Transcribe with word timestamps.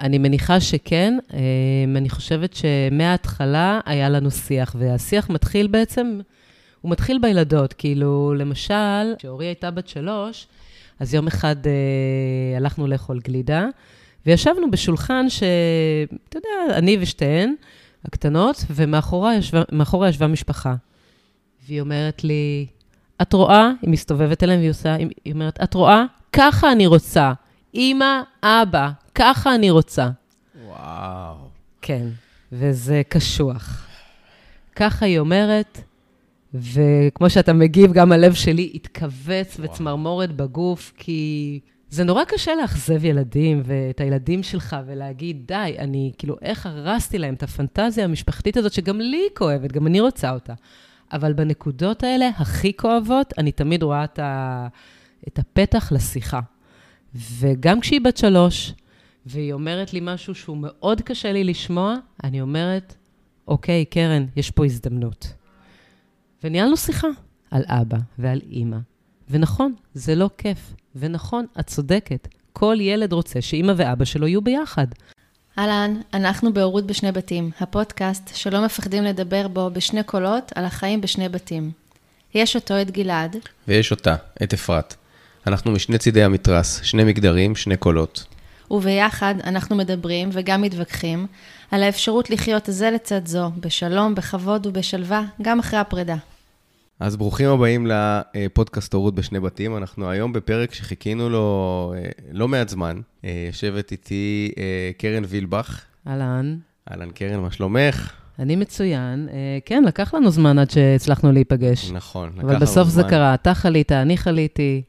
אני 0.00 0.18
מניחה 0.18 0.60
שכן. 0.60 1.18
אמ, 1.32 1.96
אני 1.96 2.10
חושבת 2.10 2.54
שמההתחלה 2.54 3.80
היה 3.86 4.08
לנו 4.08 4.30
שיח, 4.30 4.76
והשיח 4.78 5.30
מתחיל 5.30 5.66
בעצם, 5.66 6.20
הוא 6.80 6.90
מתחיל 6.90 7.18
בילדות. 7.18 7.72
כאילו, 7.72 8.34
למשל, 8.34 9.14
כשאורי 9.18 9.46
הייתה 9.46 9.70
בת 9.70 9.88
שלוש, 9.88 10.46
אז 11.00 11.14
יום 11.14 11.26
אחד 11.26 11.56
אה, 11.66 12.56
הלכנו 12.56 12.86
לאכול 12.86 13.20
גלידה, 13.24 13.66
וישבנו 14.26 14.70
בשולחן 14.70 15.26
שאתה 15.28 16.38
יודע, 16.38 16.78
אני 16.78 16.96
ושתיהן, 17.00 17.54
הקטנות, 18.04 18.64
ומאחורה 18.70 19.36
ישבה, 19.36 19.62
ישבה 20.08 20.26
משפחה. 20.26 20.74
והיא 21.68 21.80
אומרת 21.80 22.24
לי, 22.24 22.66
את 23.22 23.32
רואה? 23.32 23.70
היא 23.82 23.90
מסתובבת 23.90 24.42
אליהם 24.42 24.58
והיא 24.58 24.70
עושה, 24.70 24.94
היא 25.24 25.32
אומרת, 25.32 25.58
את 25.62 25.74
רואה? 25.74 26.04
ככה 26.32 26.72
אני 26.72 26.86
רוצה. 26.86 27.32
אמא, 27.74 28.20
אבא, 28.42 28.90
ככה 29.14 29.54
אני 29.54 29.70
רוצה. 29.70 30.08
וואו. 30.66 31.34
כן, 31.82 32.06
וזה 32.52 33.02
קשוח. 33.08 33.86
ככה 34.76 35.06
היא 35.06 35.18
אומרת, 35.18 35.80
וכמו 36.54 37.30
שאתה 37.30 37.52
מגיב, 37.52 37.92
גם 37.92 38.12
הלב 38.12 38.34
שלי 38.34 38.70
התכווץ 38.74 39.56
וצמרמורת 39.60 40.32
בגוף, 40.36 40.92
כי 40.96 41.60
זה 41.90 42.04
נורא 42.04 42.24
קשה 42.24 42.54
לאכזב 42.54 43.04
ילדים 43.04 43.62
ואת 43.64 44.00
הילדים 44.00 44.42
שלך 44.42 44.76
ולהגיד, 44.86 45.46
די, 45.46 45.76
אני, 45.78 46.12
כאילו, 46.18 46.36
איך 46.42 46.66
הרסתי 46.66 47.18
להם 47.18 47.34
את 47.34 47.42
הפנטזיה 47.42 48.04
המשפחתית 48.04 48.56
הזאת, 48.56 48.72
שגם 48.72 49.00
לי 49.00 49.16
היא 49.16 49.36
כואבת, 49.36 49.72
גם 49.72 49.86
אני 49.86 50.00
רוצה 50.00 50.30
אותה. 50.30 50.54
אבל 51.12 51.32
בנקודות 51.32 52.02
האלה, 52.02 52.28
הכי 52.36 52.76
כואבות, 52.76 53.34
אני 53.38 53.52
תמיד 53.52 53.82
רואה 53.82 54.04
את, 54.04 54.18
ה, 54.18 54.66
את 55.28 55.38
הפתח 55.38 55.92
לשיחה. 55.92 56.40
וגם 57.14 57.80
כשהיא 57.80 58.00
בת 58.00 58.16
שלוש, 58.16 58.72
והיא 59.26 59.52
אומרת 59.52 59.92
לי 59.92 60.00
משהו 60.02 60.34
שהוא 60.34 60.56
מאוד 60.56 61.00
קשה 61.00 61.32
לי 61.32 61.44
לשמוע, 61.44 61.96
אני 62.24 62.40
אומרת, 62.40 62.94
אוקיי, 63.48 63.84
קרן, 63.84 64.26
יש 64.36 64.50
פה 64.50 64.64
הזדמנות. 64.64 65.32
וניהלנו 66.44 66.76
שיחה 66.76 67.08
על 67.50 67.62
אבא 67.66 67.98
ועל 68.18 68.40
אימא. 68.50 68.78
ונכון, 69.30 69.74
זה 69.94 70.14
לא 70.14 70.30
כיף. 70.38 70.74
ונכון, 70.96 71.46
את 71.60 71.66
צודקת. 71.66 72.28
כל 72.52 72.76
ילד 72.80 73.12
רוצה 73.12 73.40
שאימא 73.40 73.72
ואבא 73.76 74.04
שלו 74.04 74.26
יהיו 74.26 74.42
ביחד. 74.42 74.86
אהלן, 75.58 76.00
אנחנו 76.14 76.52
בהורות 76.52 76.86
בשני 76.86 77.12
בתים, 77.12 77.50
הפודקאסט 77.60 78.30
שלא 78.34 78.64
מפחדים 78.64 79.04
לדבר 79.04 79.48
בו 79.48 79.70
בשני 79.72 80.02
קולות 80.02 80.52
על 80.54 80.64
החיים 80.64 81.00
בשני 81.00 81.28
בתים. 81.28 81.70
יש 82.34 82.56
אותו, 82.56 82.82
את 82.82 82.90
גלעד. 82.90 83.36
ויש 83.68 83.90
אותה, 83.90 84.16
את 84.42 84.52
אפרת. 84.52 84.94
אנחנו 85.46 85.72
משני 85.72 85.98
צידי 85.98 86.22
המתרס, 86.22 86.80
שני 86.82 87.04
מגדרים, 87.04 87.56
שני 87.56 87.76
קולות. 87.76 88.24
וביחד 88.70 89.34
אנחנו 89.44 89.76
מדברים 89.76 90.28
וגם 90.32 90.62
מתווכחים 90.62 91.26
על 91.70 91.82
האפשרות 91.82 92.30
לחיות 92.30 92.62
זה 92.66 92.90
לצד 92.90 93.26
זו, 93.26 93.50
בשלום, 93.60 94.14
בכבוד 94.14 94.66
ובשלווה, 94.66 95.22
גם 95.42 95.58
אחרי 95.58 95.78
הפרידה. 95.78 96.16
אז 97.00 97.16
ברוכים 97.16 97.48
הבאים 97.48 97.86
לפודקאסט 97.86 98.94
הורות 98.94 99.14
בשני 99.14 99.40
בתים. 99.40 99.76
אנחנו 99.76 100.10
היום 100.10 100.32
בפרק 100.32 100.74
שחיכינו 100.74 101.28
לו 101.28 101.94
אה, 101.96 102.10
לא 102.32 102.48
מעט 102.48 102.68
זמן. 102.68 103.00
אה, 103.24 103.44
יושבת 103.46 103.92
איתי 103.92 104.52
אה, 104.58 104.90
קרן 104.98 105.22
וילבך. 105.28 105.80
אהלן. 106.06 106.56
אהלן, 106.90 107.10
קרן, 107.10 107.40
מה 107.40 107.50
שלומך? 107.50 108.12
אני 108.38 108.56
מצוין. 108.56 109.28
כן, 109.64 109.84
לקח 109.84 110.14
לנו 110.14 110.30
זמן 110.30 110.58
עד 110.58 110.70
שהצלחנו 110.70 111.32
להיפגש. 111.32 111.90
נכון, 111.90 112.28
לקח 112.28 112.38
לנו 112.38 112.48
זמן. 112.48 112.54
אבל 112.54 112.62
בסוף 112.62 112.88
זה 112.88 113.02
קרה. 113.02 113.34
אתה 113.34 113.54
חלית, 113.54 113.92
אני 113.92 114.16
חליתי. 114.16 114.82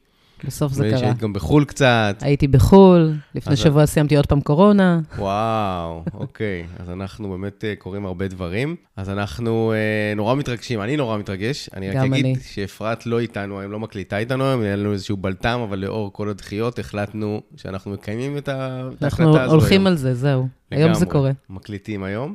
בסוף 0.44 0.72
זה 0.72 0.88
קרה. 0.90 0.98
שהיית 0.98 1.18
גם 1.18 1.32
בחו"ל 1.32 1.64
קצת. 1.64 2.16
הייתי 2.20 2.48
בחו"ל, 2.48 3.14
לפני 3.34 3.56
שבוע 3.56 3.86
סיימתי 3.86 4.16
עוד 4.16 4.26
פעם 4.26 4.40
קורונה. 4.40 5.00
וואו, 5.18 6.04
אוקיי. 6.14 6.66
אז 6.78 6.90
אנחנו 6.90 7.30
באמת 7.30 7.64
אה, 7.64 7.74
קוראים 7.78 8.06
הרבה 8.06 8.28
דברים. 8.28 8.76
אז 8.96 9.10
אנחנו 9.10 9.72
אה, 9.72 10.14
נורא 10.16 10.34
מתרגשים, 10.34 10.80
אני 10.80 10.96
נורא 10.96 11.18
מתרגש. 11.18 11.70
אני 11.76 11.90
רק 11.90 11.96
אגיד 11.96 12.38
שאפרת 12.42 13.06
לא 13.06 13.20
איתנו 13.20 13.60
היום, 13.60 13.72
לא 13.72 13.80
מקליטה 13.80 14.18
איתנו 14.18 14.44
היום, 14.44 14.60
היה 14.60 14.76
לנו 14.76 14.92
איזשהו 14.92 15.16
בלטם, 15.16 15.60
אבל 15.68 15.78
לאור 15.78 16.12
כל 16.12 16.28
הדחיות 16.28 16.78
החלטנו 16.78 17.40
שאנחנו 17.56 17.90
מקיימים 17.90 18.38
את 18.38 18.48
ההחלטה 18.48 19.02
הזו 19.02 19.22
היום. 19.22 19.36
אנחנו 19.36 19.52
הולכים 19.52 19.86
על 19.86 19.96
זה, 19.96 20.14
זהו. 20.14 20.48
היום 20.70 20.94
זה 20.94 21.06
קורה. 21.06 21.30
מקליטים 21.50 22.02
היום. 22.02 22.34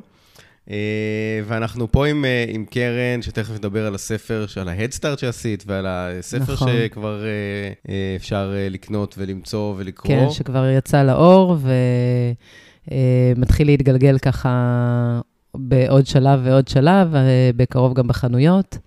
אה, 0.70 1.40
ואנחנו 1.46 1.92
פה 1.92 2.06
עם, 2.06 2.24
אה, 2.24 2.44
עם 2.48 2.64
קרן, 2.70 3.22
שתכף 3.22 3.54
נדבר 3.54 3.86
על 3.86 3.94
הספר, 3.94 4.46
על 4.60 4.68
ההדסטארט 4.68 5.18
שעשית, 5.18 5.64
ועל 5.66 5.86
הספר 5.88 6.52
נכון. 6.52 6.68
שכבר 6.72 7.24
אה, 7.88 8.16
אפשר 8.16 8.54
לקנות 8.70 9.14
ולמצוא 9.18 9.74
ולקרוא. 9.76 10.08
כן, 10.08 10.30
שכבר 10.30 10.68
יצא 10.68 11.02
לאור 11.02 11.56
ומתחיל 13.36 13.66
להתגלגל 13.66 14.18
ככה 14.18 15.20
בעוד 15.54 16.06
שלב 16.06 16.40
ועוד 16.44 16.68
שלב, 16.68 17.14
בקרוב 17.56 17.94
גם 17.94 18.08
בחנויות. 18.08 18.78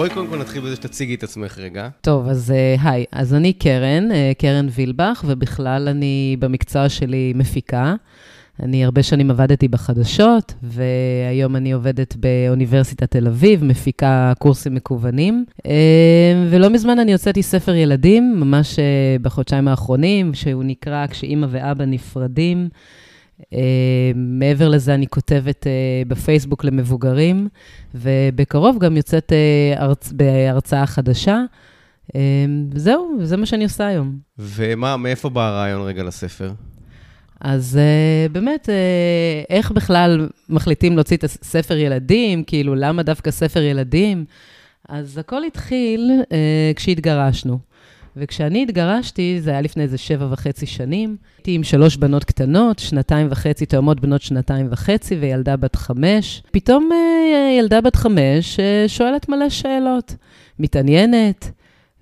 בואי 0.00 0.10
קודם 0.10 0.26
כל 0.26 0.38
נתחיל 0.38 0.62
בזה 0.62 0.76
שתציגי 0.76 1.14
את 1.14 1.22
עצמך 1.22 1.58
רגע. 1.58 1.88
טוב, 2.00 2.28
אז 2.28 2.52
uh, 2.78 2.80
היי. 2.82 3.04
אז 3.12 3.34
אני 3.34 3.52
קרן, 3.52 4.08
uh, 4.10 4.14
קרן 4.38 4.66
וילבך, 4.70 5.24
ובכלל 5.26 5.88
אני 5.88 6.36
במקצוע 6.38 6.88
שלי 6.88 7.32
מפיקה. 7.36 7.94
אני 8.62 8.84
הרבה 8.84 9.02
שנים 9.02 9.30
עבדתי 9.30 9.68
בחדשות, 9.68 10.54
והיום 10.62 11.56
אני 11.56 11.72
עובדת 11.72 12.16
באוניברסיטת 12.16 13.10
תל 13.10 13.26
אביב, 13.26 13.64
מפיקה 13.64 14.32
קורסים 14.38 14.74
מקוונים. 14.74 15.44
Uh, 15.58 15.64
ולא 16.50 16.70
מזמן 16.70 16.98
אני 16.98 17.12
הוצאתי 17.12 17.42
ספר 17.42 17.74
ילדים, 17.74 18.34
ממש 18.36 18.78
בחודשיים 19.22 19.68
האחרונים, 19.68 20.34
שהוא 20.34 20.64
נקרא 20.64 21.06
"כשאימא 21.06 21.46
ואבא 21.50 21.84
נפרדים". 21.84 22.68
Uh, 23.40 23.54
מעבר 24.16 24.68
לזה, 24.68 24.94
אני 24.94 25.06
כותבת 25.06 25.66
uh, 25.66 26.08
בפייסבוק 26.08 26.64
למבוגרים, 26.64 27.48
ובקרוב 27.94 28.78
גם 28.78 28.96
יוצאת 28.96 29.32
uh, 29.32 29.80
הרצ... 29.80 30.12
בהרצאה 30.12 30.86
חדשה. 30.86 31.42
Uh, 32.08 32.12
וזהו, 32.72 33.18
זה 33.22 33.36
מה 33.36 33.46
שאני 33.46 33.64
עושה 33.64 33.86
היום. 33.86 34.18
ומה, 34.38 34.96
מאיפה 34.96 35.28
בא 35.28 35.48
הרעיון 35.48 35.82
רגע 35.82 36.02
לספר? 36.02 36.52
אז 37.40 37.78
uh, 37.78 38.32
באמת, 38.32 38.68
uh, 38.68 39.46
איך 39.50 39.70
בכלל 39.70 40.28
מחליטים 40.48 40.94
להוציא 40.94 41.16
את 41.16 41.24
הספר 41.24 41.76
ילדים? 41.76 42.44
כאילו, 42.44 42.74
למה 42.74 43.02
דווקא 43.02 43.30
ספר 43.30 43.62
ילדים? 43.62 44.24
אז 44.88 45.18
הכל 45.18 45.44
התחיל 45.44 46.10
uh, 46.22 46.26
כשהתגרשנו. 46.76 47.58
וכשאני 48.20 48.62
התגרשתי, 48.62 49.40
זה 49.40 49.50
היה 49.50 49.60
לפני 49.60 49.82
איזה 49.82 49.98
שבע 49.98 50.26
וחצי 50.30 50.66
שנים, 50.66 51.16
הייתי 51.38 51.54
עם 51.54 51.62
שלוש 51.62 51.96
בנות 51.96 52.24
קטנות, 52.24 52.78
שנתיים 52.78 53.26
וחצי, 53.30 53.66
תאומות 53.66 54.00
בנות 54.00 54.22
שנתיים 54.22 54.66
וחצי, 54.70 55.14
וילדה 55.14 55.56
בת 55.56 55.76
חמש. 55.76 56.42
פתאום 56.50 56.88
אה, 56.92 57.58
ילדה 57.58 57.80
בת 57.80 57.96
חמש 57.96 58.60
אה, 58.60 58.84
שואלת 58.88 59.28
מלא 59.28 59.48
שאלות, 59.48 60.14
מתעניינת, 60.58 61.50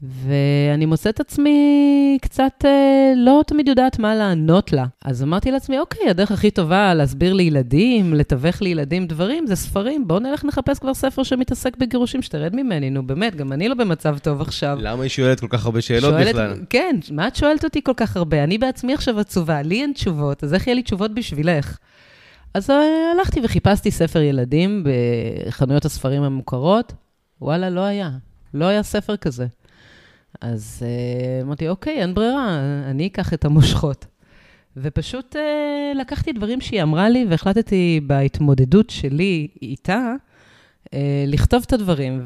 ואני 0.02 0.86
מוצאת 0.86 1.20
עצמי 1.20 2.18
קצת 2.22 2.52
אה, 2.64 3.12
לא 3.16 3.42
תמיד 3.46 3.68
יודעת 3.68 3.98
מה 3.98 4.14
לענות 4.14 4.72
לה. 4.72 4.86
אז 5.04 5.22
אמרתי 5.22 5.50
לעצמי, 5.50 5.78
אוקיי, 5.78 6.10
הדרך 6.10 6.30
הכי 6.30 6.50
טובה 6.50 6.94
להסביר 6.94 7.32
לילדים, 7.32 8.14
לתווך 8.14 8.62
לילדים 8.62 9.06
דברים, 9.06 9.46
זה 9.46 9.56
ספרים. 9.56 10.08
בואו 10.08 10.18
נלך 10.18 10.44
לחפש 10.44 10.78
כבר 10.78 10.94
ספר 10.94 11.22
שמתעסק 11.22 11.76
בגירושים, 11.76 12.22
שתרד 12.22 12.56
ממני, 12.56 12.90
נו 12.90 13.06
באמת, 13.06 13.36
גם 13.36 13.52
אני 13.52 13.68
לא 13.68 13.74
במצב 13.74 14.18
טוב 14.18 14.40
עכשיו. 14.40 14.78
למה 14.80 15.02
היא 15.02 15.10
שואלת 15.10 15.40
כל 15.40 15.46
כך 15.50 15.64
הרבה 15.64 15.80
שאלות 15.80 16.10
שואלת, 16.10 16.28
בכלל? 16.28 16.54
כן, 16.70 16.96
מה 17.10 17.28
את 17.28 17.36
שואלת 17.36 17.64
אותי 17.64 17.82
כל 17.82 17.94
כך 17.96 18.16
הרבה? 18.16 18.44
אני 18.44 18.58
בעצמי 18.58 18.94
עכשיו 18.94 19.20
עצובה, 19.20 19.62
לי 19.62 19.82
אין 19.82 19.92
תשובות, 19.92 20.44
אז 20.44 20.54
איך 20.54 20.66
יהיה 20.66 20.74
לי 20.74 20.82
תשובות 20.82 21.14
בשבילך? 21.14 21.78
אז 22.54 22.70
אה, 22.70 22.76
הלכתי 23.14 23.40
וחיפשתי 23.42 23.90
ספר 23.90 24.20
ילדים 24.20 24.84
בחנויות 25.46 25.84
הספרים 25.84 26.22
המוכרות, 26.22 26.92
וואלה, 27.40 27.70
לא 27.70 27.80
היה. 27.80 28.10
לא 28.54 28.64
היה 28.64 28.82
ספר 28.82 29.16
כזה. 29.16 29.46
אז 30.40 30.82
uh, 30.82 31.44
אמרתי, 31.44 31.68
אוקיי, 31.68 32.02
אין 32.02 32.14
ברירה, 32.14 32.58
אני 32.90 33.06
אקח 33.06 33.34
את 33.34 33.44
המושכות. 33.44 34.06
ופשוט 34.76 35.36
uh, 35.36 35.98
לקחתי 35.98 36.32
דברים 36.32 36.60
שהיא 36.60 36.82
אמרה 36.82 37.08
לי, 37.08 37.26
והחלטתי 37.28 38.00
בהתמודדות 38.06 38.90
שלי 38.90 39.48
איתה, 39.62 40.12
uh, 40.86 40.88
לכתוב 41.26 41.64
את 41.66 41.72
הדברים, 41.72 42.22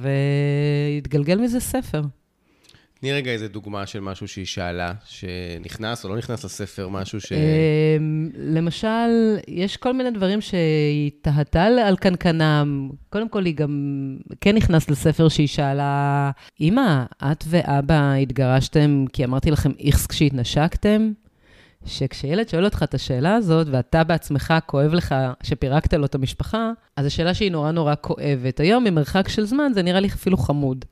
והתגלגל 0.97 1.39
מזה 1.39 1.61
ספר. 1.61 2.03
תני 3.03 3.13
רגע 3.13 3.31
איזה 3.31 3.49
דוגמה 3.49 3.87
של 3.87 4.01
משהו 4.01 4.29
שהיא 4.29 4.47
שאלה, 4.47 4.93
שנכנס 5.05 6.05
או 6.05 6.11
לא 6.11 6.17
נכנס 6.17 6.45
לספר, 6.45 6.89
משהו 6.89 7.21
ש... 7.21 7.33
אמ, 7.33 8.31
למשל, 8.35 9.39
יש 9.49 9.77
כל 9.77 9.93
מיני 9.93 10.11
דברים 10.11 10.41
שהיא 10.41 11.11
תהתה 11.23 11.65
על 11.65 11.97
קנקנם. 11.97 12.91
קודם 13.11 13.29
כל, 13.29 13.45
היא 13.45 13.55
גם 13.55 14.17
כן 14.41 14.57
נכנס 14.57 14.91
לספר 14.91 15.29
שהיא 15.29 15.47
שאלה, 15.47 16.31
אמא, 16.61 17.05
את 17.23 17.45
ואבא 17.47 18.13
התגרשתם 18.13 19.05
כי 19.13 19.25
אמרתי 19.25 19.51
לכם 19.51 19.71
איכס 19.81 20.07
כשהתנשקתם? 20.07 21.13
שכשילד 21.87 22.49
שואל 22.49 22.65
אותך 22.65 22.83
את 22.83 22.95
השאלה 22.95 23.35
הזאת, 23.35 23.67
ואתה 23.71 24.05
בעצמך 24.05 24.55
כואב 24.67 24.93
לך 24.95 25.15
שפירקת 25.43 25.95
לו 25.95 26.05
את 26.05 26.15
המשפחה, 26.15 26.71
אז 26.97 27.05
זו 27.05 27.15
שאלה 27.15 27.35
שהיא 27.35 27.53
נורא 27.53 27.71
נורא 27.71 27.95
כואבת. 28.01 28.61
היום, 28.61 28.85
ממרחק 28.85 29.29
של 29.29 29.45
זמן, 29.45 29.73
זה 29.75 29.83
נראה 29.83 30.01
לי 30.01 30.09
אפילו 30.09 30.37
חמוד. 30.37 30.85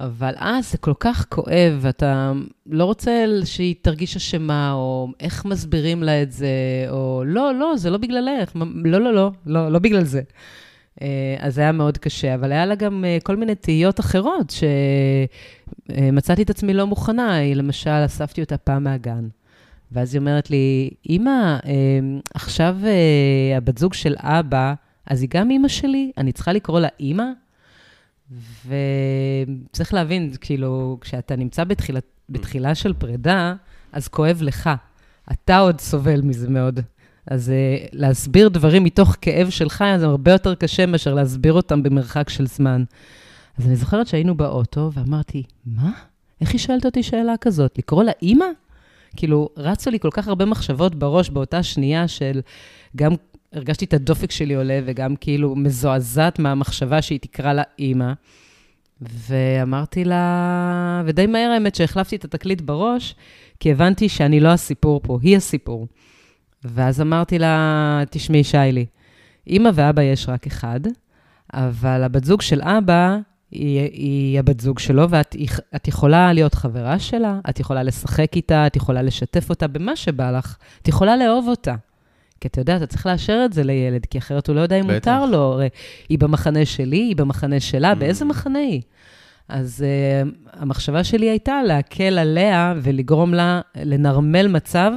אבל 0.00 0.34
אז 0.36 0.72
זה 0.72 0.78
כל 0.78 0.94
כך 1.00 1.26
כואב, 1.28 1.78
ואתה 1.80 2.32
לא 2.66 2.84
רוצה 2.84 3.24
שהיא 3.44 3.74
תרגיש 3.82 4.16
אשמה, 4.16 4.72
או 4.72 5.08
איך 5.20 5.44
מסבירים 5.44 6.02
לה 6.02 6.22
את 6.22 6.32
זה, 6.32 6.48
או 6.90 7.22
לא, 7.26 7.54
לא, 7.54 7.76
זה 7.76 7.90
לא 7.90 7.98
בגללך, 7.98 8.56
לא, 8.84 9.00
לא, 9.00 9.14
לא, 9.14 9.30
לא, 9.46 9.72
לא 9.72 9.78
בגלל 9.78 10.04
זה. 10.04 10.22
אה, 11.02 11.36
אז 11.38 11.54
זה 11.54 11.60
היה 11.60 11.72
מאוד 11.72 11.98
קשה, 11.98 12.34
אבל 12.34 12.52
היה 12.52 12.66
לה 12.66 12.74
גם 12.74 13.04
אה, 13.04 13.18
כל 13.22 13.36
מיני 13.36 13.54
תהיות 13.54 14.00
אחרות, 14.00 14.52
שמצאתי 15.88 16.42
את 16.42 16.50
עצמי 16.50 16.74
לא 16.74 16.86
מוכנה. 16.86 17.34
היא, 17.34 17.54
למשל, 17.54 18.04
אספתי 18.04 18.40
אותה 18.40 18.56
פעם 18.56 18.84
מהגן. 18.84 19.28
ואז 19.92 20.14
היא 20.14 20.20
אומרת 20.20 20.50
לי, 20.50 20.90
אה, 21.10 21.54
עכשיו 22.34 22.76
הבת 23.56 23.78
זוג 23.78 23.94
של 23.94 24.14
אבא, 24.18 24.74
אז 25.06 25.22
היא 25.22 25.28
גם 25.32 25.50
אימא 25.50 25.68
שלי? 25.68 26.12
אני 26.18 26.32
צריכה 26.32 26.52
לקרוא 26.52 26.80
לה 26.80 26.88
אימא? 27.00 27.24
וצריך 28.66 29.94
להבין, 29.94 30.30
כאילו, 30.40 30.98
כשאתה 31.00 31.36
נמצא 31.36 31.64
בתחילה, 31.64 32.00
בתחילה 32.28 32.74
של 32.74 32.92
פרידה, 32.92 33.54
אז 33.92 34.08
כואב 34.08 34.38
לך. 34.42 34.70
אתה 35.32 35.58
עוד 35.58 35.80
סובל 35.80 36.20
מזה 36.20 36.48
מאוד. 36.48 36.80
אז 37.26 37.48
uh, 37.48 37.88
להסביר 37.92 38.48
דברים 38.48 38.84
מתוך 38.84 39.16
כאב 39.20 39.50
שלך, 39.50 39.84
זה 39.98 40.06
הרבה 40.06 40.32
יותר 40.32 40.54
קשה 40.54 40.86
מאשר 40.86 41.14
להסביר 41.14 41.52
אותם 41.52 41.82
במרחק 41.82 42.28
של 42.28 42.46
זמן. 42.46 42.84
אז 43.58 43.66
אני 43.66 43.76
זוכרת 43.76 44.06
שהיינו 44.06 44.36
באוטו, 44.36 44.90
ואמרתי, 44.94 45.42
מה? 45.66 45.90
איך 46.40 46.52
היא 46.52 46.58
שואלת 46.58 46.86
אותי 46.86 47.02
שאלה 47.02 47.34
כזאת? 47.40 47.78
לקרוא 47.78 48.04
לה 48.04 48.12
אימא? 48.22 48.44
כאילו, 49.16 49.48
רצו 49.56 49.90
לי 49.90 50.00
כל 50.00 50.10
כך 50.12 50.28
הרבה 50.28 50.44
מחשבות 50.44 50.94
בראש 50.94 51.30
באותה 51.30 51.62
שנייה 51.62 52.08
של 52.08 52.40
גם 52.96 53.12
הרגשתי 53.52 53.84
את 53.84 53.94
הדופק 53.94 54.30
שלי 54.30 54.54
עולה, 54.54 54.80
וגם 54.84 55.16
כאילו 55.16 55.56
מזועזעת 55.56 56.38
מהמחשבה 56.38 57.02
שהיא 57.02 57.20
תקרא 57.20 57.52
לה 57.52 57.62
אימא. 57.78 58.12
ואמרתי 59.00 60.04
לה, 60.04 61.02
ודי 61.06 61.26
מהר 61.26 61.50
האמת 61.50 61.74
שהחלפתי 61.74 62.16
את 62.16 62.24
התקליט 62.24 62.60
בראש, 62.60 63.14
כי 63.60 63.72
הבנתי 63.72 64.08
שאני 64.08 64.40
לא 64.40 64.48
הסיפור 64.48 65.00
פה, 65.02 65.18
היא 65.22 65.36
הסיפור. 65.36 65.86
ואז 66.64 67.00
אמרתי 67.00 67.38
לה, 67.38 68.02
תשמעי, 68.10 68.44
שיילי, 68.44 68.86
אימא 69.46 69.70
ואבא 69.74 70.02
יש 70.02 70.28
רק 70.28 70.46
אחד, 70.46 70.80
אבל 71.54 72.02
הבת 72.02 72.24
זוג 72.24 72.42
של 72.42 72.62
אבא 72.62 73.18
היא, 73.50 73.80
היא 73.80 74.38
הבת 74.38 74.60
זוג 74.60 74.78
שלו, 74.78 75.10
ואת 75.10 75.36
את 75.76 75.88
יכולה 75.88 76.32
להיות 76.32 76.54
חברה 76.54 76.98
שלה, 76.98 77.40
את 77.48 77.60
יכולה 77.60 77.82
לשחק 77.82 78.36
איתה, 78.36 78.66
את 78.66 78.76
יכולה 78.76 79.02
לשתף 79.02 79.50
אותה 79.50 79.66
במה 79.66 79.96
שבא 79.96 80.30
לך, 80.30 80.56
את 80.82 80.88
יכולה 80.88 81.16
לאהוב 81.16 81.48
אותה. 81.48 81.74
כי 82.40 82.48
אתה 82.48 82.60
יודע, 82.60 82.76
אתה 82.76 82.86
צריך 82.86 83.06
לאשר 83.06 83.42
את 83.44 83.52
זה 83.52 83.62
לילד, 83.62 84.06
כי 84.06 84.18
אחרת 84.18 84.48
הוא 84.48 84.56
לא 84.56 84.60
יודע 84.60 84.76
אם 84.76 84.86
בטח. 84.86 84.94
מותר 84.94 85.26
לו. 85.26 85.38
הרי 85.38 85.68
היא 86.08 86.18
במחנה 86.18 86.66
שלי, 86.66 86.96
היא 86.96 87.16
במחנה 87.16 87.60
שלה, 87.60 87.92
mm. 87.92 87.94
באיזה 87.94 88.24
מחנה 88.24 88.58
היא? 88.58 88.80
אז 89.48 89.84
uh, 90.24 90.28
המחשבה 90.52 91.04
שלי 91.04 91.30
הייתה 91.30 91.62
להקל 91.62 92.18
עליה 92.18 92.74
ולגרום 92.82 93.34
לה 93.34 93.60
לנרמל 93.76 94.48
מצב 94.48 94.92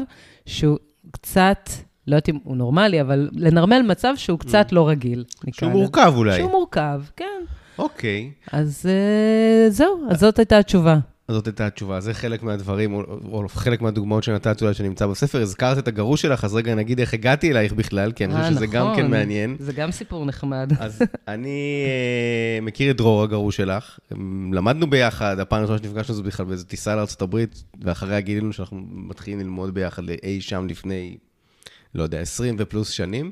שהוא 0.46 0.78
קצת, 1.12 1.70
לא 2.08 2.16
יודעת 2.16 2.30
אם 2.30 2.38
הוא 2.44 2.58
נורמלי, 2.58 3.02
אבל 3.02 3.30
לנרמל 3.32 3.82
מצב 3.82 4.14
שהוא 4.16 4.40
קצת 4.40 4.68
mm. 4.72 4.76
לא 4.76 4.90
רגיל, 4.90 5.24
שהוא 5.52 5.72
מורכב 5.72 6.14
אולי. 6.16 6.38
שהוא 6.38 6.52
מורכב, 6.52 7.02
כן. 7.16 7.42
אוקיי. 7.78 8.32
אז 8.52 8.90
uh, 8.90 9.72
זהו, 9.72 10.00
אז 10.10 10.20
זאת 10.20 10.40
הייתה 10.40 10.58
התשובה. 10.60 10.98
זאת 11.32 11.48
הייתה 11.48 11.68
התשובה. 11.68 12.00
זה 12.00 12.14
חלק 12.14 12.44
מהדברים, 12.44 12.94
או, 12.94 13.02
או 13.32 13.48
חלק 13.50 13.82
מהדוגמאות 13.82 14.24
שנתת 14.24 14.62
אולי 14.62 14.74
שנמצא 14.74 15.08
בספר. 15.08 15.42
הזכרת 15.42 15.78
את 15.78 15.88
הגרוש 15.88 16.22
שלך, 16.22 16.44
אז 16.44 16.56
רגע 16.56 16.76
נגיד 16.76 17.00
איך 17.00 17.14
הגעתי 17.14 17.52
אלייך 17.52 17.74
בכלל, 17.74 18.12
כי 18.12 18.26
אני 18.26 18.34
חושב 18.34 18.52
שזה 18.52 18.68
נכון. 18.68 18.80
גם 18.80 18.96
כן 18.96 19.12
מעניין. 19.12 19.56
זה 19.60 19.74
גם 19.74 19.92
סיפור 19.92 20.26
נחמד. 20.26 20.72
אז 20.80 21.02
אני 21.28 21.86
uh, 22.60 22.66
מכיר 22.66 22.92
את 22.92 22.98
דרור, 22.98 23.24
הגרוש 23.24 23.58
שלך. 23.58 24.00
למדנו 24.54 24.90
ביחד, 24.90 25.40
הפעם 25.40 25.60
הראשונה 25.60 25.78
שנפגשנו 25.78 26.16
זה 26.16 26.24
בכלל 26.24 26.46
באיזו 26.46 26.66
טיסה 26.66 26.96
לארה"ב, 26.96 27.44
ואחריה 27.82 28.20
גילינו 28.20 28.54
שאנחנו 28.54 28.84
מתחילים 28.92 29.40
ללמוד 29.40 29.74
ביחד 29.74 30.04
אי 30.24 30.42
שם 30.42 30.68
לפני, 30.70 31.18
לא 31.96 32.04
יודע, 32.04 32.20
20 32.20 32.56
ופלוס 32.60 32.90
שנים. 32.90 33.32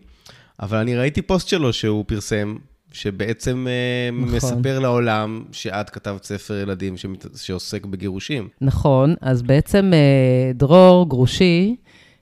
אבל 0.59 0.77
אני 0.77 0.95
ראיתי 0.95 1.21
פוסט 1.21 1.47
שלו 1.47 1.73
שהוא 1.73 2.05
פרסם, 2.07 2.55
שבעצם 2.91 3.67
אה, 3.69 4.11
נכון. 4.11 4.35
מספר 4.35 4.79
לעולם 4.79 5.43
שאת 5.51 5.89
כתבת 5.89 6.23
ספר 6.23 6.53
ילדים 6.53 6.97
שמת... 6.97 7.25
שעוסק 7.35 7.85
בגירושים. 7.85 8.47
נכון, 8.61 9.15
אז 9.21 9.41
בעצם 9.41 9.91
אה, 9.93 10.51
דרור 10.53 11.09
גרושי, 11.09 11.75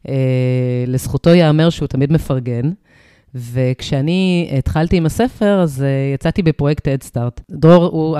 אה, 0.07 0.13
לזכותו 0.87 1.29
ייאמר 1.29 1.69
שהוא 1.69 1.87
תמיד 1.87 2.11
מפרגן. 2.13 2.71
וכשאני 3.35 4.49
התחלתי 4.57 4.97
עם 4.97 5.05
הספר, 5.05 5.59
אז 5.63 5.85
יצאתי 6.13 6.41
בפרויקט 6.41 6.87
אדסטארט. 6.87 7.41
דרור 7.51 7.85
הוא 7.85 8.17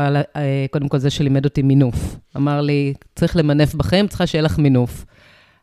קודם 0.71 0.87
כל 0.87 0.97
זה 0.97 1.09
שלימד 1.09 1.45
אותי 1.45 1.61
מינוף. 1.61 2.15
אמר 2.37 2.61
לי, 2.61 2.93
צריך 3.15 3.35
למנף 3.35 3.75
בחיים, 3.75 4.07
צריכה 4.07 4.27
שיהיה 4.27 4.41
לך 4.41 4.57
מינוף. 4.57 5.05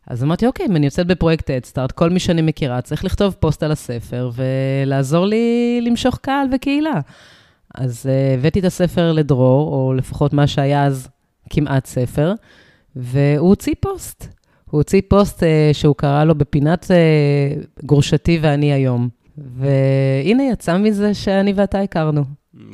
אז 0.07 0.25
אמרתי, 0.25 0.47
אוקיי, 0.47 0.67
אם 0.67 0.77
אני 0.77 0.87
יוצאת 0.87 1.07
בפרויקט 1.07 1.51
אדסטארט, 1.51 1.93
כל 1.93 2.11
מי 2.11 2.21
שאני 2.21 2.43
מכירה 2.43 2.81
צריך 2.81 3.05
לכתוב 3.05 3.37
פוסט 3.41 3.63
על 3.63 3.73
הספר 3.73 4.31
ולעזור 4.35 5.27
לי 5.27 5.81
למשוך 5.83 6.19
קהל 6.23 6.47
וקהילה. 6.53 7.01
אז 7.75 8.07
uh, 8.07 8.39
הבאתי 8.39 8.61
את 8.61 8.65
הספר 8.65 9.13
לדרור, 9.13 9.75
או 9.75 9.95
לפחות 9.95 10.33
מה 10.33 10.47
שהיה 10.47 10.85
אז 10.85 11.09
כמעט 11.51 11.87
ספר, 11.87 12.35
והוא 12.97 13.49
הוציא 13.49 13.75
פוסט. 13.81 14.29
הוא 14.71 14.79
הוציא 14.79 15.01
פוסט 15.09 15.43
uh, 15.43 15.47
שהוא 15.73 15.95
קרא 15.97 16.25
לו 16.25 16.35
בפינת 16.35 16.85
uh, 16.85 17.85
גרושתי 17.87 18.39
ואני 18.43 18.73
היום. 18.73 19.09
והנה 19.39 20.43
יצא 20.43 20.79
מזה 20.79 21.15
שאני 21.15 21.53
ואתה 21.53 21.81
הכרנו. 21.81 22.25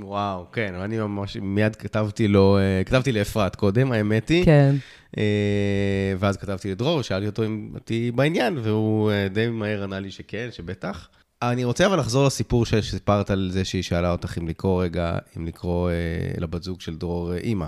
וואו, 0.00 0.46
כן, 0.52 0.74
אני 0.74 0.98
ממש 0.98 1.36
מיד 1.36 1.76
כתבתי 1.76 2.28
לו, 2.28 2.58
כתבתי 2.86 3.12
לאפרת 3.12 3.56
קודם, 3.56 3.92
האמת 3.92 4.28
היא. 4.28 4.44
כן. 4.44 4.74
אה, 5.18 6.14
ואז 6.18 6.36
כתבתי 6.36 6.70
לדרור, 6.70 7.02
שאלתי 7.02 7.26
אותו 7.26 7.44
אם 7.44 7.70
אותי 7.74 8.10
בעניין, 8.10 8.58
והוא 8.58 9.10
אה, 9.10 9.28
די 9.28 9.48
מהר 9.48 9.82
ענה 9.82 10.00
לי 10.00 10.10
שכן, 10.10 10.48
שבטח. 10.50 11.08
אני 11.42 11.64
רוצה 11.64 11.86
אבל 11.86 11.98
לחזור 11.98 12.26
לסיפור 12.26 12.66
שסיפרת 12.66 13.30
על 13.30 13.48
זה 13.52 13.64
שהיא 13.64 13.82
שאלה 13.82 14.12
אותך 14.12 14.38
אם 14.38 14.48
לקרוא 14.48 14.82
רגע, 14.82 15.18
אם 15.36 15.46
לקרוא 15.46 15.90
אה, 15.90 15.94
לבת 16.38 16.62
זוג 16.62 16.80
של 16.80 16.96
דרור 16.96 17.34
אימא. 17.34 17.66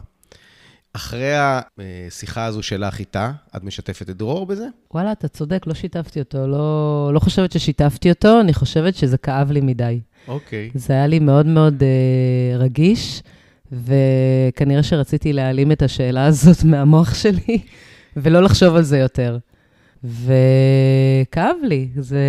אחרי 0.93 1.33
השיחה 1.37 2.45
הזו 2.45 2.63
שלך 2.63 2.99
איתה, 2.99 3.33
את 3.57 3.65
משתפת 3.65 4.11
את 4.11 4.17
דרור 4.17 4.47
בזה? 4.47 4.67
וואלה, 4.95 5.13
אתה 5.13 5.29
צודק, 5.29 5.67
לא 5.67 5.75
שיתפתי 5.75 6.19
אותו. 6.19 6.47
לא, 6.47 7.11
לא 7.15 7.21
חושבת 7.21 7.53
ששיתפתי 7.53 8.11
אותו, 8.11 8.41
אני 8.41 8.55
חושבת 8.55 8.95
שזה 8.95 9.19
כאב 9.19 9.51
לי 9.51 9.61
מדי. 9.61 10.01
אוקיי. 10.29 10.71
זה 10.75 10.93
היה 10.93 11.07
לי 11.07 11.19
מאוד 11.19 11.47
מאוד 11.47 11.83
אה, 11.83 12.57
רגיש. 12.57 13.23
וכנראה 13.73 14.83
שרציתי 14.83 15.33
להעלים 15.33 15.73
את 15.73 15.83
השאלה 15.83 16.27
הזאת 16.31 16.65
מהמוח 16.65 17.15
שלי, 17.15 17.59
ולא 18.17 18.43
לחשוב 18.43 18.77
על 18.77 18.83
זה 18.83 18.99
יותר. 18.99 19.39
וכאב 20.05 21.57
לי, 21.63 21.89
זה 21.97 22.21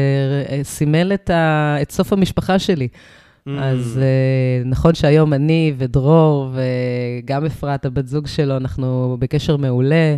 סימל 0.63 1.11
את, 1.13 1.29
ה... 1.29 1.77
את 1.81 1.91
סוף 1.91 2.13
המשפחה 2.13 2.59
שלי. 2.59 2.87
Mm. 2.87 3.51
אז 3.59 3.99
uh, 4.01 4.67
נכון 4.67 4.95
שהיום 4.95 5.33
אני 5.33 5.73
ודרור 5.77 6.49
וגם 6.53 7.45
אפרת, 7.45 7.85
הבת 7.85 8.07
זוג 8.07 8.27
שלו, 8.27 8.57
אנחנו 8.57 9.17
בקשר 9.19 9.57
מעולה, 9.57 10.15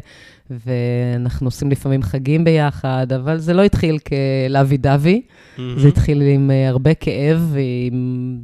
ואנחנו 0.49 1.47
עושים 1.47 1.71
לפעמים 1.71 2.03
חגים 2.03 2.43
ביחד, 2.43 3.07
אבל 3.15 3.37
זה 3.37 3.53
לא 3.53 3.63
התחיל 3.63 3.97
כלאבי 3.99 4.77
דווי, 4.77 5.21
mm-hmm. 5.21 5.61
זה 5.77 5.87
התחיל 5.87 6.21
עם 6.21 6.49
uh, 6.49 6.69
הרבה 6.69 6.93
כאב 6.93 7.49
ועם 7.53 8.37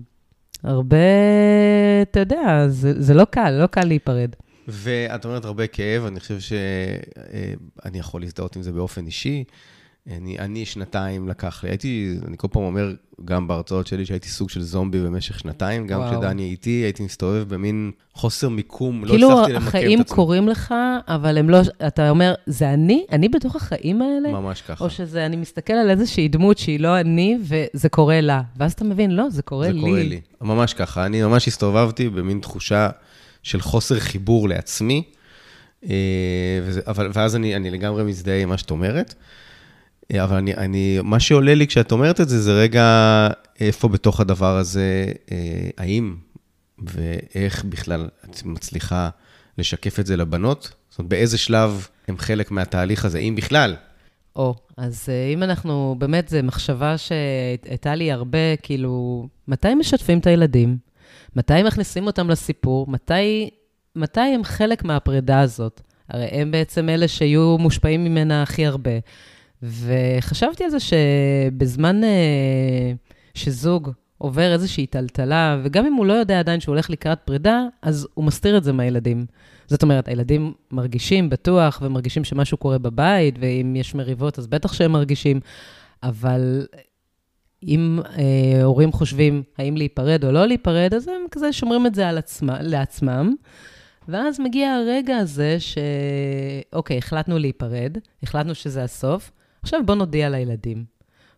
הרבה, 0.64 0.98
אתה 2.02 2.20
יודע, 2.20 2.66
זה, 2.68 3.02
זה 3.02 3.14
לא 3.14 3.26
קל, 3.26 3.50
לא 3.52 3.68
קל 3.68 3.84
להיפרד. 3.84 4.30
ואת 4.68 5.26
אומרת 5.26 5.46
הרבה 5.46 5.68
כאב, 5.68 6.06
אני 6.06 6.20
חושב 6.20 6.40
שאני 6.40 8.00
יכול 8.00 8.22
להזדהות 8.22 8.56
עם 8.56 8.62
זה 8.62 8.72
באופן 8.72 9.06
אישי. 9.06 9.44
אני, 10.12 10.40
אני 10.40 10.66
שנתיים 10.66 11.28
לקח 11.28 11.64
לי, 11.64 11.70
הייתי, 11.70 12.16
אני 12.28 12.38
כל 12.38 12.48
פעם 12.52 12.64
אומר, 12.64 12.94
גם 13.26 13.48
בהרצאות 13.48 13.88
שלי, 13.88 14.06
שהייתי 14.06 14.30
סוג 14.30 14.50
של 14.50 14.62
זומבי 14.62 15.00
במשך 15.02 15.40
שנתיים, 15.40 15.88
גם 15.88 16.02
כשדני 16.12 16.44
איתי, 16.44 16.70
הייתי 16.70 17.04
מסתובב 17.04 17.54
במין 17.54 17.92
חוסר 18.14 18.50
מיקום, 18.50 19.06
כאילו 19.06 19.30
לא 19.30 19.44
הצלחתי 19.44 19.54
למקם 19.54 19.62
את 19.62 19.66
עצמי. 19.66 19.80
כאילו 19.80 20.02
החיים 20.02 20.04
קורים 20.04 20.48
לך, 20.48 20.74
אבל 21.08 21.38
הם 21.38 21.50
לא, 21.50 21.60
אתה 21.88 22.10
אומר, 22.10 22.34
זה 22.46 22.74
אני? 22.74 23.06
אני 23.12 23.30
בתוך 23.30 23.56
החיים 23.56 24.02
האלה? 24.02 24.32
ממש 24.32 24.62
ככה. 24.62 24.84
או 24.84 24.90
שזה, 24.90 25.26
אני 25.26 25.36
מסתכל 25.36 25.74
על 25.74 25.90
איזושהי 25.90 26.28
דמות 26.28 26.58
שהיא 26.58 26.80
לא 26.80 27.00
אני, 27.00 27.38
וזה 27.42 27.90
קורה 27.90 28.22
לה. 28.22 28.42
ואז 28.58 28.74
אתה 28.74 28.84
מבין, 28.84 29.12
לא, 29.12 29.30
זה 29.30 29.42
קורה 29.42 29.66
זה 29.66 29.74
לי. 29.74 29.80
זה 29.80 29.86
קורה 29.86 30.04
לי. 30.04 30.22
ממש 30.42 30.74
ככה. 30.74 31.06
אני 31.06 31.22
ממש 31.22 31.48
הסתובבתי 31.48 32.10
במין 32.10 32.40
תחושה 32.40 32.90
של 33.44 33.62
חוסר 33.62 34.00
חיבור 34.00 34.50
לעצמי, 34.50 35.04
אה, 35.90 36.60
וזה, 36.64 36.82
אבל, 36.88 37.10
ואז 37.14 37.36
אני, 37.36 37.56
אני 37.56 37.70
לגמרי 37.70 38.04
מזדהה 38.04 38.42
עם 38.42 38.50
מה 38.50 38.58
שאת 38.58 38.72
אומרת. 38.72 39.16
אה, 40.12 40.24
אבל 40.24 40.38
אני, 40.38 40.54
אני, 40.56 41.00
מה 41.04 41.20
שעולה 41.20 41.56
לי 41.56 41.68
כשאת 41.68 41.92
אומרת 41.92 42.22
את 42.22 42.30
זה, 42.30 42.42
זה 42.42 42.54
רגע 42.54 43.28
איפה 43.60 43.88
בתוך 43.88 44.20
הדבר 44.20 44.58
הזה, 44.58 45.06
אה, 45.32 45.70
האם 45.78 46.16
ואיך 46.80 47.66
בכלל 47.66 48.10
את 48.26 48.44
מצליחה 48.46 49.10
לשקף 49.58 50.00
את 50.00 50.06
זה 50.06 50.18
לבנות? 50.18 50.72
זאת 50.90 51.00
אומרת, 51.00 51.10
באיזה 51.10 51.38
שלב 51.38 51.88
הם 52.08 52.18
חלק 52.18 52.52
מהתהליך 52.52 53.06
הזה, 53.06 53.18
אם 53.18 53.36
בכלל? 53.38 53.76
או, 54.36 54.56
אז 54.78 55.10
אה, 55.10 55.34
אם 55.34 55.44
אנחנו, 55.44 55.96
באמת, 56.00 56.30
זו 56.30 56.38
מחשבה 56.44 56.96
שהייתה 56.98 57.96
לי 57.96 58.12
הרבה, 58.12 58.56
כאילו, 58.62 59.28
מתי 59.48 59.76
משתפים 59.76 60.20
את 60.20 60.28
הילדים? 60.28 60.78
מתי 61.36 61.64
מכניסים 61.64 62.08
אותם 62.08 62.30
לסיפור? 62.30 62.88
מתי, 62.90 63.50
מתי 63.96 64.22
הם 64.22 64.44
חלק 64.44 64.84
מהפרידה 64.84 65.40
הזאת? 65.40 65.82
הרי 66.10 66.26
הם 66.26 66.52
בעצם 66.52 66.90
אלה 66.90 67.08
שיהיו 67.08 67.58
מושפעים 67.60 68.04
ממנה 68.04 68.44
הכי 68.44 68.66
הרבה. 68.66 68.92
וחשבתי 69.64 70.64
על 70.64 70.70
זה 70.70 70.78
שבזמן 70.80 72.04
אה, 72.04 72.92
שזוג 73.34 73.92
עובר 74.18 74.54
איזושהי 74.54 74.86
טלטלה, 74.86 75.60
וגם 75.64 75.86
אם 75.86 75.94
הוא 75.94 76.06
לא 76.06 76.14
יודע 76.14 76.40
עדיין 76.40 76.60
שהוא 76.60 76.74
הולך 76.74 76.90
לקראת 76.90 77.20
פרידה, 77.20 77.66
אז 77.82 78.08
הוא 78.14 78.26
מסתיר 78.26 78.58
את 78.58 78.64
זה 78.64 78.74
מהילדים. 78.74 79.26
זאת 79.68 79.84
אומרת, 79.84 80.08
הילדים 80.08 80.54
מרגישים 80.72 81.30
בטוח 81.30 81.82
ומרגישים 81.84 82.24
שמשהו 82.24 82.58
קורה 82.58 82.78
בבית, 82.78 83.36
ואם 83.40 83.76
יש 83.76 83.96
מריבות, 83.96 84.40
אז 84.40 84.48
בטח 84.48 84.74
שהם 84.74 84.92
מרגישים, 84.92 85.40
אבל 86.04 86.66
אם 87.64 88.00
אה, 88.18 88.64
הורים 88.64 88.92
חושבים 88.92 89.44
האם 89.58 89.78
להיפרד 89.78 90.26
או 90.26 90.32
לא 90.32 90.46
להיפרד, 90.46 90.94
אז 90.94 91.08
הם 91.08 91.26
כזה 91.32 91.54
שומרים 91.54 91.86
את 91.86 91.96
זה 91.96 92.10
על 92.10 92.18
עצמה, 92.18 92.62
לעצמם. 92.62 93.34
ואז 94.08 94.40
מגיע 94.40 94.74
הרגע 94.74 95.18
הזה 95.18 95.58
שאוקיי, 95.60 96.98
החלטנו 96.98 97.40
להיפרד, 97.40 97.98
החלטנו 98.24 98.56
שזה 98.56 98.84
הסוף, 98.84 99.32
עכשיו 99.64 99.80
בואו 99.86 99.98
נודיע 99.98 100.30
לילדים. 100.30 100.86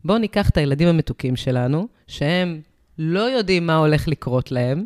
בואו 0.05 0.17
ניקח 0.17 0.50
את 0.50 0.58
הילדים 0.58 0.88
המתוקים 0.88 1.36
שלנו, 1.36 1.88
שהם 2.08 2.62
לא 2.98 3.20
יודעים 3.20 3.67
מה 3.67 3.75
הולך 3.75 4.08
לקרות 4.08 4.51
להם, 4.51 4.86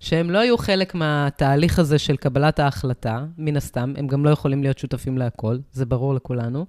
שהם 0.00 0.30
לא 0.30 0.38
יהיו 0.38 0.58
חלק 0.58 0.94
מהתהליך 0.94 1.78
הזה 1.78 1.98
של 1.98 2.16
קבלת 2.16 2.58
ההחלטה, 2.58 3.24
מן 3.38 3.56
הסתם, 3.56 3.92
הם 3.96 4.06
גם 4.06 4.24
לא 4.24 4.30
יכולים 4.30 4.62
להיות 4.62 4.78
שותפים 4.78 5.18
להכל, 5.18 5.58
זה 5.72 5.86
ברור 5.86 6.14
לכולנו, 6.14 6.66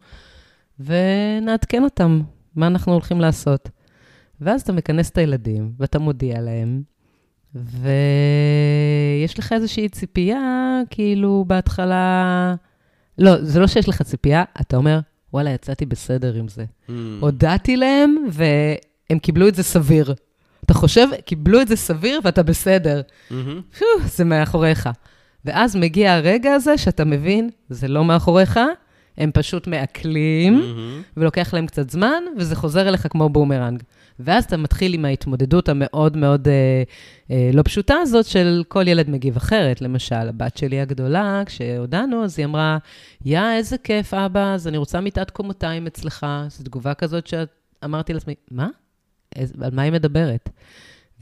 ונעדכן 0.79 1.83
אותם 1.83 2.21
מה 2.55 2.67
אנחנו 2.67 2.93
הולכים 2.93 3.21
לעשות. 3.21 3.69
ואז 4.41 4.61
אתה 4.61 4.73
מכנס 4.73 5.09
את 5.09 5.17
הילדים, 5.17 5.71
ואתה 5.79 5.99
מודיע 5.99 6.41
להם, 6.41 6.81
ויש 7.55 9.39
לך 9.39 9.53
איזושהי 9.53 9.89
ציפייה, 9.89 10.81
כאילו, 10.89 11.45
בהתחלה... 11.47 12.55
לא, 13.17 13.41
זה 13.41 13.59
לא 13.59 13.67
שיש 13.67 13.89
לך 13.89 14.01
ציפייה, 14.01 14.43
אתה 14.61 14.77
אומר, 14.77 14.99
וואלה, 15.35 15.49
יצאתי 15.49 15.85
בסדר 15.85 16.33
עם 16.33 16.47
זה. 16.47 16.65
Mm. 16.87 16.91
הודעתי 17.19 17.77
להם, 17.77 18.15
והם 18.31 19.19
קיבלו 19.19 19.47
את 19.47 19.55
זה 19.55 19.63
סביר. 19.63 20.13
אתה 20.65 20.73
חושב, 20.73 21.07
קיבלו 21.25 21.61
את 21.61 21.67
זה 21.67 21.75
סביר 21.75 22.19
ואתה 22.23 22.43
בסדר. 22.43 23.01
Mm-hmm. 23.01 23.77
פו, 23.79 23.85
זה 24.05 24.23
מאחוריך. 24.25 24.89
ואז 25.45 25.75
מגיע 25.75 26.13
הרגע 26.13 26.53
הזה 26.53 26.77
שאתה 26.77 27.05
מבין, 27.05 27.49
זה 27.69 27.87
לא 27.87 28.05
מאחוריך, 28.05 28.59
הם 29.17 29.31
פשוט 29.33 29.67
מעכלים, 29.67 30.59
mm-hmm. 30.59 31.19
ולוקח 31.19 31.53
להם 31.53 31.67
קצת 31.67 31.89
זמן, 31.89 32.23
וזה 32.37 32.55
חוזר 32.55 32.87
אליך 32.89 33.07
כמו 33.09 33.29
בומרנג. 33.29 33.83
ואז 34.19 34.43
אתה 34.43 34.57
מתחיל 34.57 34.93
עם 34.93 35.05
ההתמודדות 35.05 35.69
המאוד 35.69 36.17
מאוד 36.17 36.47
אה, 36.47 36.83
אה, 37.31 37.49
לא 37.53 37.63
פשוטה 37.63 37.95
הזאת 38.01 38.25
של 38.25 38.63
כל 38.67 38.87
ילד 38.87 39.09
מגיב 39.09 39.35
אחרת. 39.35 39.81
למשל, 39.81 40.15
הבת 40.15 40.57
שלי 40.57 40.81
הגדולה, 40.81 41.43
כשהודענו, 41.45 42.23
אז 42.23 42.39
היא 42.39 42.45
אמרה, 42.45 42.77
יא, 43.25 43.41
איזה 43.57 43.77
כיף, 43.77 44.13
אבא, 44.13 44.53
אז 44.53 44.67
אני 44.67 44.77
רוצה 44.77 45.01
מיטת 45.01 45.29
קומותיים 45.29 45.87
אצלך. 45.87 46.25
זו 46.47 46.63
תגובה 46.63 46.93
כזאת 46.93 47.27
שאמרתי 47.27 48.13
לעצמי, 48.13 48.35
מה? 48.51 48.67
איז, 49.35 49.53
על 49.61 49.71
מה 49.73 49.81
היא 49.81 49.91
מדברת? 49.91 50.49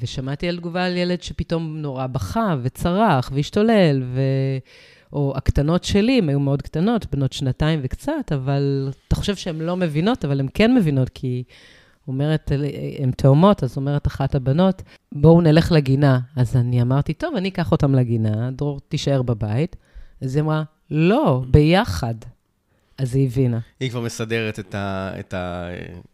ושמעתי 0.02 0.50
על 0.50 0.58
תגובה 0.58 0.86
על 0.86 0.98
ילד 0.98 1.22
שפתאום 1.22 1.78
נורא 1.78 2.08
בכה 2.08 2.56
וצרח 2.64 3.32
והשתולל, 3.34 4.04
ו... 4.06 4.22
או 5.14 5.34
הקטנות 5.36 5.84
שלי, 5.84 6.18
הן 6.18 6.30
היו 6.30 6.40
מאוד 6.40 6.62
קטנות, 6.62 7.06
בנות 7.12 7.34
שנתיים 7.34 7.80
וקצת, 7.84 8.32
אבל 8.32 8.90
אתה 9.08 9.16
חושב 9.16 9.36
שהן 9.36 9.62
לא 9.62 9.78
מבינות, 9.78 10.26
אבל 10.26 10.40
הן 10.40 10.48
כן 10.54 10.76
מבינות, 10.76 11.10
כי 11.10 11.44
אומרת, 12.08 12.52
הן 13.00 13.12
תאומות, 13.12 13.64
אז 13.64 13.78
אומרת 13.78 14.08
אחת 14.08 14.36
הבנות, 14.36 14.82
בואו 15.12 15.42
נלך 15.42 15.72
לגינה. 15.72 16.20
אז 16.36 16.56
אני 16.56 16.82
אמרתי, 16.82 17.14
טוב, 17.14 17.36
אני 17.36 17.50
אקח 17.50 17.72
אותם 17.72 17.96
לגינה, 17.96 18.52
דרור 18.52 18.80
תישאר 18.88 19.22
בבית. 19.22 19.76
אז 20.22 20.36
היא 20.36 20.44
אמרה, 20.44 20.64
לא, 20.92 21.44
ביחד. 21.48 22.16
אז 22.98 23.16
היא 23.16 23.28
הבינה. 23.28 23.60
היא 23.80 23.90
כבר 23.90 24.02
מסדרת 24.02 24.60
את, 24.60 24.76
ה, 24.76 25.12
את 25.20 25.34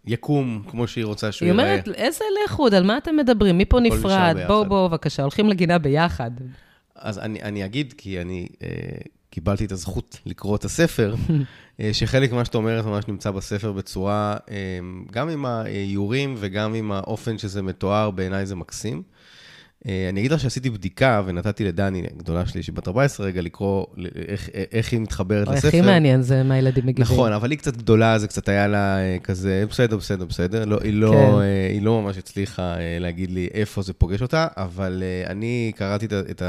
היקום 0.05 0.63
כמו 0.67 0.87
שהיא 0.87 1.05
רוצה 1.05 1.31
שהוא 1.31 1.47
ייראה. 1.47 1.63
היא 1.63 1.71
אומרת, 1.71 1.87
איזה 1.87 2.25
לחוד, 2.45 2.73
על 2.73 2.83
מה 2.83 2.97
אתם 2.97 3.17
מדברים? 3.17 3.57
מי 3.57 3.65
פה 3.65 3.79
נפרד? 3.79 4.37
בואו, 4.47 4.65
בואו, 4.65 4.89
בבקשה, 4.89 5.21
הולכים 5.21 5.49
לגינה 5.49 5.77
ביחד. 5.77 6.31
אז 6.95 7.19
אני, 7.19 7.41
אני 7.41 7.65
אגיד, 7.65 7.93
כי 7.97 8.21
אני 8.21 8.47
אה, 8.63 8.67
קיבלתי 9.29 9.65
את 9.65 9.71
הזכות 9.71 10.17
לקרוא 10.25 10.55
את 10.55 10.65
הספר, 10.65 11.15
אה, 11.79 11.89
שחלק 11.93 12.31
ממה 12.31 12.45
שאת 12.45 12.55
אומרת 12.55 12.85
ממש 12.85 13.07
נמצא 13.07 13.31
בספר 13.31 13.71
בצורה, 13.71 14.37
אה, 14.51 14.79
גם 15.11 15.29
עם 15.29 15.45
האיורים 15.45 16.35
וגם 16.37 16.73
עם 16.73 16.91
האופן 16.91 17.37
שזה 17.37 17.61
מתואר, 17.61 18.11
בעיניי 18.11 18.45
זה 18.45 18.55
מקסים. 18.55 19.01
אה, 19.87 20.09
אני 20.09 20.19
אגיד 20.19 20.31
לך 20.31 20.39
שעשיתי 20.39 20.69
בדיקה 20.69 21.21
ונתתי 21.25 21.65
לדני, 21.65 22.03
הגדולה 22.15 22.45
שלי, 22.45 22.63
שהיא 22.63 22.75
בת 22.75 22.87
14, 22.87 23.25
רגע 23.25 23.41
לקרוא 23.41 23.85
איך, 24.27 24.49
איך 24.71 24.91
היא 24.91 24.99
מתחברת 24.99 25.47
לספר. 25.47 25.67
הכי 25.67 25.81
מעניין 25.81 26.21
זה 26.21 26.43
מה 26.43 26.57
ילדים 26.57 26.85
מגיבים. 26.85 27.15
נכון, 27.15 27.33
אבל 27.33 27.51
היא 27.51 27.59
קצת 27.59 27.77
גדולה, 27.77 28.19
זה 28.19 28.27
קצת 28.27 28.49
היה 28.49 28.67
לה 28.67 28.97
כזה, 29.23 29.63
בסדר, 29.69 29.97
בסדר, 29.97 30.25
בסדר. 30.25 30.65
לא, 30.65 30.77
היא, 30.83 30.93
לא, 30.93 31.11
כן. 31.11 31.45
היא 31.73 31.81
לא 31.81 32.01
ממש 32.01 32.17
הצליחה 32.17 32.75
להגיד 32.99 33.31
לי 33.31 33.47
איפה 33.53 33.81
זה 33.81 33.93
פוגש 33.93 34.21
אותה, 34.21 34.47
אבל 34.57 35.03
אני 35.27 35.71
קראתי 35.75 36.05
את 36.05 36.41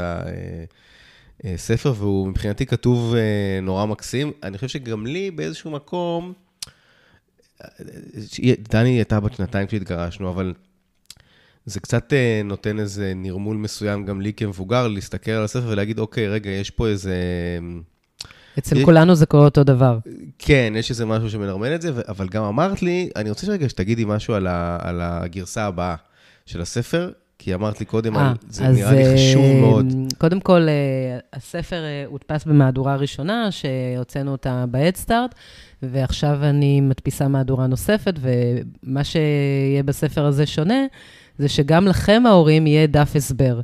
הספר, 1.43 1.93
והוא 1.97 2.27
מבחינתי 2.27 2.65
כתוב 2.65 3.15
נורא 3.61 3.85
מקסים. 3.85 4.31
אני 4.43 4.57
חושב 4.57 4.67
שגם 4.67 5.05
לי 5.05 5.31
באיזשהו 5.31 5.71
מקום, 5.71 6.33
דני 8.69 8.89
הייתה 8.89 9.19
בת 9.19 9.33
שנתיים 9.33 9.67
כשהתגרשנו, 9.67 10.29
אבל... 10.29 10.53
זה 11.65 11.79
קצת 11.79 12.13
אה, 12.13 12.41
נותן 12.43 12.79
איזה 12.79 13.13
נרמול 13.15 13.57
מסוים 13.57 14.05
גם 14.05 14.21
לי 14.21 14.33
כמבוגר, 14.33 14.87
להסתכל 14.87 15.31
על 15.31 15.43
הספר 15.43 15.67
ולהגיד, 15.67 15.99
אוקיי, 15.99 16.27
רגע, 16.27 16.49
יש 16.49 16.69
פה 16.69 16.87
איזה... 16.87 17.15
אצל 18.59 18.77
יש... 18.77 18.85
כולנו 18.85 19.15
זה 19.15 19.25
קורה 19.25 19.45
אותו 19.45 19.63
דבר. 19.63 19.99
כן, 20.39 20.73
יש 20.75 20.89
איזה 20.89 21.05
משהו 21.05 21.29
שמנרמל 21.29 21.75
את 21.75 21.81
זה, 21.81 21.91
אבל 22.07 22.27
גם 22.27 22.43
אמרת 22.43 22.81
לי, 22.81 23.09
אני 23.15 23.29
רוצה 23.29 23.51
רגע 23.51 23.69
שתגידי 23.69 24.05
משהו 24.07 24.33
על, 24.33 24.47
ה, 24.47 24.77
על 24.81 25.01
הגרסה 25.01 25.65
הבאה 25.65 25.95
של 26.45 26.61
הספר, 26.61 27.11
כי 27.43 27.53
אמרת 27.53 27.79
לי 27.79 27.85
קודם, 27.85 28.15
아, 28.15 28.19
על, 28.19 28.33
זה 28.49 28.67
נראה 28.67 28.91
לי 28.91 29.03
חשוב 29.13 29.43
אה, 29.43 29.61
מאוד. 29.61 29.85
קודם 30.17 30.39
כל, 30.39 30.67
אה, 30.69 31.19
הספר 31.33 31.83
הודפס 32.05 32.45
במהדורה 32.45 32.95
ראשונה, 32.95 33.49
שהוצאנו 33.51 34.31
אותה 34.31 34.65
ב-Headstart, 34.71 35.35
ועכשיו 35.83 36.39
אני 36.43 36.81
מדפיסה 36.81 37.27
מהדורה 37.27 37.67
נוספת, 37.67 38.13
ומה 38.19 39.03
שיהיה 39.03 39.83
בספר 39.85 40.25
הזה 40.25 40.45
שונה, 40.45 40.85
זה 41.37 41.49
שגם 41.49 41.87
לכם, 41.87 42.23
ההורים, 42.25 42.67
יהיה 42.67 42.87
דף 42.87 43.11
הסבר. 43.15 43.61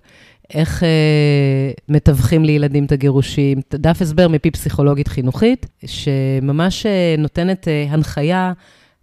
איך 0.54 0.84
אה, 0.84 1.72
מתווכים 1.90 2.46
לילדים 2.46 2.86
את 2.86 2.92
הגירושים, 2.92 3.62
דף 3.74 4.02
הסבר 4.02 4.28
מפי 4.28 4.52
פסיכולוגית 4.52 5.08
חינוכית, 5.08 5.66
שממש 5.86 6.86
אה, 6.86 7.16
נותנת 7.18 7.68
אה, 7.68 7.86
הנחיה, 7.90 8.54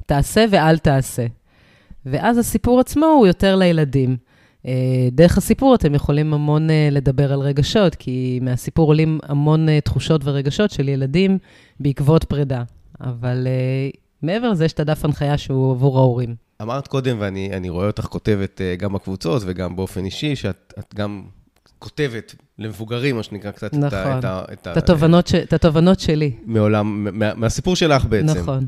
תעשה 0.07 0.45
ואל 0.51 0.79
תעשה. 0.79 1.27
ואז 2.07 2.39
הסיפור 2.39 2.81
עצמו 2.81 3.07
הוא 3.07 3.27
יותר 3.27 3.57
לילדים. 3.57 4.17
אה, 4.67 5.09
דרך 5.13 5.39
הסיפור 5.39 5.75
אתם 5.75 5.95
יכולים 5.95 6.35
המון 6.35 6.71
אה, 6.71 6.89
לדבר 6.91 7.33
על 7.33 7.41
רגשות, 7.41 7.95
כי 7.95 8.39
מהסיפור 8.43 8.87
עולים 8.87 9.19
המון 9.23 9.69
אה, 9.69 9.81
תחושות 9.81 10.21
ורגשות 10.25 10.71
של 10.71 10.89
ילדים 10.89 11.39
בעקבות 11.81 12.25
פרידה. 12.25 12.63
אבל 13.01 13.47
מעבר 14.23 14.51
לזה, 14.51 14.65
יש 14.65 14.73
את 14.73 14.81
הדף 14.81 15.05
הנחיה 15.05 15.39
שהוא 15.39 15.73
עבור 15.73 15.99
ההורים. 15.99 16.35
אמרת 16.63 16.89
קודם, 16.89 17.17
ואני 17.21 17.69
רואה 17.69 17.87
אותך 17.87 18.05
כותבת 18.05 18.61
גם 18.79 18.93
בקבוצות 18.93 19.43
וגם 19.47 19.77
באופן 19.77 20.05
אישי, 20.05 20.37
שאת 20.37 20.95
גם 20.95 21.23
כותבת 21.79 22.35
למבוגרים, 22.59 23.17
מה 23.17 23.23
שנקרא, 23.23 23.51
קצת 23.51 23.75
נכון. 23.75 24.19
את, 24.19 24.25
ה, 24.25 24.43
את, 24.53 24.69
את, 24.73 24.77
התובנות 24.77 25.27
ש, 25.27 25.35
את 25.35 25.53
התובנות 25.53 26.01
שלי. 26.01 26.33
מעולם, 26.47 27.19
מה, 27.19 27.35
מהסיפור 27.35 27.77
שלך 27.77 28.05
בעצם. 28.05 28.39
נכון. 28.39 28.67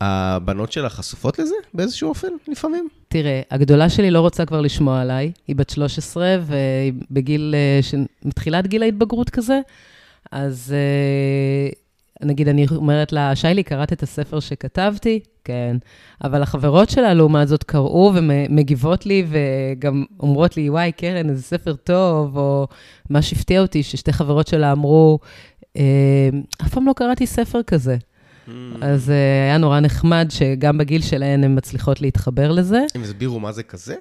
הבנות 0.00 0.72
שלך 0.72 0.92
חשופות 0.92 1.38
לזה 1.38 1.54
באיזשהו 1.74 2.08
אופן, 2.08 2.28
לפעמים? 2.48 2.88
תראה, 3.16 3.40
הגדולה 3.50 3.88
שלי 3.90 4.10
לא 4.10 4.20
רוצה 4.20 4.44
כבר 4.44 4.60
לשמוע 4.60 5.00
עליי, 5.00 5.32
היא 5.46 5.56
בת 5.56 5.70
13, 5.70 6.36
והיא 6.40 6.92
בגיל, 7.10 7.54
אה, 7.54 7.98
מתחילת 8.24 8.66
גיל 8.66 8.82
ההתבגרות 8.82 9.30
כזה, 9.30 9.60
אז 10.32 10.74
אה, 10.74 12.26
נגיד, 12.26 12.48
אני 12.48 12.66
אומרת 12.76 13.12
לה, 13.12 13.36
שיילי, 13.36 13.62
קראת 13.62 13.92
את 13.92 14.02
הספר 14.02 14.40
שכתבתי? 14.40 15.20
כן. 15.44 15.76
אבל 16.24 16.42
החברות 16.42 16.90
שלה, 16.90 17.14
לעומת 17.14 17.48
זאת, 17.48 17.62
קראו 17.62 18.12
ומגיבות 18.14 19.06
לי, 19.06 19.26
וגם 19.28 20.04
אומרות 20.20 20.56
לי, 20.56 20.70
וואי, 20.70 20.92
קרן, 20.92 21.28
איזה 21.28 21.42
ספר 21.42 21.74
טוב, 21.74 22.36
או 22.36 22.66
מה 23.10 23.22
שהפתיע 23.22 23.60
אותי, 23.60 23.82
ששתי 23.82 24.12
חברות 24.12 24.48
שלה 24.48 24.72
אמרו, 24.72 25.18
אה, 25.76 26.28
אף 26.62 26.74
פעם 26.74 26.86
לא 26.86 26.92
קראתי 26.96 27.26
ספר 27.26 27.62
כזה. 27.62 27.96
Mm. 28.46 28.50
אז 28.80 29.10
אה, 29.10 29.44
היה 29.44 29.58
נורא 29.58 29.80
נחמד 29.80 30.26
שגם 30.30 30.78
בגיל 30.78 31.02
שלהן 31.02 31.44
הן 31.44 31.56
מצליחות 31.56 32.00
להתחבר 32.00 32.52
לזה. 32.52 32.84
הם 32.94 33.02
הסבירו 33.02 33.40
מה 33.40 33.52
זה 33.52 33.62
כזה? 33.62 33.94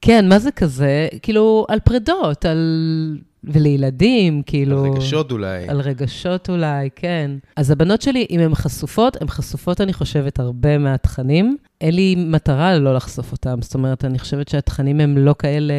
כן, 0.00 0.28
מה 0.28 0.38
זה 0.38 0.50
כזה? 0.50 1.08
כאילו, 1.22 1.66
על 1.68 1.80
פרדות, 1.80 2.44
על... 2.44 3.18
ולילדים, 3.44 4.42
כאילו... 4.46 4.84
על 4.84 4.90
רגשות 4.90 5.32
אולי. 5.32 5.68
על 5.68 5.80
רגשות 5.80 6.50
אולי, 6.50 6.88
כן. 6.96 7.30
אז 7.56 7.70
הבנות 7.70 8.02
שלי, 8.02 8.26
אם 8.30 8.40
הן 8.40 8.54
חשופות, 8.54 9.22
הן 9.22 9.28
חשופות, 9.28 9.80
אני 9.80 9.92
חושבת, 9.92 10.40
הרבה 10.40 10.78
מהתכנים. 10.78 11.56
אין 11.80 11.94
לי 11.94 12.14
מטרה 12.14 12.78
לא 12.78 12.94
לחשוף 12.94 13.32
אותם. 13.32 13.62
זאת 13.62 13.74
אומרת, 13.74 14.04
אני 14.04 14.18
חושבת 14.18 14.48
שהתכנים 14.48 15.00
הם 15.00 15.18
לא 15.18 15.34
כאלה... 15.38 15.74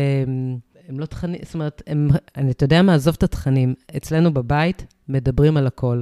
הם 0.89 1.00
לא 1.00 1.05
תכנים, 1.05 1.39
זאת 1.43 1.53
אומרת, 1.53 1.81
הם, 1.88 2.07
אני, 2.38 2.51
אתה 2.51 2.63
יודע 2.63 2.81
מה, 2.81 2.93
עזוב 2.93 3.15
את 3.17 3.24
התכנים. 3.24 3.74
אצלנו 3.97 4.33
בבית 4.33 4.85
מדברים 5.09 5.57
על 5.57 5.67
הכל. 5.67 6.01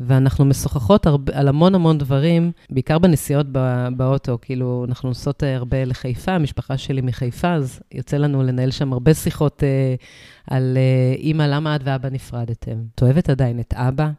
ואנחנו 0.00 0.44
משוחחות 0.44 1.06
הרבה, 1.06 1.38
על 1.38 1.48
המון 1.48 1.74
המון 1.74 1.98
דברים, 1.98 2.52
בעיקר 2.70 2.98
בנסיעות 2.98 3.46
בא, 3.46 3.88
באוטו, 3.96 4.38
כאילו, 4.42 4.84
אנחנו 4.88 5.08
נוסעות 5.08 5.44
אה, 5.44 5.56
הרבה 5.56 5.84
לחיפה, 5.84 6.32
המשפחה 6.32 6.78
שלי 6.78 7.00
מחיפה, 7.00 7.52
אז 7.52 7.80
יוצא 7.92 8.16
לנו 8.16 8.42
לנהל 8.42 8.70
שם 8.70 8.92
הרבה 8.92 9.14
שיחות 9.14 9.62
אה, 9.64 9.94
על 10.50 10.76
אה, 10.76 11.14
אימא, 11.16 11.42
למה 11.42 11.76
את 11.76 11.80
ואבא 11.84 12.08
נפרדתם? 12.08 12.76
את 12.94 13.02
אוהבת 13.02 13.30
עדיין 13.30 13.60
את 13.60 13.74
אבא? 13.74 14.10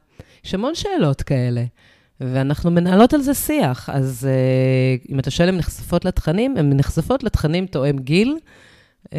יש 0.45 0.53
המון 0.53 0.75
שאלות 0.75 1.21
כאלה. 1.21 1.63
ואנחנו 2.21 2.71
מנהלות 2.71 3.13
על 3.13 3.21
זה 3.21 3.33
שיח. 3.33 3.89
אז 3.89 4.27
אה, 4.29 5.13
אם 5.13 5.19
אתה 5.19 5.31
שואל 5.31 5.49
אם 5.49 5.57
נחשפות 5.57 6.05
לתכנים, 6.05 6.57
הן 6.57 6.73
נחשפות 6.73 7.23
לתכנים 7.23 7.65
תואם 7.65 7.99
גיל. 7.99 8.37
Uh, 9.05 9.11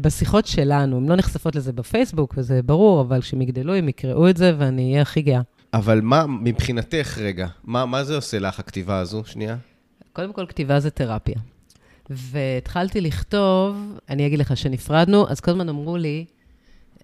בשיחות 0.00 0.46
שלנו, 0.46 0.96
הן 0.96 1.08
לא 1.08 1.16
נחשפות 1.16 1.56
לזה 1.56 1.72
בפייסבוק, 1.72 2.34
וזה 2.36 2.62
ברור, 2.62 3.00
אבל 3.00 3.20
כשהם 3.20 3.42
יגדלו, 3.42 3.74
הם 3.74 3.88
יקראו 3.88 4.28
את 4.28 4.36
זה, 4.36 4.54
ואני 4.58 4.90
אהיה 4.90 5.02
הכי 5.02 5.22
גאה. 5.22 5.40
אבל 5.74 6.00
מה, 6.00 6.26
מבחינתך, 6.26 7.18
רגע, 7.20 7.46
מה, 7.64 7.86
מה 7.86 8.04
זה 8.04 8.16
עושה 8.16 8.38
לך, 8.38 8.60
הכתיבה 8.60 8.98
הזו? 8.98 9.22
שנייה. 9.24 9.56
קודם 10.12 10.32
כל, 10.32 10.46
כתיבה 10.46 10.80
זה 10.80 10.90
תרפיה. 10.90 11.38
והתחלתי 12.10 13.00
לכתוב, 13.00 13.98
אני 14.08 14.26
אגיד 14.26 14.38
לך, 14.38 14.56
שנפרדנו, 14.56 15.28
אז 15.28 15.40
כל 15.40 15.50
הזמן 15.50 15.68
אמרו 15.68 15.96
לי, 15.96 16.24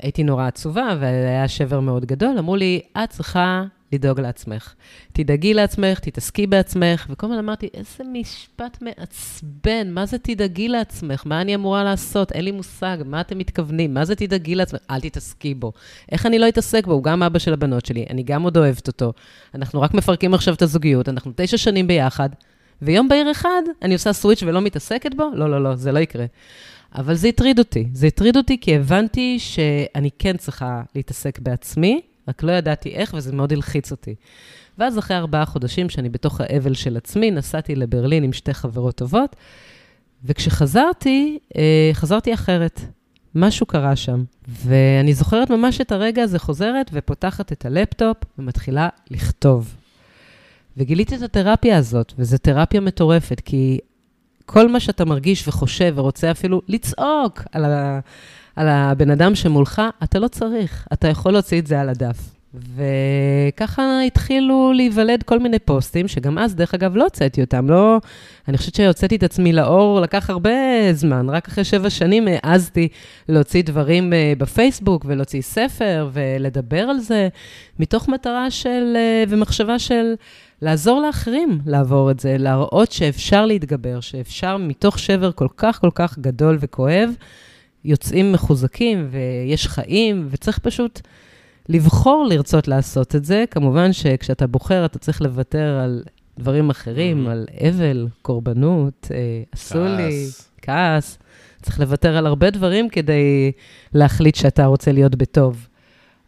הייתי 0.02 0.22
נורא 0.24 0.46
עצובה, 0.46 0.88
והיה 1.00 1.48
שבר 1.48 1.80
מאוד 1.80 2.04
גדול, 2.04 2.38
אמרו 2.38 2.56
לי, 2.56 2.80
את 3.04 3.10
צריכה 3.10 3.64
לדאוג 3.92 4.20
לעצמך. 4.20 4.74
תדאגי 5.12 5.54
לעצמך, 5.54 5.98
תתעסקי 5.98 6.46
בעצמך, 6.46 7.06
וכל 7.10 7.26
הזמן 7.26 7.38
אמרתי, 7.38 7.68
איזה 7.74 8.04
משפט 8.12 8.82
מעצבן, 8.82 9.90
מה 9.90 10.06
זה 10.06 10.18
תדאגי 10.18 10.68
לעצמך? 10.68 11.22
מה 11.26 11.40
אני 11.40 11.54
אמורה 11.54 11.84
לעשות? 11.84 12.32
אין 12.32 12.44
לי 12.44 12.50
מושג, 12.50 12.98
מה 13.04 13.20
אתם 13.20 13.38
מתכוונים? 13.38 13.94
מה 13.94 14.04
זה 14.04 14.14
תדאגי 14.14 14.54
לעצמך? 14.54 14.80
אל 14.90 15.00
תתעסקי 15.00 15.54
בו. 15.54 15.72
איך 16.12 16.26
אני 16.26 16.38
לא 16.38 16.48
אתעסק 16.48 16.86
בו? 16.86 16.92
הוא 16.92 17.02
גם 17.02 17.22
אבא 17.22 17.38
של 17.38 17.52
הבנות 17.52 17.86
שלי, 17.86 18.06
אני 18.10 18.22
גם 18.22 18.42
עוד 18.42 18.56
אוהבת 18.56 18.86
אותו. 18.86 19.12
אנחנו 19.54 19.80
רק 19.80 19.94
מפרקים 19.94 20.34
עכשיו 20.34 20.54
את 20.54 20.62
הזוגיות, 20.62 21.08
אנחנו 21.08 21.32
תשע 21.36 21.56
שנים 21.56 21.86
ביחד, 21.86 22.28
ויום 22.82 23.08
בהיר 23.08 23.30
אחד 23.30 23.62
אני 23.82 23.94
עושה 23.94 24.12
סוויץ' 24.12 24.42
ולא 24.42 24.60
מתעסקת 24.60 25.14
בו? 25.14 25.30
לא, 25.34 25.50
לא, 25.50 25.62
לא, 25.62 25.74
זה 25.74 25.92
לא 25.92 25.98
יקרה. 25.98 26.24
אבל 26.94 27.14
זה 27.14 27.28
הטריד 27.28 27.58
אותי. 27.58 27.88
זה 27.92 28.06
הטריד 28.06 28.36
אותי 28.36 28.60
כי 28.60 28.76
הבנתי 28.76 29.38
שאני 29.38 30.10
כן 30.18 30.36
צריכה 30.36 30.82
להתעסק 30.94 31.38
בעצמי, 31.38 32.00
רק 32.30 32.42
לא 32.42 32.52
ידעתי 32.52 32.88
איך, 32.88 33.14
וזה 33.14 33.32
מאוד 33.32 33.52
הלחיץ 33.52 33.90
אותי. 33.90 34.14
ואז 34.78 34.98
אחרי 34.98 35.16
ארבעה 35.16 35.44
חודשים 35.44 35.88
שאני 35.88 36.08
בתוך 36.08 36.40
האבל 36.40 36.74
של 36.74 36.96
עצמי, 36.96 37.30
נסעתי 37.30 37.74
לברלין 37.74 38.24
עם 38.24 38.32
שתי 38.32 38.54
חברות 38.54 38.94
טובות, 38.94 39.36
וכשחזרתי, 40.24 41.38
אה, 41.56 41.90
חזרתי 41.92 42.34
אחרת. 42.34 42.80
משהו 43.34 43.66
קרה 43.66 43.96
שם. 43.96 44.24
ואני 44.48 45.14
זוכרת 45.14 45.50
ממש 45.50 45.80
את 45.80 45.92
הרגע 45.92 46.22
הזה 46.22 46.38
חוזרת 46.38 46.90
ופותחת 46.92 47.52
את 47.52 47.66
הלפטופ 47.66 48.16
ומתחילה 48.38 48.88
לכתוב. 49.10 49.74
וגיליתי 50.76 51.16
את 51.16 51.22
התרפיה 51.22 51.76
הזאת, 51.76 52.12
וזו 52.18 52.38
תרפיה 52.38 52.80
מטורפת, 52.80 53.40
כי 53.44 53.78
כל 54.46 54.68
מה 54.68 54.80
שאתה 54.80 55.04
מרגיש 55.04 55.48
וחושב 55.48 55.92
ורוצה 55.96 56.30
אפילו 56.30 56.62
לצעוק 56.68 57.42
על, 57.52 57.64
ה, 57.64 58.00
על 58.60 58.68
הבן 58.68 59.10
אדם 59.10 59.34
שמולך, 59.34 59.82
אתה 60.02 60.18
לא 60.18 60.28
צריך, 60.28 60.88
אתה 60.92 61.08
יכול 61.08 61.32
להוציא 61.32 61.60
את 61.60 61.66
זה 61.66 61.80
על 61.80 61.88
הדף. 61.88 62.16
וככה 62.54 64.00
התחילו 64.06 64.72
להיוולד 64.72 65.22
כל 65.22 65.38
מיני 65.38 65.58
פוסטים, 65.58 66.08
שגם 66.08 66.38
אז, 66.38 66.54
דרך 66.54 66.74
אגב, 66.74 66.96
לא 66.96 67.04
הוצאתי 67.04 67.40
אותם. 67.40 67.70
לא, 67.70 67.98
אני 68.48 68.58
חושבת 68.58 68.74
שהוצאתי 68.74 69.16
את 69.16 69.22
עצמי 69.22 69.52
לאור, 69.52 70.00
לקח 70.00 70.30
הרבה 70.30 70.50
זמן. 70.92 71.28
רק 71.28 71.48
אחרי 71.48 71.64
שבע 71.64 71.90
שנים 71.90 72.28
העזתי 72.42 72.88
להוציא 73.28 73.62
דברים 73.62 74.12
אה, 74.12 74.32
בפייסבוק 74.38 75.04
ולהוציא 75.08 75.42
ספר 75.42 76.10
ולדבר 76.12 76.80
על 76.80 76.98
זה, 76.98 77.28
מתוך 77.78 78.08
מטרה 78.08 78.50
של, 78.50 78.92
אה, 78.96 79.24
ומחשבה 79.28 79.78
של 79.78 80.14
לעזור 80.62 81.00
לאחרים 81.00 81.60
לעבור 81.66 82.10
את 82.10 82.20
זה, 82.20 82.36
להראות 82.38 82.92
שאפשר 82.92 83.46
להתגבר, 83.46 84.00
שאפשר 84.00 84.56
מתוך 84.56 84.98
שבר 84.98 85.32
כל 85.32 85.48
כך 85.56 85.80
כל 85.80 85.90
כך 85.94 86.18
גדול 86.18 86.58
וכואב, 86.60 87.10
יוצאים 87.84 88.32
מחוזקים 88.32 89.08
ויש 89.10 89.66
חיים, 89.66 90.26
וצריך 90.30 90.58
פשוט 90.58 91.00
לבחור 91.68 92.26
לרצות 92.30 92.68
לעשות 92.68 93.16
את 93.16 93.24
זה. 93.24 93.44
כמובן 93.50 93.92
שכשאתה 93.92 94.46
בוחר, 94.46 94.84
אתה 94.84 94.98
צריך 94.98 95.22
לוותר 95.22 95.80
על 95.84 96.02
דברים 96.38 96.70
אחרים, 96.70 97.26
mm-hmm. 97.26 97.30
על 97.30 97.46
אבל, 97.68 98.08
קורבנות, 98.22 99.08
אה, 99.10 99.42
עשו 99.52 99.74
כעס. 99.74 99.96
לי, 99.96 100.26
כעס. 100.62 101.18
צריך 101.62 101.80
לוותר 101.80 102.16
על 102.16 102.26
הרבה 102.26 102.50
דברים 102.50 102.88
כדי 102.88 103.52
להחליט 103.94 104.34
שאתה 104.34 104.66
רוצה 104.66 104.92
להיות 104.92 105.14
בטוב. 105.14 105.66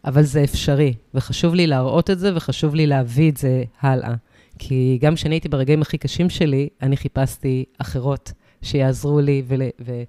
אבל 0.05 0.23
זה 0.23 0.43
אפשרי, 0.43 0.93
וחשוב 1.13 1.55
לי 1.55 1.67
להראות 1.67 2.09
את 2.09 2.19
זה, 2.19 2.35
וחשוב 2.35 2.75
לי 2.75 2.87
להביא 2.87 3.31
את 3.31 3.37
זה 3.37 3.63
הלאה. 3.81 4.13
כי 4.59 4.97
גם 5.01 5.15
כשאני 5.15 5.35
הייתי 5.35 5.49
ברגעים 5.49 5.81
הכי 5.81 5.97
קשים 5.97 6.29
שלי, 6.29 6.69
אני 6.81 6.97
חיפשתי 6.97 7.65
אחרות 7.77 8.31
שיעזרו 8.61 9.19
לי, 9.19 9.43
ול, 9.47 9.61
ו, 9.85 10.03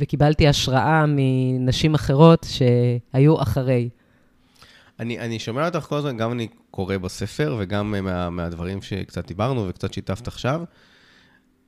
וקיבלתי 0.00 0.48
השראה 0.48 1.04
מנשים 1.08 1.94
אחרות 1.94 2.46
שהיו 2.50 3.42
אחרי. 3.42 3.88
אני, 5.00 5.18
אני 5.18 5.38
שומע 5.38 5.66
אותך 5.66 5.80
כל 5.80 5.96
הזמן, 5.96 6.16
גם 6.16 6.32
אני 6.32 6.48
קורא 6.70 6.96
בספר, 6.96 7.56
וגם 7.58 7.94
מה, 8.04 8.30
מהדברים 8.30 8.82
שקצת 8.82 9.26
דיברנו 9.28 9.68
וקצת 9.68 9.92
שיתפת 9.92 10.28
עכשיו. 10.28 10.62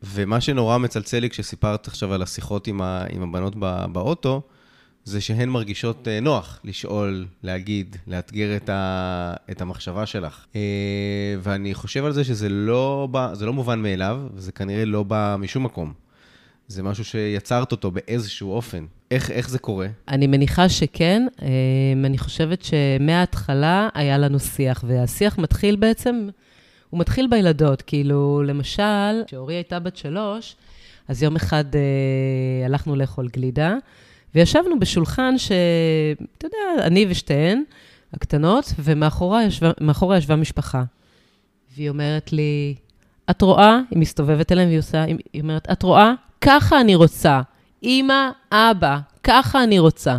ומה 0.03 0.41
שנורא 0.41 0.79
מצלצל 0.79 1.19
לי 1.19 1.31
כשסיפרת 1.31 1.89
עכשיו 1.89 2.15
על 2.15 2.23
השיחות 2.23 2.67
עם, 2.67 2.83
ה, 2.83 3.05
עם 3.11 3.23
הבנות 3.23 3.57
באוטו, 3.93 4.43
זה 5.05 5.21
שהן 5.21 5.49
מרגישות 5.49 6.09
אה, 6.09 6.21
נוח 6.21 6.61
לשאול, 6.65 7.27
להגיד, 7.43 7.97
לאתגר 8.07 8.57
את, 8.57 8.69
ה, 8.69 9.35
את 9.51 9.61
המחשבה 9.61 10.07
שלך. 10.07 10.45
אה, 10.57 10.61
ואני 11.43 11.75
חושב 11.75 12.05
על 12.05 12.13
זה 12.13 12.25
שזה 12.25 12.49
לא, 12.49 13.09
בא, 13.11 13.35
זה 13.35 13.47
לא 13.47 13.53
מובן 13.53 13.83
מאליו, 13.83 14.21
וזה 14.35 14.53
כנראה 14.53 14.85
לא 14.85 15.03
בא 15.03 15.37
משום 15.39 15.65
מקום. 15.65 16.06
זה 16.69 16.83
משהו 16.83 17.05
שיצרת 17.05 17.73
אותו 17.73 17.91
באיזשהו 17.91 18.53
אופן. 18.53 18.85
איך, 19.11 19.31
איך 19.31 19.49
זה 19.49 19.59
קורה? 19.59 19.87
אני 20.09 20.27
מניחה 20.27 20.69
שכן. 20.69 21.27
אה, 21.43 21.49
אני 22.05 22.19
חושבת 22.19 22.63
שמההתחלה 22.63 23.89
היה 23.95 24.19
לנו 24.19 24.41
שיח, 24.41 24.85
והשיח 24.87 25.39
מתחיל 25.39 25.77
בעצם, 25.77 26.29
הוא 26.91 27.01
מתחיל 27.01 27.27
בילדות. 27.27 27.83
כאילו, 27.83 28.43
למשל, 28.47 29.23
כשאורי 29.27 29.55
הייתה 29.55 29.79
בת 29.79 29.97
שלוש, 29.97 30.57
אז 31.09 31.23
יום 31.23 31.37
אחד 31.37 31.65
אה, 31.75 32.67
הלכנו 32.67 32.97
לאכול 32.97 33.29
גלידה, 33.29 33.75
וישבנו 34.35 34.79
בשולחן 34.79 35.39
שאתה 35.39 36.47
יודע, 36.47 36.87
אני 36.87 37.07
ושתיהן, 37.09 37.63
הקטנות, 38.13 38.73
ומאחורה 38.79 39.45
ישבה, 39.45 39.71
ישבה 40.17 40.37
משפחה. 40.37 40.85
והיא 41.77 41.89
אומרת 41.89 42.33
לי, 42.33 42.75
את 43.31 43.43
רואה? 43.43 43.81
היא 43.91 43.99
מסתובבת 43.99 44.53
אליהם 44.53 44.69
והיא 44.69 44.79
עושה, 44.79 45.05
היא 45.33 45.43
אומרת, 45.43 45.71
את 45.73 45.83
רואה? 45.83 46.13
ככה 46.41 46.81
אני 46.81 46.95
רוצה. 46.95 47.41
אמא, 47.83 48.31
אבא, 48.53 48.99
ככה 49.23 49.65
אני 49.65 49.79
רוצה. 49.79 50.19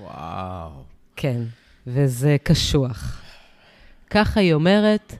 וואו. 0.00 0.70
כן, 1.16 1.42
וזה 1.86 2.36
קשוח. 2.42 3.22
ככה 4.10 4.40
היא 4.40 4.54
אומרת, 4.54 5.14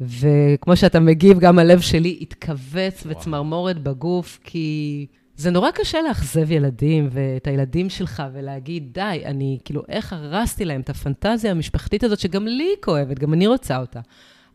וכמו 0.00 0.76
שאתה 0.76 1.00
מגיב, 1.00 1.38
גם 1.38 1.58
הלב 1.58 1.80
שלי 1.80 2.18
התכווץ 2.20 3.02
וצמרמורת 3.06 3.82
בגוף, 3.82 4.38
כי 4.44 5.06
זה 5.36 5.50
נורא 5.50 5.70
קשה 5.70 5.98
לאכזב 6.08 6.50
ילדים 6.50 7.08
ואת 7.10 7.46
הילדים 7.46 7.90
שלך 7.90 8.22
ולהגיד, 8.32 8.92
די, 8.92 9.22
אני, 9.24 9.58
כאילו, 9.64 9.82
איך 9.88 10.12
הרסתי 10.12 10.64
להם 10.64 10.80
את 10.80 10.90
הפנטזיה 10.90 11.50
המשפחתית 11.50 12.04
הזאת, 12.04 12.18
שגם 12.18 12.46
לי 12.46 12.64
היא 12.64 12.82
כואבת, 12.84 13.18
גם 13.18 13.34
אני 13.34 13.46
רוצה 13.46 13.78
אותה. 13.78 14.00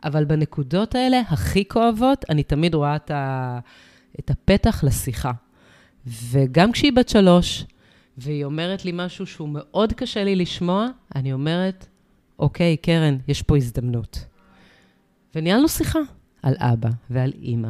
אבל 0.04 0.26
בנקודות 0.26 0.96
האלה, 0.96 1.22
הכי 1.30 1.68
כואבות, 1.68 2.26
אני 2.30 2.44
תמיד 2.44 2.76
רואה 2.76 2.96
את, 2.96 3.12
ה, 3.12 3.60
את 4.20 4.30
הפתח 4.30 4.84
לשיחה. 4.84 5.32
וגם 6.08 6.72
כשהיא 6.72 6.94
בת 6.94 7.10
שלוש, 7.10 7.66
והיא 8.18 8.46
אומרת 8.46 8.86
לי 8.86 8.92
משהו 8.94 9.26
שהוא 9.26 9.50
מאוד 9.52 9.94
קשה 9.94 10.24
לי 10.24 10.36
לשמוע, 10.36 10.88
אני 11.16 11.34
אומרת, 11.34 11.88
אוקיי, 12.40 12.78
קרן, 12.78 13.18
יש 13.28 13.42
פה 13.42 13.58
הזדמנות. 13.58 14.26
וניהלנו 15.36 15.70
שיחה 15.70 16.00
על 16.44 16.56
אבא 16.58 16.90
ועל 17.10 17.32
אימא. 17.42 17.70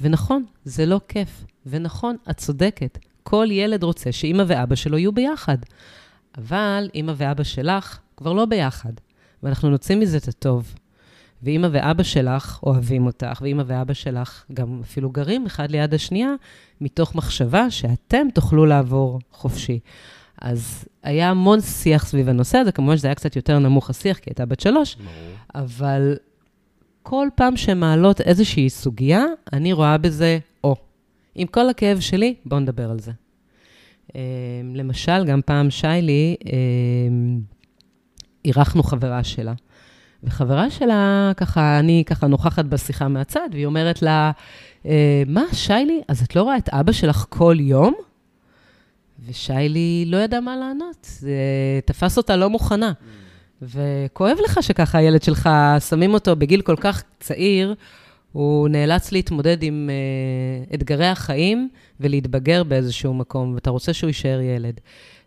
ונכון, 0.00 0.44
זה 0.64 0.86
לא 0.86 1.00
כיף. 1.08 1.44
ונכון, 1.66 2.16
את 2.30 2.36
צודקת. 2.36 2.98
כל 3.22 3.46
ילד 3.50 3.82
רוצה 3.82 4.12
שאימא 4.12 4.44
ואבא 4.46 4.74
שלו 4.74 4.98
יהיו 4.98 5.12
ביחד. 5.12 5.58
אבל 6.38 6.90
אימא 6.94 7.12
ואבא 7.16 7.44
שלך 7.44 7.98
כבר 8.16 8.32
לא 8.32 8.44
ביחד, 8.44 8.92
ואנחנו 9.42 9.70
נוציא 9.70 9.96
מזה 9.96 10.16
את 10.16 10.28
הטוב. 10.28 10.74
ואימא 11.42 11.68
ואבא 11.72 12.02
שלך 12.02 12.60
אוהבים 12.62 13.06
אותך, 13.06 13.38
ואימא 13.42 13.62
ואבא 13.66 13.94
שלך 13.94 14.44
גם 14.52 14.80
אפילו 14.82 15.10
גרים 15.10 15.46
אחד 15.46 15.70
ליד 15.70 15.94
השנייה, 15.94 16.34
מתוך 16.80 17.14
מחשבה 17.14 17.70
שאתם 17.70 18.26
תוכלו 18.34 18.66
לעבור 18.66 19.18
חופשי. 19.32 19.78
אז 20.40 20.84
היה 21.02 21.30
המון 21.30 21.60
שיח 21.60 22.06
סביב 22.06 22.28
הנושא 22.28 22.58
הזה, 22.58 22.72
כמובן 22.72 22.96
שזה 22.96 23.08
היה 23.08 23.14
קצת 23.14 23.36
יותר 23.36 23.58
נמוך 23.58 23.90
השיח, 23.90 24.18
כי 24.18 24.30
הייתה 24.30 24.46
בת 24.46 24.60
שלוש, 24.60 24.94
ברור. 24.94 25.08
אבל 25.54 26.16
כל 27.02 27.28
פעם 27.34 27.56
שמעלות 27.56 28.20
איזושהי 28.20 28.70
סוגיה, 28.70 29.24
אני 29.52 29.72
רואה 29.72 29.98
בזה, 29.98 30.38
או, 30.64 30.76
עם 31.34 31.46
כל 31.46 31.68
הכאב 31.68 32.00
שלי, 32.00 32.34
בואו 32.44 32.60
נדבר 32.60 32.90
על 32.90 32.98
זה. 32.98 33.12
אמ, 34.14 34.20
למשל, 34.74 35.24
גם 35.24 35.40
פעם 35.46 35.70
שיילי, 35.70 36.36
אמ, 36.46 37.40
אירחנו 38.44 38.82
חברה 38.82 39.24
שלה. 39.24 39.54
וחברה 40.24 40.70
שלה, 40.70 41.32
ככה, 41.36 41.78
אני 41.78 42.02
ככה 42.06 42.26
נוכחת 42.26 42.64
בשיחה 42.64 43.08
מהצד, 43.08 43.48
והיא 43.52 43.66
אומרת 43.66 44.02
לה, 44.02 44.30
אה, 44.86 45.22
מה, 45.26 45.42
שיילי, 45.52 46.00
אז 46.08 46.22
את 46.22 46.36
לא 46.36 46.42
רואה 46.42 46.56
את 46.56 46.68
אבא 46.68 46.92
שלך 46.92 47.26
כל 47.28 47.56
יום? 47.60 47.94
ושיילי 49.26 50.04
לא 50.06 50.16
ידע 50.16 50.40
מה 50.40 50.56
לענות, 50.56 51.06
זה 51.18 51.32
תפס 51.84 52.16
אותה 52.16 52.36
לא 52.36 52.50
מוכנה. 52.50 52.92
וכואב 53.62 54.36
לך 54.44 54.62
שככה 54.62 54.98
הילד 54.98 55.22
שלך, 55.22 55.48
שמים 55.88 56.14
אותו 56.14 56.36
בגיל 56.36 56.62
כל 56.62 56.76
כך 56.76 57.02
צעיר, 57.20 57.74
הוא 58.32 58.68
נאלץ 58.68 59.12
להתמודד 59.12 59.62
עם 59.62 59.90
uh, 60.70 60.74
אתגרי 60.74 61.06
החיים 61.06 61.68
ולהתבגר 62.00 62.64
באיזשהו 62.64 63.14
מקום, 63.14 63.54
ואתה 63.54 63.70
רוצה 63.70 63.92
שהוא 63.92 64.08
יישאר 64.08 64.40
ילד. 64.40 64.80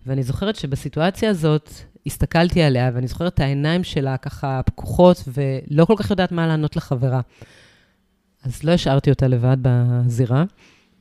ואני 0.05 0.23
זוכרת 0.23 0.55
שבסיטואציה 0.55 1.29
הזאת, 1.29 1.71
הסתכלתי 2.05 2.61
עליה, 2.61 2.91
ואני 2.93 3.07
זוכרת 3.07 3.33
את 3.33 3.39
העיניים 3.39 3.83
שלה 3.83 4.17
ככה 4.17 4.61
פקוחות, 4.65 5.23
ולא 5.27 5.85
כל 5.85 5.93
כך 5.97 6.11
יודעת 6.11 6.31
מה 6.31 6.47
לענות 6.47 6.75
לחברה. 6.75 7.21
אז 8.43 8.63
לא 8.63 8.71
השארתי 8.71 9.09
אותה 9.09 9.27
לבד 9.27 9.57
בזירה, 9.61 10.43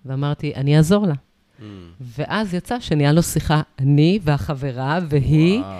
ואמרתי, 0.05 0.53
אני 0.55 0.77
אעזור 0.77 1.07
לה. 1.07 1.15
Mm. 1.15 1.63
ואז 2.01 2.55
יצא 2.55 2.81
שניהלנו 2.81 3.23
שיחה, 3.23 3.63
אני 3.79 4.19
והחברה 4.23 4.99
והיא, 5.09 5.61
וואו. 5.61 5.75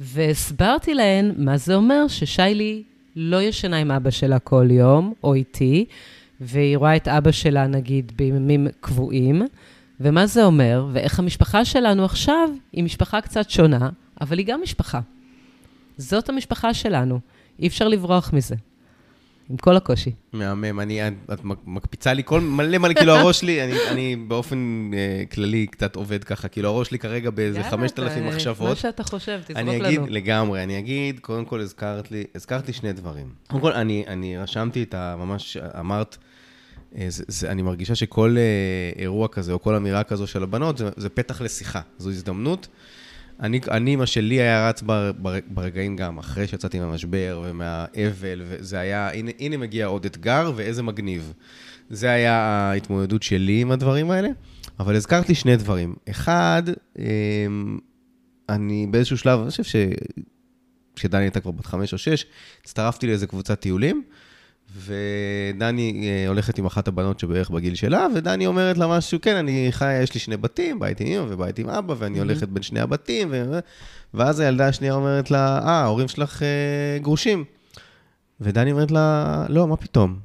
והסברתי 0.00 0.94
להן 0.94 1.32
מה 1.36 1.56
זה 1.56 1.74
אומר 1.74 2.08
ששיילי 2.08 2.82
לא 3.16 3.42
ישנה 3.42 3.76
עם 3.76 3.90
אבא 3.90 4.10
שלה 4.10 4.38
כל 4.38 4.66
יום, 4.70 5.14
או 5.24 5.34
איתי, 5.34 5.84
והיא 6.40 6.76
רואה 6.76 6.96
את 6.96 7.08
אבא 7.08 7.30
שלה, 7.30 7.66
נגיד, 7.66 8.12
בימים 8.16 8.66
קבועים, 8.80 9.42
ומה 10.00 10.26
זה 10.26 10.44
אומר, 10.44 10.86
ואיך 10.92 11.18
המשפחה 11.18 11.64
שלנו 11.64 12.04
עכשיו 12.04 12.48
היא 12.72 12.84
משפחה 12.84 13.20
קצת 13.20 13.50
שונה, 13.50 13.88
אבל 14.20 14.38
היא 14.38 14.46
גם 14.46 14.60
משפחה. 14.62 15.00
זאת 15.98 16.28
המשפחה 16.28 16.74
שלנו, 16.74 17.20
אי 17.58 17.66
אפשר 17.66 17.88
לברוח 17.88 18.32
מזה. 18.32 18.54
עם 19.50 19.56
כל 19.56 19.76
הקושי. 19.76 20.12
מהמם, 20.32 20.80
אני, 20.80 21.08
את, 21.08 21.40
מקפיצה 21.66 22.12
לי 22.12 22.22
כל 22.24 22.40
מלא 22.40 22.78
מלא, 22.78 22.94
כאילו 22.94 23.12
הראש 23.12 23.40
שלי, 23.40 23.64
אני, 23.64 23.74
אני 23.90 24.16
באופן 24.16 24.90
uh, 24.92 25.34
כללי 25.34 25.66
קצת 25.66 25.96
עובד 25.96 26.24
ככה, 26.24 26.48
כאילו 26.48 26.68
הראש 26.68 26.88
שלי 26.88 26.98
כרגע 26.98 27.30
באיזה 27.30 27.62
5,000 27.62 28.26
מחשבות. 28.26 28.68
מה 28.68 28.74
שאתה 28.74 29.04
חושב, 29.04 29.40
תזרוק 29.44 29.58
לנו. 29.58 29.72
אני 29.72 29.86
אגיד. 29.86 30.00
לגמרי, 30.08 30.62
אני 30.62 30.78
אגיד, 30.78 31.20
קודם 31.20 31.44
כל 31.44 31.60
הזכרת 31.60 32.10
לי, 32.10 32.24
הזכרת 32.34 32.66
לי 32.66 32.72
שני 32.72 32.92
דברים. 32.92 33.28
קודם 33.48 33.62
כל, 33.62 33.72
אני, 33.72 34.04
אני 34.06 34.38
רשמתי 34.38 34.82
את 34.82 34.94
ה... 34.94 35.16
ממש 35.18 35.56
אמרת, 35.56 36.16
אה, 36.96 37.06
זה, 37.08 37.24
זה, 37.28 37.50
אני 37.50 37.62
מרגישה 37.62 37.94
שכל 37.94 38.36
uh, 38.36 38.98
אירוע 38.98 39.28
כזה, 39.28 39.52
או 39.52 39.62
כל 39.62 39.74
אמירה 39.74 40.04
כזו 40.04 40.26
של 40.26 40.42
הבנות, 40.42 40.78
זה, 40.78 40.88
זה 40.96 41.08
פתח 41.08 41.40
לשיחה, 41.40 41.80
זו 41.98 42.10
הזדמנות. 42.10 42.68
אני, 43.40 43.60
אני, 43.70 43.96
מה 43.96 44.06
שלי 44.06 44.40
היה 44.40 44.68
רץ 44.68 44.82
בר, 44.82 45.12
בר, 45.12 45.34
ברגעים 45.46 45.96
גם, 45.96 46.18
אחרי 46.18 46.46
שיצאתי 46.46 46.80
מהמשבר 46.80 47.42
ומהאבל, 47.44 48.42
וזה 48.44 48.78
היה, 48.78 49.10
הנה, 49.12 49.30
הנה 49.38 49.56
מגיע 49.56 49.86
עוד 49.86 50.04
אתגר, 50.04 50.52
ואיזה 50.56 50.82
מגניב. 50.82 51.32
זה 51.90 52.10
היה 52.10 52.34
ההתמודדות 52.36 53.22
שלי 53.22 53.60
עם 53.60 53.70
הדברים 53.70 54.10
האלה, 54.10 54.28
אבל 54.80 54.96
הזכרת 54.96 55.28
לי 55.28 55.34
שני 55.34 55.56
דברים. 55.56 55.94
אחד, 56.10 56.62
אמ, 56.98 57.78
אני 58.48 58.86
באיזשהו 58.90 59.18
שלב, 59.18 59.40
אני 59.40 59.50
חושב 59.50 59.64
ש... 59.64 59.76
כשדני 60.96 61.22
הייתה 61.22 61.40
כבר 61.40 61.50
בת 61.50 61.66
חמש 61.66 61.92
או 61.92 61.98
שש, 61.98 62.26
הצטרפתי 62.60 63.06
לאיזה 63.06 63.26
קבוצת 63.26 63.60
טיולים, 63.60 64.02
ודני 64.76 66.08
אה, 66.08 66.28
הולכת 66.28 66.58
עם 66.58 66.66
אחת 66.66 66.88
הבנות 66.88 67.20
שבערך 67.20 67.50
בגיל 67.50 67.74
שלה, 67.74 68.06
ודני 68.14 68.46
אומרת 68.46 68.78
לה 68.78 68.86
משהו, 68.86 69.18
כן, 69.22 69.36
אני 69.36 69.68
חיה, 69.70 70.02
יש 70.02 70.14
לי 70.14 70.20
שני 70.20 70.36
בתים, 70.36 70.78
בית 70.78 71.00
עם 71.00 71.06
אמא 71.06 71.24
ובית 71.28 71.58
עם 71.58 71.68
אבא, 71.68 71.94
ואני. 71.98 72.18
הולכת 72.18 72.48
בין 72.48 72.62
שני 72.62 72.80
הבתים, 72.80 73.28
ו... 73.30 73.58
ואז 74.14 74.40
הילדה 74.40 74.68
השנייה 74.68 74.94
אומרת 74.94 75.30
לה, 75.30 75.58
אה, 75.58 75.70
ההורים 75.70 76.08
שלך 76.08 76.42
אה, 76.42 76.98
גרושים. 76.98 77.44
ודני 78.40 78.72
אומרת 78.72 78.90
לה, 78.90 79.46
לא, 79.48 79.66
מה 79.66 79.76
פתאום? 79.76 80.18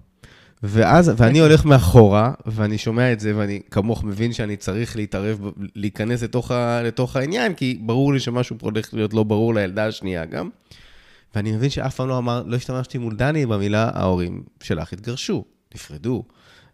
ואז, 0.64 1.12
ואני 1.18 1.40
הולך 1.40 1.66
מאחורה, 1.66 2.32
ואני 2.46 2.78
שומע 2.78 3.12
את 3.12 3.20
זה, 3.20 3.38
ואני 3.38 3.62
כמוך 3.72 4.04
מבין 4.04 4.34
שאני 4.34 4.56
צריך 4.56 4.96
להתערב, 4.96 5.40
להיכנס 5.76 6.24
לתוך, 6.24 6.52
ה, 6.52 6.82
לתוך 6.84 7.16
העניין, 7.16 7.54
כי 7.54 7.80
ברור 7.82 8.14
לי 8.14 8.20
שמשהו 8.20 8.56
פה 8.60 8.68
הולך 8.68 8.94
להיות 8.94 9.14
לא 9.14 9.24
ברור 9.24 9.56
לילדה 9.56 9.88
השנייה 9.88 10.26
גם. 10.26 10.50
ואני 11.36 11.52
מבין 11.52 11.70
שאף 11.70 11.96
פעם 11.96 12.08
לא 12.08 12.18
אמר, 12.18 12.44
לא 12.46 12.56
השתמשתי 12.56 12.98
מול 12.98 13.16
דני 13.16 13.46
במילה, 13.46 13.92
ההורים 13.94 14.44
שלך 14.64 14.94
התגרשו, 14.94 15.46
נפרדו. 15.76 16.24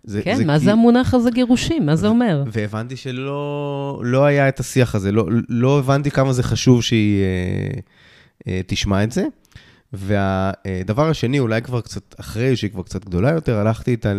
זה, 0.03 0.21
כן, 0.21 0.35
זה 0.35 0.45
מה 0.45 0.59
כי... 0.59 0.65
זה 0.65 0.71
המונח 0.71 1.13
הזה 1.13 1.31
גירושים? 1.31 1.85
מה 1.85 1.95
זה 1.95 2.07
אומר? 2.07 2.43
והבנתי 2.51 2.95
שלא 2.95 4.01
לא 4.03 4.25
היה 4.25 4.49
את 4.49 4.59
השיח 4.59 4.95
הזה, 4.95 5.11
לא, 5.11 5.25
לא 5.49 5.79
הבנתי 5.79 6.11
כמה 6.11 6.33
זה 6.33 6.43
חשוב 6.43 6.83
שהיא 6.83 7.21
אה, 7.21 7.79
אה, 8.47 8.61
תשמע 8.67 9.03
את 9.03 9.11
זה. 9.11 9.25
והדבר 9.93 11.09
השני, 11.09 11.39
אולי 11.39 11.61
כבר 11.61 11.81
קצת 11.81 12.15
אחרי, 12.19 12.55
שהיא 12.55 12.71
כבר 12.71 12.83
קצת 12.83 13.05
גדולה 13.05 13.31
יותר, 13.31 13.57
הלכתי 13.57 13.91
איתה 13.91 14.13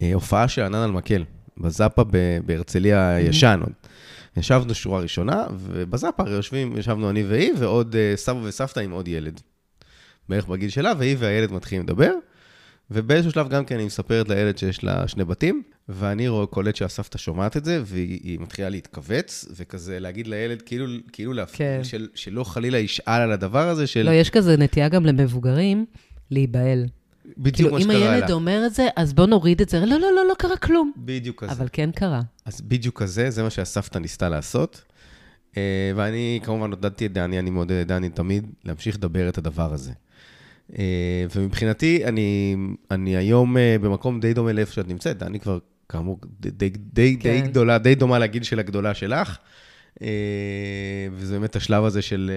להופעה 0.00 0.48
של 0.48 0.62
ענן 0.62 0.78
על 0.78 0.90
מקל, 0.90 1.24
בזאפה 1.58 2.02
בהרצליה 2.46 3.14
הישן. 3.14 3.60
Mm-hmm. 3.64 3.88
ישבנו 4.36 4.74
שורה 4.74 5.00
ראשונה, 5.00 5.46
ובזאפה 5.58 6.30
יושבים, 6.30 6.78
ישבנו 6.78 7.10
אני 7.10 7.22
והיא, 7.22 7.52
ועוד 7.58 7.96
אה, 7.96 8.12
סבא 8.16 8.38
וסבתא 8.42 8.80
עם 8.80 8.90
עוד 8.90 9.08
ילד. 9.08 9.40
בערך 10.30 10.46
בגיל 10.46 10.70
שלה, 10.70 10.92
והיא 10.98 11.16
והילד 11.18 11.52
מתחילים 11.52 11.84
לדבר. 11.84 12.12
ובאיזשהו 12.90 13.32
שלב 13.32 13.48
גם 13.48 13.64
כן 13.64 13.78
היא 13.78 13.86
מספרת 13.86 14.28
לילד 14.28 14.58
שיש 14.58 14.84
לה 14.84 15.08
שני 15.08 15.24
בתים, 15.24 15.62
ואני 15.88 16.28
רואה 16.28 16.46
קולט 16.46 16.76
שהסבתא 16.76 17.18
שומעת 17.18 17.56
את 17.56 17.64
זה, 17.64 17.80
והיא 17.84 18.38
מתחילה 18.40 18.68
להתכווץ, 18.68 19.44
וכזה 19.56 20.00
להגיד 20.00 20.26
לילד, 20.26 20.62
כאילו, 20.62 20.86
כאילו 21.12 21.32
כן. 21.52 21.80
של, 21.82 22.08
שלא 22.14 22.44
חלילה 22.44 22.78
ישאל 22.78 23.20
על 23.20 23.32
הדבר 23.32 23.68
הזה 23.68 23.86
של... 23.86 24.02
לא, 24.02 24.10
יש 24.10 24.30
כזה 24.30 24.56
נטייה 24.56 24.88
גם 24.88 25.06
למבוגרים 25.06 25.86
להיבהל. 26.30 26.86
בדיוק 27.38 27.56
כאילו, 27.56 27.70
מה 27.70 27.80
שקרה 27.80 27.94
לה. 27.94 28.06
אם 28.06 28.12
הילד 28.12 28.30
אומר 28.30 28.62
את 28.66 28.74
זה, 28.74 28.88
אז 28.96 29.12
בוא 29.12 29.26
נוריד 29.26 29.60
את 29.60 29.68
זה. 29.68 29.80
לא, 29.80 29.86
לא, 29.86 29.98
לא, 29.98 30.28
לא 30.28 30.34
קרה 30.38 30.56
כלום. 30.56 30.92
בדיוק 30.96 31.42
כזה. 31.42 31.52
אבל 31.52 31.68
כן 31.72 31.90
קרה. 31.90 32.20
אז 32.44 32.60
בדיוק 32.60 33.02
כזה, 33.02 33.30
זה 33.30 33.42
מה 33.42 33.50
שהסבתא 33.50 33.98
ניסתה 33.98 34.28
לעשות. 34.28 34.82
אה, 35.56 35.92
ואני 35.96 36.40
כמובן 36.44 36.70
עודדתי 36.70 37.06
את 37.06 37.12
דני, 37.12 37.38
אני 37.38 37.50
מעודד 37.50 37.80
את 37.80 37.86
דני 37.86 38.08
תמיד 38.08 38.46
להמשיך 38.64 38.96
לדבר 38.96 39.28
את 39.28 39.38
הדבר 39.38 39.72
הזה. 39.72 39.92
אה, 40.78 41.24
ומבחינתי, 41.34 42.04
אני, 42.04 42.56
אני 42.90 43.16
היום 43.16 43.56
אה, 43.56 43.76
במקום 43.80 44.20
די 44.20 44.34
דומה 44.34 44.52
לאיפה 44.52 44.72
שאת 44.72 44.88
נמצאת. 44.88 45.18
דני 45.18 45.40
כבר, 45.40 45.58
כאמור, 45.88 46.18
די, 46.40 46.50
די, 46.50 46.70
די, 46.70 47.16
כן. 47.20 47.30
די 47.30 47.40
גדולה, 47.40 47.78
די 47.78 47.94
דומה 47.94 48.18
לגיל 48.18 48.42
של 48.42 48.58
הגדולה 48.58 48.94
שלך. 48.94 49.36
וזה 51.12 51.38
באמת 51.38 51.56
השלב 51.56 51.84
הזה 51.84 52.02
של 52.02 52.30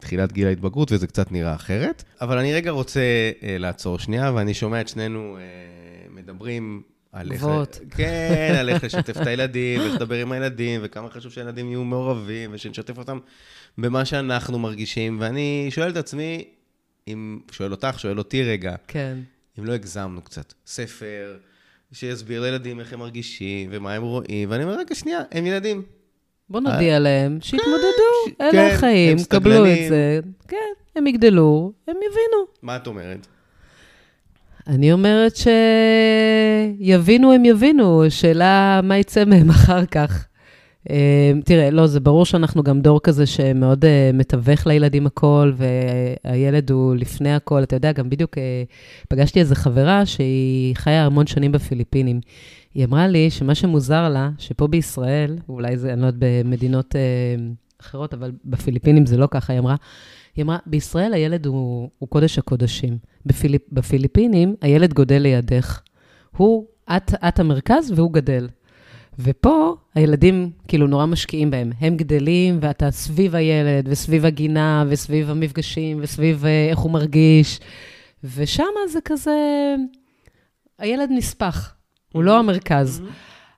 תחילת 0.00 0.32
גיל 0.32 0.46
ההתבגרות, 0.46 0.92
וזה 0.92 1.06
קצת 1.06 1.32
נראה 1.32 1.54
אחרת. 1.54 2.04
אבל 2.20 2.38
אני 2.38 2.54
רגע 2.54 2.70
רוצה 2.70 3.00
לעצור 3.42 3.98
שנייה, 3.98 4.32
ואני 4.34 4.54
שומע 4.54 4.80
את 4.80 4.88
שנינו 4.88 5.38
מדברים 6.10 6.82
על 7.14 7.32
איך... 7.32 7.40
גבוהות. 7.40 7.80
כן, 7.90 8.54
על 8.58 8.68
איך 8.68 8.84
לשתף 8.84 9.22
את 9.22 9.26
הילדים, 9.26 9.80
ואיך 9.80 9.94
לדבר 9.94 10.14
עם 10.14 10.32
הילדים, 10.32 10.80
וכמה 10.84 11.10
חשוב 11.10 11.32
שהילדים 11.32 11.68
יהיו 11.68 11.84
מעורבים, 11.84 12.50
ושנשתף 12.52 12.98
אותם 12.98 13.18
במה 13.78 14.04
שאנחנו 14.04 14.58
מרגישים. 14.58 15.16
ואני 15.20 15.66
שואל 15.70 15.90
את 15.90 15.96
עצמי, 15.96 16.44
אם... 17.08 17.38
שואל 17.50 17.70
אותך, 17.70 18.00
שואל 18.00 18.18
אותי 18.18 18.42
רגע, 18.42 18.74
כן. 18.88 19.18
אם 19.58 19.64
לא 19.64 19.72
הגזמנו 19.72 20.22
קצת. 20.22 20.52
ספר, 20.66 21.36
שיסביר 21.92 22.42
לילדים 22.42 22.80
איך 22.80 22.92
הם 22.92 22.98
מרגישים, 22.98 23.70
ומה 23.72 23.92
הם 23.92 24.02
רואים, 24.02 24.50
ואני 24.50 24.64
אומר, 24.64 24.78
רגע, 24.78 24.94
שנייה, 24.94 25.20
הם 25.32 25.46
ילדים. 25.46 25.82
בוא 26.48 26.60
נודיע 26.60 26.98
להם, 26.98 27.38
שיתמודדו, 27.40 28.40
אלה 28.40 28.52
כן, 28.52 28.74
החיים, 28.74 29.16
קבלו 29.28 29.66
את 29.66 29.78
זה. 29.88 30.20
כן, 30.48 30.56
הם 30.96 31.06
יגדלו, 31.06 31.72
הם 31.88 31.96
יבינו. 31.96 32.46
מה 32.62 32.76
את 32.76 32.86
אומרת? 32.86 33.26
אני 34.66 34.92
אומרת 34.92 35.32
שיבינו, 36.80 37.32
הם 37.32 37.44
יבינו, 37.44 38.04
שאלה 38.08 38.80
מה 38.82 38.98
יצא 38.98 39.24
מהם 39.24 39.50
אחר 39.50 39.86
כך. 39.86 40.26
אה, 40.90 41.32
תראה, 41.44 41.70
לא, 41.70 41.86
זה 41.86 42.00
ברור 42.00 42.24
שאנחנו 42.24 42.62
גם 42.62 42.80
דור 42.80 43.00
כזה 43.00 43.26
שמאוד 43.26 43.84
אה, 43.84 44.10
מתווך 44.14 44.66
לילדים 44.66 45.06
הכל, 45.06 45.52
והילד 45.56 46.70
הוא 46.70 46.94
לפני 46.96 47.34
הכל. 47.34 47.62
אתה 47.62 47.76
יודע, 47.76 47.92
גם 47.92 48.10
בדיוק 48.10 48.38
אה, 48.38 48.62
פגשתי 49.08 49.40
איזו 49.40 49.54
חברה 49.54 50.06
שהיא 50.06 50.76
חיה 50.76 51.06
המון 51.06 51.26
שנים 51.26 51.52
בפיליפינים. 51.52 52.20
היא 52.74 52.84
אמרה 52.84 53.08
לי 53.08 53.30
שמה 53.30 53.54
שמוזר 53.54 54.08
לה, 54.08 54.30
שפה 54.38 54.66
בישראל, 54.66 55.36
אולי 55.48 55.76
זה, 55.76 55.92
אני 55.92 56.00
לא 56.00 56.06
יודעת, 56.06 56.20
במדינות 56.44 56.94
אחרות, 57.80 58.14
אבל 58.14 58.32
בפיליפינים 58.44 59.06
זה 59.06 59.16
לא 59.16 59.28
ככה, 59.30 59.52
היא 59.52 59.60
אמרה. 59.60 59.76
היא 60.36 60.42
אמרה, 60.42 60.58
בישראל 60.66 61.14
הילד 61.14 61.46
הוא, 61.46 61.88
הוא 61.98 62.08
קודש 62.08 62.38
הקודשים. 62.38 62.98
בפיליפ, 63.26 63.62
בפיליפינים 63.72 64.54
הילד 64.60 64.92
גודל 64.92 65.18
לידך. 65.18 65.80
הוא, 66.36 66.66
את, 66.96 67.14
את 67.28 67.40
המרכז 67.40 67.92
והוא 67.96 68.12
גדל. 68.12 68.48
ופה 69.18 69.74
הילדים 69.94 70.50
כאילו 70.68 70.86
נורא 70.86 71.06
משקיעים 71.06 71.50
בהם. 71.50 71.72
הם 71.80 71.96
גדלים 71.96 72.58
ואתה 72.60 72.90
סביב 72.90 73.34
הילד, 73.34 73.88
וסביב 73.88 74.24
הגינה, 74.24 74.84
וסביב 74.88 75.30
המפגשים, 75.30 75.98
וסביב 76.02 76.44
אה, 76.44 76.68
איך 76.70 76.78
הוא 76.78 76.90
מרגיש. 76.92 77.60
ושם 78.36 78.64
זה 78.88 78.98
כזה, 79.04 79.74
הילד 80.78 81.08
נספח, 81.12 81.74
הוא 82.12 82.22
לא 82.22 82.38
המרכז. 82.38 83.02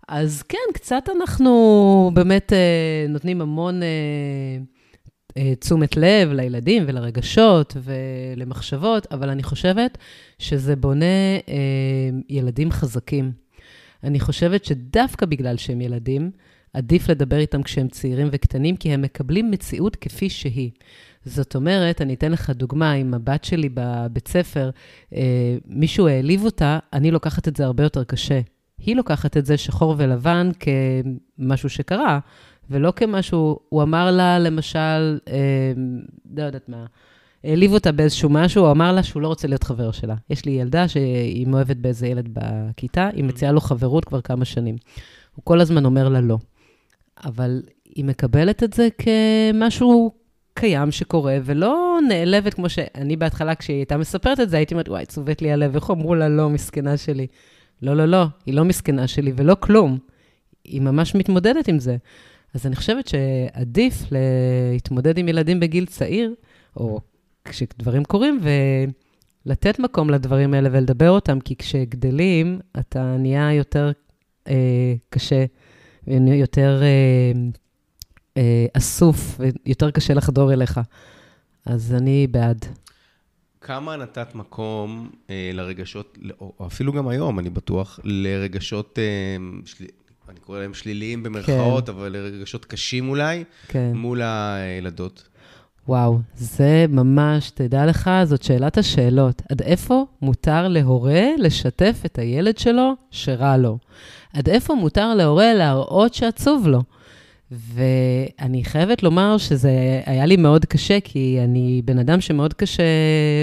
אז 0.09 0.42
כן, 0.42 0.59
קצת 0.75 1.09
אנחנו 1.16 2.11
באמת 2.14 2.53
אה, 2.53 3.07
נותנים 3.09 3.40
המון 3.40 3.83
אה, 3.83 3.88
אה, 5.37 5.55
תשומת 5.55 5.97
לב 5.97 6.33
לילדים 6.33 6.85
ולרגשות 6.87 7.77
ולמחשבות, 7.83 9.07
אבל 9.12 9.29
אני 9.29 9.42
חושבת 9.42 9.99
שזה 10.38 10.77
בונה 10.77 11.37
אה, 11.49 11.55
ילדים 12.29 12.71
חזקים. 12.71 13.45
אני 14.04 14.20
חושבת 14.20 14.64
שדווקא 14.64 15.26
בגלל 15.26 15.56
שהם 15.56 15.80
ילדים, 15.80 16.30
עדיף 16.72 17.09
לדבר 17.09 17.38
איתם 17.38 17.62
כשהם 17.62 17.88
צעירים 17.88 18.28
וקטנים, 18.32 18.76
כי 18.76 18.92
הם 18.92 19.02
מקבלים 19.02 19.50
מציאות 19.50 19.96
כפי 19.96 20.30
שהיא. 20.30 20.70
זאת 21.24 21.54
אומרת, 21.54 22.00
אני 22.00 22.14
אתן 22.14 22.32
לך 22.32 22.50
דוגמה, 22.50 22.94
אם 22.94 23.14
הבת 23.14 23.44
שלי 23.44 23.68
בבית 23.74 24.28
ספר, 24.28 24.70
אה, 25.14 25.56
מישהו 25.66 26.09
העליב 26.09 26.44
אותה, 26.44 26.78
אני 26.92 27.11
לוקחת 27.11 27.48
את 27.48 27.56
זה 27.56 27.64
הרבה 27.64 27.82
יותר 27.82 28.04
קשה. 28.04 28.40
היא 28.78 28.96
לוקחת 28.96 29.37
את 29.37 29.46
זה 29.46 29.56
שחור 29.56 29.94
ולבן 29.98 30.50
כמשהו 31.38 31.68
שקרה, 31.68 32.18
ולא 32.70 32.92
כמשהו, 32.96 33.59
הוא 33.68 33.82
אמר 33.82 34.11
לה, 34.11 34.38
למשל, 34.38 35.18
אה, 35.28 35.72
לא 36.37 36.42
יודעת 36.42 36.68
מה, 36.68 36.87
העליב 37.46 37.72
אותה 37.72 37.92
באיזשהו 37.92 38.30
משהו, 38.30 38.64
הוא 38.64 38.70
אמר 38.70 38.92
לה 38.92 39.02
שהוא 39.02 39.22
לא 39.22 39.28
רוצה 39.28 39.48
להיות 39.48 39.62
חבר 39.62 39.90
שלה. 39.92 40.14
יש 40.30 40.44
לי 40.44 40.52
ילדה 40.52 40.88
שהיא 40.88 41.46
מאוהבת 41.46 41.76
באיזה 41.76 42.06
ילד 42.06 42.28
בכיתה, 42.32 43.09
היא 43.12 43.24
מציעה 43.24 43.52
לו 43.52 43.61
חברות 43.61 44.04
כבר 44.04 44.20
כמה 44.20 44.44
שנים. 44.44 44.76
הוא 45.35 45.44
כל 45.44 45.61
הזמן 45.61 45.85
אומר 45.85 46.09
לה 46.09 46.20
לא. 46.20 46.38
אבל 47.24 47.62
היא 47.94 48.04
מקבלת 48.04 48.62
את 48.62 48.72
זה 48.72 48.88
כמשהו 48.98 50.12
קיים 50.54 50.90
שקורה, 50.90 51.38
ולא 51.44 51.98
נעלבת 52.09 52.54
כמו 52.54 52.68
שאני 52.68 53.16
בהתחלה, 53.16 53.54
כשהיא 53.54 53.76
הייתה 53.76 53.96
מספרת 53.96 54.40
את 54.40 54.50
זה, 54.50 54.56
הייתי 54.56 54.74
אומרת, 54.74 54.88
וואי, 54.88 55.06
צובט 55.06 55.42
לי 55.42 55.52
הלב, 55.52 55.74
איך 55.74 55.90
אמרו 55.90 56.14
לה 56.14 56.28
לא, 56.28 56.50
מסכנה 56.50 56.96
שלי. 56.96 57.26
לא, 57.82 57.96
לא, 57.96 58.06
לא, 58.06 58.24
היא 58.46 58.54
לא 58.54 58.64
מסכנה 58.64 59.06
שלי 59.06 59.32
ולא 59.37 59.56
כלום. 59.61 59.98
היא 60.64 60.80
ממש 60.80 61.14
מתמודדת 61.14 61.68
עם 61.68 61.78
זה. 61.78 61.96
אז 62.54 62.66
אני 62.66 62.76
חושבת 62.76 63.09
שעדיף 63.09 64.02
להתמודד 64.11 65.18
עם 65.18 65.28
ילדים 65.28 65.61
בגיל 65.61 65.87
צעיר, 65.87 66.35
או 66.76 67.00
כשדברים 67.48 68.04
קורים, 68.04 68.40
ולתת 69.46 69.78
מקום 69.78 70.11
לדברים 70.11 70.54
האלה 70.54 70.68
ולדבר 70.72 71.11
אותם, 71.11 71.40
כי 71.40 71.56
כשגדלים, 71.56 72.61
אתה 72.78 73.16
נהיה 73.18 73.52
יותר 73.52 73.92
אה, 74.48 74.94
קשה, 75.11 75.44
יותר 76.06 76.82
אה, 76.82 77.32
אה, 78.37 78.66
אסוף, 78.72 79.40
ויותר 79.66 79.90
קשה 79.90 80.14
לחדור 80.14 80.52
אליך. 80.52 80.80
אז 81.66 81.94
אני 81.94 82.26
בעד. 82.26 82.66
כמה 83.61 83.96
נתת 83.96 84.35
מקום 84.35 85.11
אה, 85.30 85.50
לרגשות, 85.54 86.18
או 86.40 86.66
אפילו 86.66 86.92
גם 86.92 87.09
היום, 87.09 87.38
אני 87.38 87.50
בטוח, 87.50 88.00
לרגשות, 88.04 88.98
אה, 88.98 89.37
של... 89.64 89.85
אני 90.28 90.40
קורא 90.40 90.59
להם 90.59 90.74
שליליים 90.74 91.22
במרכאות, 91.22 91.87
כן. 91.87 91.92
אבל 91.92 92.09
לרגשות 92.12 92.64
קשים 92.64 93.09
אולי, 93.09 93.44
כן. 93.68 93.92
מול 93.94 94.22
הילדות? 94.22 95.28
וואו, 95.88 96.18
זה 96.35 96.87
ממש, 96.88 97.51
תדע 97.51 97.87
לך, 97.87 98.11
זאת 98.25 98.42
שאלת 98.42 98.79
השאלות. 98.79 99.42
עד 99.51 99.62
איפה 99.62 100.05
מותר 100.22 100.68
להורה 100.68 101.25
לשתף 101.38 102.03
את 102.07 102.18
הילד 102.18 102.59
שלו 102.59 102.92
שרע 103.11 103.57
לו? 103.57 103.79
עד 104.33 104.49
איפה 104.49 104.75
מותר 104.75 105.14
להורה 105.14 105.55
להראות 105.55 106.14
שעצוב 106.14 106.66
לו? 106.68 106.83
ואני 107.51 108.64
חייבת 108.64 109.03
לומר 109.03 109.38
שזה 109.38 110.01
היה 110.07 110.27
לי 110.27 110.37
מאוד 110.37 110.64
קשה, 110.64 110.99
כי 111.05 111.38
אני 111.44 111.83
בן 111.85 111.99
אדם 111.99 112.20
שמאוד 112.20 112.55
קשה 112.55 112.83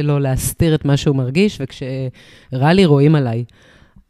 לו 0.04 0.20
להסתיר 0.20 0.76
את 0.76 0.86
מה 0.86 0.98
שהוא 0.98 1.16
מרגיש, 1.16 1.58
וכשרע 1.62 2.74
לי 2.74 2.86
רואים 2.86 3.16
עליי. 3.16 3.44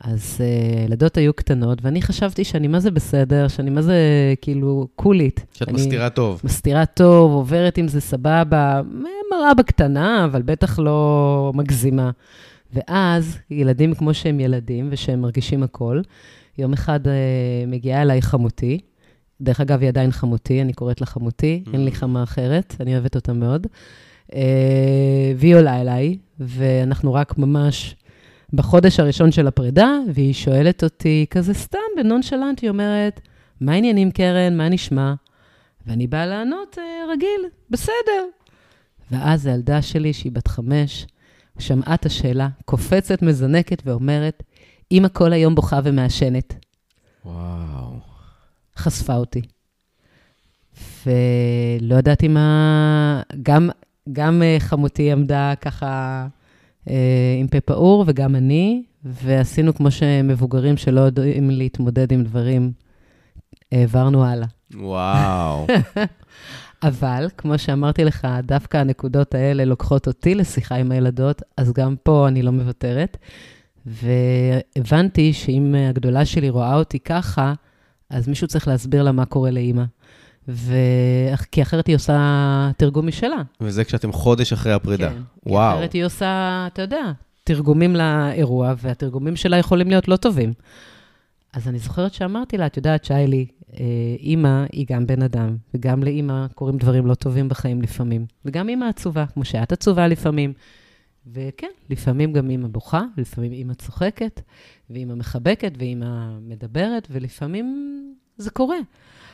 אז 0.03 0.37
uh, 0.37 0.85
ילדות 0.87 1.17
היו 1.17 1.33
קטנות, 1.33 1.79
ואני 1.81 2.01
חשבתי 2.01 2.43
שאני 2.43 2.67
מה 2.67 2.79
זה 2.79 2.91
בסדר, 2.91 3.47
שאני 3.47 3.69
מה 3.69 3.81
זה 3.81 3.97
כאילו 4.41 4.87
קולית. 4.95 5.45
שאת 5.53 5.71
מסתירה 5.71 6.09
טוב. 6.09 6.41
מסתירה 6.43 6.85
טוב, 6.85 7.31
עוברת 7.33 7.77
עם 7.77 7.87
זה 7.87 8.01
סבבה, 8.01 8.81
מראה 9.31 9.53
בקטנה, 9.53 10.25
אבל 10.25 10.41
בטח 10.41 10.79
לא 10.79 11.51
מגזימה. 11.55 12.11
ואז, 12.73 13.37
ילדים 13.51 13.93
כמו 13.93 14.13
שהם 14.13 14.39
ילדים, 14.39 14.87
ושהם 14.91 15.21
מרגישים 15.21 15.63
הכל, 15.63 16.01
יום 16.57 16.73
אחד 16.73 17.05
uh, 17.05 17.09
מגיעה 17.67 18.01
אליי 18.01 18.21
חמותי, 18.21 18.79
דרך 19.41 19.61
אגב, 19.61 19.81
היא 19.81 19.89
עדיין 19.89 20.11
חמותי, 20.11 20.61
אני 20.61 20.73
קוראת 20.73 21.01
לה 21.01 21.07
חמותי, 21.07 21.63
mm. 21.65 21.69
אין 21.73 21.85
לי 21.85 21.91
mm. 21.91 21.95
חמה 21.95 22.23
אחרת, 22.23 22.75
אני 22.79 22.93
אוהבת 22.93 23.15
אותה 23.15 23.33
מאוד. 23.33 23.67
Uh, 24.31 24.35
והיא 25.37 25.55
עולה 25.55 25.81
אליי, 25.81 26.17
ואנחנו 26.39 27.13
רק 27.13 27.37
ממש 27.37 27.95
בחודש 28.53 28.99
הראשון 28.99 29.31
של 29.31 29.47
הפרידה, 29.47 29.89
והיא 30.13 30.33
שואלת 30.33 30.83
אותי, 30.83 31.25
כזה 31.29 31.53
סתם, 31.53 31.79
בנונשלנט, 31.97 32.59
היא 32.61 32.69
אומרת, 32.69 33.21
מה 33.61 33.71
העניינים, 33.71 34.11
קרן? 34.11 34.57
מה 34.57 34.69
נשמע? 34.69 35.13
ואני 35.87 36.07
באה 36.07 36.25
לענות, 36.25 36.77
uh, 36.77 37.11
רגיל, 37.13 37.49
בסדר. 37.69 38.25
ואז 39.11 39.45
הילדה 39.45 39.81
שלי, 39.81 40.13
שהיא 40.13 40.31
בת 40.31 40.47
חמש, 40.47 41.07
שמעה 41.59 41.93
את 41.93 42.05
השאלה, 42.05 42.47
קופצת, 42.65 43.21
מזנקת 43.21 43.81
ואומרת, 43.85 44.43
אמא 44.91 45.07
כל 45.07 45.33
היום 45.33 45.55
בוכה 45.55 45.79
ומעשנת. 45.83 46.55
וואו. 47.25 47.99
חשפה 48.77 49.15
אותי. 49.15 49.41
ולא 51.05 51.95
ידעתי 51.95 52.27
מה... 52.27 53.21
גם, 53.43 53.69
גם 54.13 54.41
אה, 54.43 54.55
חמותי 54.59 55.11
עמדה 55.11 55.53
ככה 55.61 55.87
אה, 55.87 56.27
עם 57.39 57.47
פה 57.51 57.61
פעור, 57.61 58.03
וגם 58.07 58.35
אני, 58.35 58.83
ועשינו 59.05 59.73
כמו 59.73 59.91
שמבוגרים 59.91 60.77
שלא 60.77 61.01
יודעים 61.01 61.49
להתמודד 61.49 62.11
עם 62.11 62.23
דברים, 62.23 62.71
העברנו 63.71 64.25
הלאה. 64.25 64.47
וואו. 64.75 65.67
אבל, 66.83 67.27
כמו 67.37 67.57
שאמרתי 67.57 68.03
לך, 68.03 68.27
דווקא 68.43 68.77
הנקודות 68.77 69.35
האלה 69.35 69.65
לוקחות 69.65 70.07
אותי 70.07 70.35
לשיחה 70.35 70.75
עם 70.75 70.91
הילדות, 70.91 71.41
אז 71.57 71.73
גם 71.73 71.95
פה 72.03 72.27
אני 72.27 72.41
לא 72.41 72.51
מוותרת. 72.51 73.17
והבנתי 73.85 75.33
שאם 75.33 75.75
הגדולה 75.89 76.25
שלי 76.25 76.49
רואה 76.49 76.75
אותי 76.75 76.99
ככה, 76.99 77.53
אז 78.09 78.27
מישהו 78.27 78.47
צריך 78.47 78.67
להסביר 78.67 79.03
לה 79.03 79.11
מה 79.11 79.25
קורה 79.25 79.51
לאימא. 79.51 79.83
ו... 80.47 80.75
כי 81.51 81.61
אחרת 81.61 81.87
היא 81.87 81.95
עושה 81.95 82.71
תרגום 82.77 83.07
משלה. 83.07 83.41
וזה 83.61 83.83
כשאתם 83.83 84.11
חודש 84.11 84.53
אחרי 84.53 84.73
הפרידה. 84.73 85.09
כן. 85.09 85.21
וואו. 85.45 85.71
כי 85.71 85.79
אחרת 85.79 85.93
היא 85.93 86.05
עושה, 86.05 86.63
אתה 86.73 86.81
יודע, 86.81 87.11
תרגומים 87.43 87.95
לאירוע, 87.95 88.73
והתרגומים 88.77 89.35
שלה 89.35 89.57
יכולים 89.57 89.89
להיות 89.89 90.07
לא 90.07 90.15
טובים. 90.15 90.53
אז 91.53 91.67
אני 91.67 91.79
זוכרת 91.79 92.13
שאמרתי 92.13 92.57
לה, 92.57 92.65
את 92.65 92.77
יודעת, 92.77 93.05
שיילי, 93.05 93.45
אה, 93.73 93.85
אימא 94.19 94.65
היא 94.71 94.85
גם 94.89 95.07
בן 95.07 95.21
אדם, 95.21 95.57
וגם 95.73 96.03
לאימא 96.03 96.47
קורים 96.55 96.77
דברים 96.77 97.05
לא 97.05 97.15
טובים 97.15 97.49
בחיים 97.49 97.81
לפעמים. 97.81 98.25
וגם 98.45 98.69
אימא 98.69 98.85
עצובה, 98.85 99.25
כמו 99.33 99.45
שאת 99.45 99.71
עצובה 99.71 100.07
לפעמים. 100.07 100.53
וכן, 101.33 101.67
לפעמים 101.89 102.33
גם 102.33 102.49
אימא 102.49 102.67
בוכה, 102.67 103.01
לפעמים 103.17 103.51
אימא 103.51 103.73
צוחקת, 103.73 104.41
ואימא 104.89 105.15
מחבקת, 105.15 105.71
ואימא 105.77 106.39
מדברת, 106.41 107.07
ולפעמים 107.11 107.97
זה 108.37 108.49
קורה. 108.49 108.77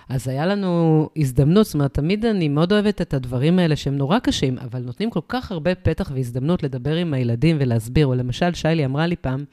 אז 0.09 0.27
היה 0.27 0.45
לנו 0.45 1.09
הזדמנות, 1.17 1.65
זאת 1.65 1.73
אומרת, 1.73 1.93
תמיד 1.93 2.25
אני 2.25 2.47
מאוד 2.47 2.71
אוהבת 2.71 3.01
את 3.01 3.13
הדברים 3.13 3.59
האלה 3.59 3.75
שהם 3.75 3.97
נורא 3.97 4.19
קשים, 4.19 4.57
אבל 4.57 4.81
נותנים 4.81 5.09
כל 5.09 5.19
כך 5.27 5.51
הרבה 5.51 5.75
פתח 5.75 6.11
והזדמנות 6.15 6.63
לדבר 6.63 6.95
עם 6.95 7.13
הילדים 7.13 7.57
ולהסביר. 7.59 8.07
או 8.07 8.15
למשל, 8.15 8.53
שיילי 8.53 8.85
אמרה 8.85 9.07
לי 9.07 9.15
פעם, 9.15 9.45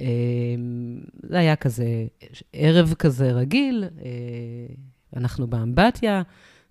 אה, 0.00 0.04
זה 1.22 1.38
היה 1.38 1.56
כזה 1.56 1.86
ערב 2.52 2.94
כזה 2.98 3.32
רגיל, 3.32 3.84
אה, 4.04 4.10
אנחנו 5.16 5.46
באמבטיה, 5.46 6.22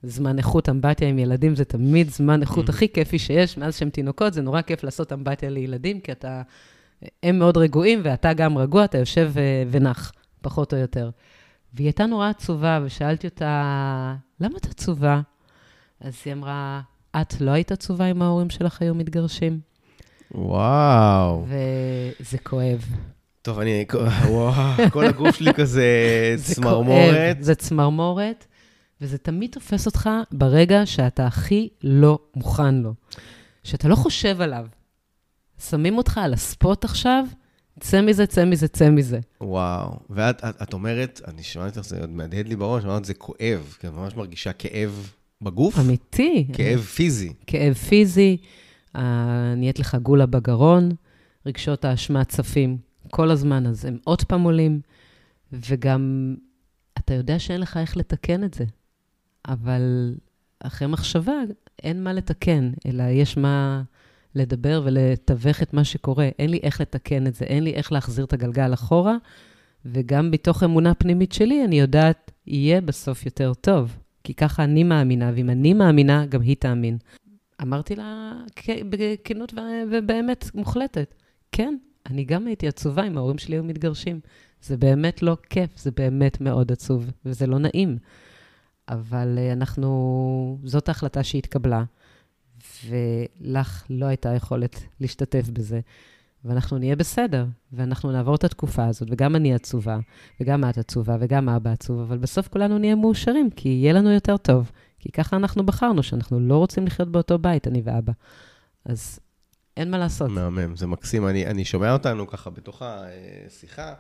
זמן 0.04 0.38
איכות 0.38 0.70
אמבטיה 0.70 1.10
עם 1.10 1.20
ילדים 1.20 1.56
זה 1.56 1.66
תמיד 1.66 2.10
זמן 2.10 2.42
איכות 2.42 2.68
mm-hmm. 2.68 2.72
הכי 2.72 2.90
כיפי 2.90 3.20
שיש, 3.20 3.58
מאז 3.58 3.78
שהם 3.78 3.90
תינוקות, 3.90 4.34
זה 4.34 4.42
נורא 4.42 4.62
כיף 4.62 4.84
לעשות 4.84 5.14
אמבטיה 5.14 5.50
לילדים, 5.50 6.00
כי 6.00 6.12
אתה, 6.12 6.42
הם 7.24 7.40
מאוד 7.40 7.58
רגועים 7.58 8.02
ואתה 8.04 8.34
גם 8.34 8.58
רגוע, 8.58 8.86
אתה 8.86 8.98
יושב 8.98 9.32
אה, 9.38 9.64
ונח, 9.72 10.12
פחות 10.42 10.74
או 10.74 10.80
יותר. 10.80 11.10
והיא 11.74 11.88
הייתה 11.88 12.06
נורא 12.06 12.30
עצובה, 12.30 12.80
ושאלתי 12.86 13.28
אותה, 13.28 14.16
למה 14.40 14.58
את 14.58 14.66
עצובה? 14.66 15.22
אז 16.00 16.14
היא 16.26 16.34
אמרה, 16.34 16.82
את 17.22 17.42
לא 17.42 17.52
היית 17.52 17.72
עצובה 17.72 18.06
אם 18.06 18.22
ההורים 18.22 18.50
שלך 18.50 18.82
היו 18.82 18.96
מתגרשים? 18.96 19.60
וואו. 20.36 21.46
וזה 21.48 22.38
כואב. 22.38 22.86
טוב, 23.42 23.60
אני, 23.60 23.86
וואו, 24.28 24.54
כל 24.92 25.06
הגוף 25.06 25.36
שלי 25.36 25.54
כזה 25.54 25.86
צמרמורת. 26.54 27.38
זה 27.40 27.56
צמרמורת. 27.56 28.46
וזה 29.02 29.18
תמיד 29.18 29.52
תופס 29.52 29.86
אותך 29.86 30.10
ברגע 30.32 30.86
שאתה 30.86 31.28
הכי 31.28 31.70
לא 31.84 32.20
מוכן 32.36 32.76
לו. 32.76 32.94
שאתה 33.64 33.88
לא 33.88 33.96
חושב 33.96 34.42
עליו. 34.42 34.66
שמים 35.70 35.98
אותך 35.98 36.18
על 36.18 36.34
הספוט 36.34 36.86
עכשיו, 36.86 37.26
צא 37.82 38.02
מזה, 38.02 38.26
צא 38.26 38.46
מזה, 38.46 38.68
צא 38.68 38.90
מזה. 38.90 39.20
וואו. 39.42 40.00
ואת 40.10 40.44
את, 40.44 40.62
את 40.62 40.74
אומרת, 40.74 41.22
אני 41.28 41.44
שמעתי 41.44 41.80
אותך, 41.80 41.90
זה 41.90 42.00
עוד 42.00 42.10
מהדהד 42.10 42.48
לי 42.48 42.56
בראש, 42.56 42.86
אמרת, 42.86 43.06
זה 43.06 43.14
כואב, 43.14 43.76
כי 43.80 43.88
את 43.88 43.94
ממש 43.94 44.16
מרגישה 44.16 44.54
כאב 44.54 45.12
בגוף. 45.42 45.80
אמיתי. 45.80 46.48
כאב 46.54 46.80
פיזי. 46.80 47.34
כאב 47.48 47.74
פיזי, 47.74 48.38
נהיית 49.56 49.80
לך 49.80 49.96
גולה 49.96 50.26
בגרון, 50.26 50.90
רגשות 51.46 51.86
האשמה 51.86 52.24
צפים 52.24 52.78
כל 53.12 53.32
הזמן, 53.32 53.66
אז 53.66 53.86
הם 53.86 53.98
עוד 54.04 54.24
פעם 54.24 54.44
עולים, 54.44 54.82
וגם 55.52 56.36
אתה 56.98 57.14
יודע 57.14 57.40
שאין 57.40 57.62
לך 57.62 57.78
איך 57.78 57.98
לתקן 57.98 58.44
את 58.44 58.54
זה, 58.54 58.66
אבל 59.48 60.16
אחרי 60.60 60.88
מחשבה 60.88 61.34
אין 61.84 62.04
מה 62.04 62.14
לתקן, 62.14 62.72
אלא 62.86 63.04
יש 63.04 63.38
מה 63.38 63.82
לדבר 64.36 64.82
ולתווך 64.86 65.62
את 65.62 65.74
מה 65.74 65.84
שקורה. 65.84 66.30
אין 66.40 66.50
לי 66.50 66.60
איך 66.64 66.82
לתקן 66.82 67.28
את 67.28 67.36
זה, 67.36 67.46
אין 67.46 67.64
לי 67.64 67.74
איך 67.74 67.92
להחזיר 67.92 68.26
את 68.26 68.34
הגלגל 68.34 68.74
אחורה, 68.74 69.18
וגם 69.86 70.32
בתוך 70.32 70.64
אמונה 70.64 70.94
פנימית 70.94 71.32
שלי, 71.32 71.66
אני 71.66 71.80
יודעת, 71.80 72.32
יהיה 72.48 72.82
בסוף 72.82 73.26
יותר 73.26 73.54
טוב. 73.54 73.98
כי 74.24 74.34
ככה 74.34 74.64
אני 74.64 74.84
מאמינה, 74.84 75.32
ואם 75.36 75.50
אני 75.50 75.74
מאמינה, 75.74 76.26
גם 76.26 76.42
היא 76.42 76.56
תאמין. 76.60 76.98
אמרתי 77.62 77.96
לה 77.96 78.34
בכנות 78.90 79.54
ובאמת 79.92 80.56
מוחלטת, 80.56 81.16
כן, 81.52 81.76
אני 82.10 82.24
גם 82.24 82.48
הייתי 82.48 82.68
עצובה 82.68 83.08
אם 83.08 83.18
ההורים 83.18 83.38
שלי 83.38 83.56
היו 83.56 83.64
מתגרשים. 83.64 84.20
זה 84.62 84.78
באמת 84.78 85.24
לא 85.24 85.38
כיף, 85.50 85.78
זה 85.78 85.92
באמת 85.92 86.42
מאוד 86.42 86.72
עצוב, 86.72 87.12
וזה 87.26 87.48
לא 87.48 87.58
נעים. 87.58 87.98
אבל 88.90 89.38
אה, 89.38 89.54
אנחנו, 89.54 90.60
זאת 90.64 90.88
ההחלטה 90.88 91.24
שהתקבלה, 91.24 91.84
ולך 92.90 93.86
לא 93.90 94.06
הייתה 94.06 94.30
יכולת 94.30 94.84
להשתתף 95.00 95.50
בזה. 95.50 95.80
ואנחנו 96.46 96.78
נהיה 96.78 96.96
בסדר, 96.96 97.46
ואנחנו 97.74 98.12
נעבור 98.12 98.36
את 98.36 98.44
התקופה 98.44 98.86
הזאת, 98.86 99.08
וגם 99.12 99.36
אני 99.36 99.54
עצובה, 99.54 100.00
וגם 100.42 100.64
את 100.70 100.78
עצובה, 100.78 101.18
וגם 101.20 101.50
אבא 101.50 101.72
עצוב, 101.72 102.00
אבל 102.00 102.18
בסוף 102.18 102.48
כולנו 102.48 102.78
נהיה 102.78 102.96
מאושרים, 102.96 103.50
כי 103.50 103.70
יהיה 103.70 103.94
לנו 103.94 104.12
יותר 104.12 104.38
טוב. 104.38 104.72
כי 105.00 105.12
ככה 105.12 105.36
אנחנו 105.36 105.66
בחרנו, 105.66 106.04
שאנחנו 106.04 106.40
לא 106.40 106.58
רוצים 106.58 106.86
לחיות 106.86 107.12
באותו 107.12 107.40
בית, 107.40 107.68
אני 107.68 107.82
ואבא. 107.86 108.14
אז 108.86 109.20
אין 109.78 109.92
מה 109.92 109.98
לעשות. 109.98 110.32
מהמם, 110.32 110.76
זה 110.76 110.88
מקסים. 110.88 111.28
אני, 111.28 111.48
אני 111.48 111.66
שומע 111.66 111.94
אותנו 111.94 112.28
ככה 112.28 112.50
בתוך 112.50 112.82
השיחה, 112.86 113.94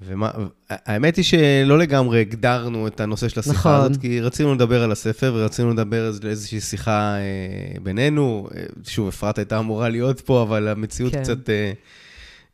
והאמת 0.00 1.16
היא 1.16 1.24
שלא 1.24 1.78
לגמרי 1.78 2.20
הגדרנו 2.20 2.86
את 2.86 3.00
הנושא 3.00 3.28
של 3.28 3.40
השיחה 3.40 3.58
נכון. 3.58 3.90
הזאת, 3.90 4.00
כי 4.00 4.20
רצינו 4.20 4.54
לדבר 4.54 4.82
על 4.82 4.92
הספר 4.92 5.32
ורצינו 5.36 5.70
לדבר 5.70 6.06
על 6.06 6.12
איזושהי 6.24 6.60
שיחה 6.60 7.16
אה, 7.16 7.80
בינינו. 7.82 8.48
אה, 8.54 8.62
שוב, 8.84 9.08
אפרת 9.08 9.38
הייתה 9.38 9.58
אמורה 9.58 9.88
להיות 9.88 10.20
פה, 10.20 10.42
אבל 10.42 10.68
המציאות 10.68 11.12
כן. 11.12 11.22
קצת 11.22 11.50
אה, 11.50 11.72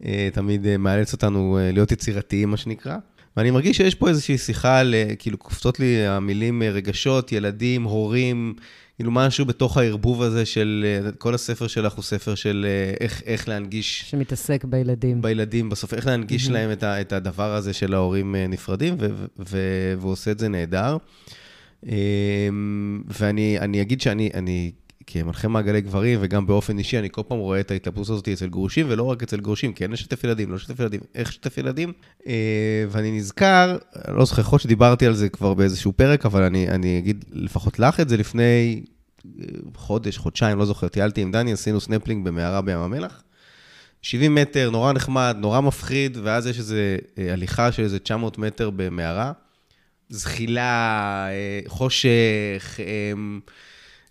אה, 0.05 0.29
תמיד 0.33 0.67
אה, 0.67 0.77
מאלץ 0.77 1.13
אותנו 1.13 1.59
אה, 1.59 1.73
להיות 1.73 1.93
יצירתיים, 1.93 2.51
מה 2.51 2.57
שנקרא. 2.57 2.97
ואני 3.37 3.51
מרגיש 3.51 3.77
שיש 3.77 3.95
פה 3.95 4.09
איזושהי 4.09 4.39
שיחה, 4.39 4.79
על, 4.79 4.95
כאילו 5.19 5.39
קופצות 5.39 5.81
לי 5.81 6.07
המילים 6.07 6.63
רגשות, 6.63 7.33
ילדים, 7.33 7.83
הורים, 7.83 8.55
כאילו 8.97 9.11
משהו 9.11 9.45
בתוך 9.45 9.77
הערבוב 9.77 10.23
הזה 10.23 10.47
של, 10.47 10.99
כל 11.19 11.35
הספר 11.35 11.67
שלך 11.67 11.93
הוא 11.93 12.03
ספר 12.03 12.35
של 12.35 12.67
איך, 13.01 13.23
איך 13.27 13.49
להנגיש... 13.49 14.05
שמתעסק 14.11 14.65
בילדים. 14.65 15.23
בילדים 15.23 15.69
בסוף, 15.69 15.95
איך 15.95 16.07
להנגיש 16.07 16.49
mm-hmm. 16.49 16.53
להם 16.53 16.73
את, 16.73 16.83
ה, 16.83 17.01
את 17.01 17.13
הדבר 17.13 17.55
הזה 17.55 17.73
של 17.73 17.95
ההורים 17.95 18.35
נפרדים, 18.49 18.97
ו, 18.99 19.07
ו, 19.49 19.59
והוא 19.99 20.13
עושה 20.13 20.31
את 20.31 20.39
זה 20.39 20.49
נהדר. 20.49 20.97
ואני 23.09 23.81
אגיד 23.83 24.01
שאני 24.01 24.31
אני 24.35 24.73
כמנחה 25.07 25.49
מעגלי 25.49 25.81
גברים, 25.81 26.19
וגם 26.23 26.47
באופן 26.47 26.79
אישי, 26.79 26.99
אני 26.99 27.09
כל 27.11 27.23
פעם 27.29 27.39
רואה 27.39 27.61
את 27.61 27.71
ההתלבטות 27.71 28.09
הזאת 28.09 28.29
אצל 28.29 28.47
גרושים, 28.47 28.87
ולא 28.89 29.03
רק 29.03 29.23
אצל 29.23 29.41
גרושים, 29.41 29.73
כן 29.73 29.91
לשתף 29.91 30.25
ילדים, 30.25 30.51
לא 30.51 30.57
לשתף 30.57 30.81
ילדים, 30.81 31.01
איך 31.15 31.29
לשתף 31.29 31.59
ילדים. 31.59 31.93
אה, 32.27 32.85
ואני 32.91 33.19
נזכר, 33.19 33.79
לא 34.09 34.25
זוכר, 34.25 34.41
יכול 34.41 34.59
שדיברתי 34.59 35.07
על 35.07 35.15
זה 35.15 35.29
כבר 35.29 35.55
באיזשהו 35.55 35.93
פרק, 35.93 36.27
אבל 36.27 36.43
אני, 36.43 36.69
אני 36.69 36.99
אגיד 36.99 37.25
לפחות 37.33 37.79
לך 37.79 38.01
את 38.01 38.09
זה 38.09 38.17
לפני 38.17 38.83
אה, 39.27 39.45
חודש, 39.75 40.19
חודשיים, 40.19 40.59
לא 40.59 40.65
זוכר, 40.65 40.89
טיילתי 40.89 41.21
עם 41.21 41.33
דני, 41.33 41.53
עשינו 41.53 41.81
סנפלינג 41.81 42.25
במערה 42.25 42.61
בים 42.61 42.79
המלח. 42.79 43.23
70 44.03 44.35
מטר, 44.35 44.71
נורא 44.71 44.93
נחמד, 44.93 45.37
נורא 45.39 45.61
מפחיד, 45.61 46.19
ואז 46.23 46.47
יש 46.47 46.59
איזו 46.59 46.75
אה, 47.19 47.33
הליכה 47.33 47.73
של 47.73 47.83
איזה 47.83 47.99
900 47.99 48.39
מטר 48.39 48.71
במערה. 48.71 49.33
זחילה, 50.09 51.29
חושך, 51.67 52.81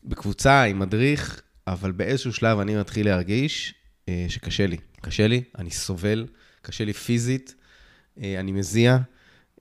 בקבוצה 0.04 0.64
עם 0.64 0.80
מדריך, 0.80 1.42
אבל 1.68 1.92
באיזשהו 1.92 2.34
שלב 2.34 2.60
אני 2.60 2.76
מתחיל 2.76 3.06
להרגיש 3.06 3.74
אה, 4.10 4.26
שקשה 4.30 4.68
לי. 4.68 4.78
קשה 5.02 5.28
לי, 5.28 5.44
אני 5.58 5.72
סובל, 5.72 6.26
קשה 6.62 6.86
לי 6.86 6.94
פיזית, 6.94 7.56
אה, 8.22 8.40
אני 8.40 8.52
מזיע, 8.52 8.98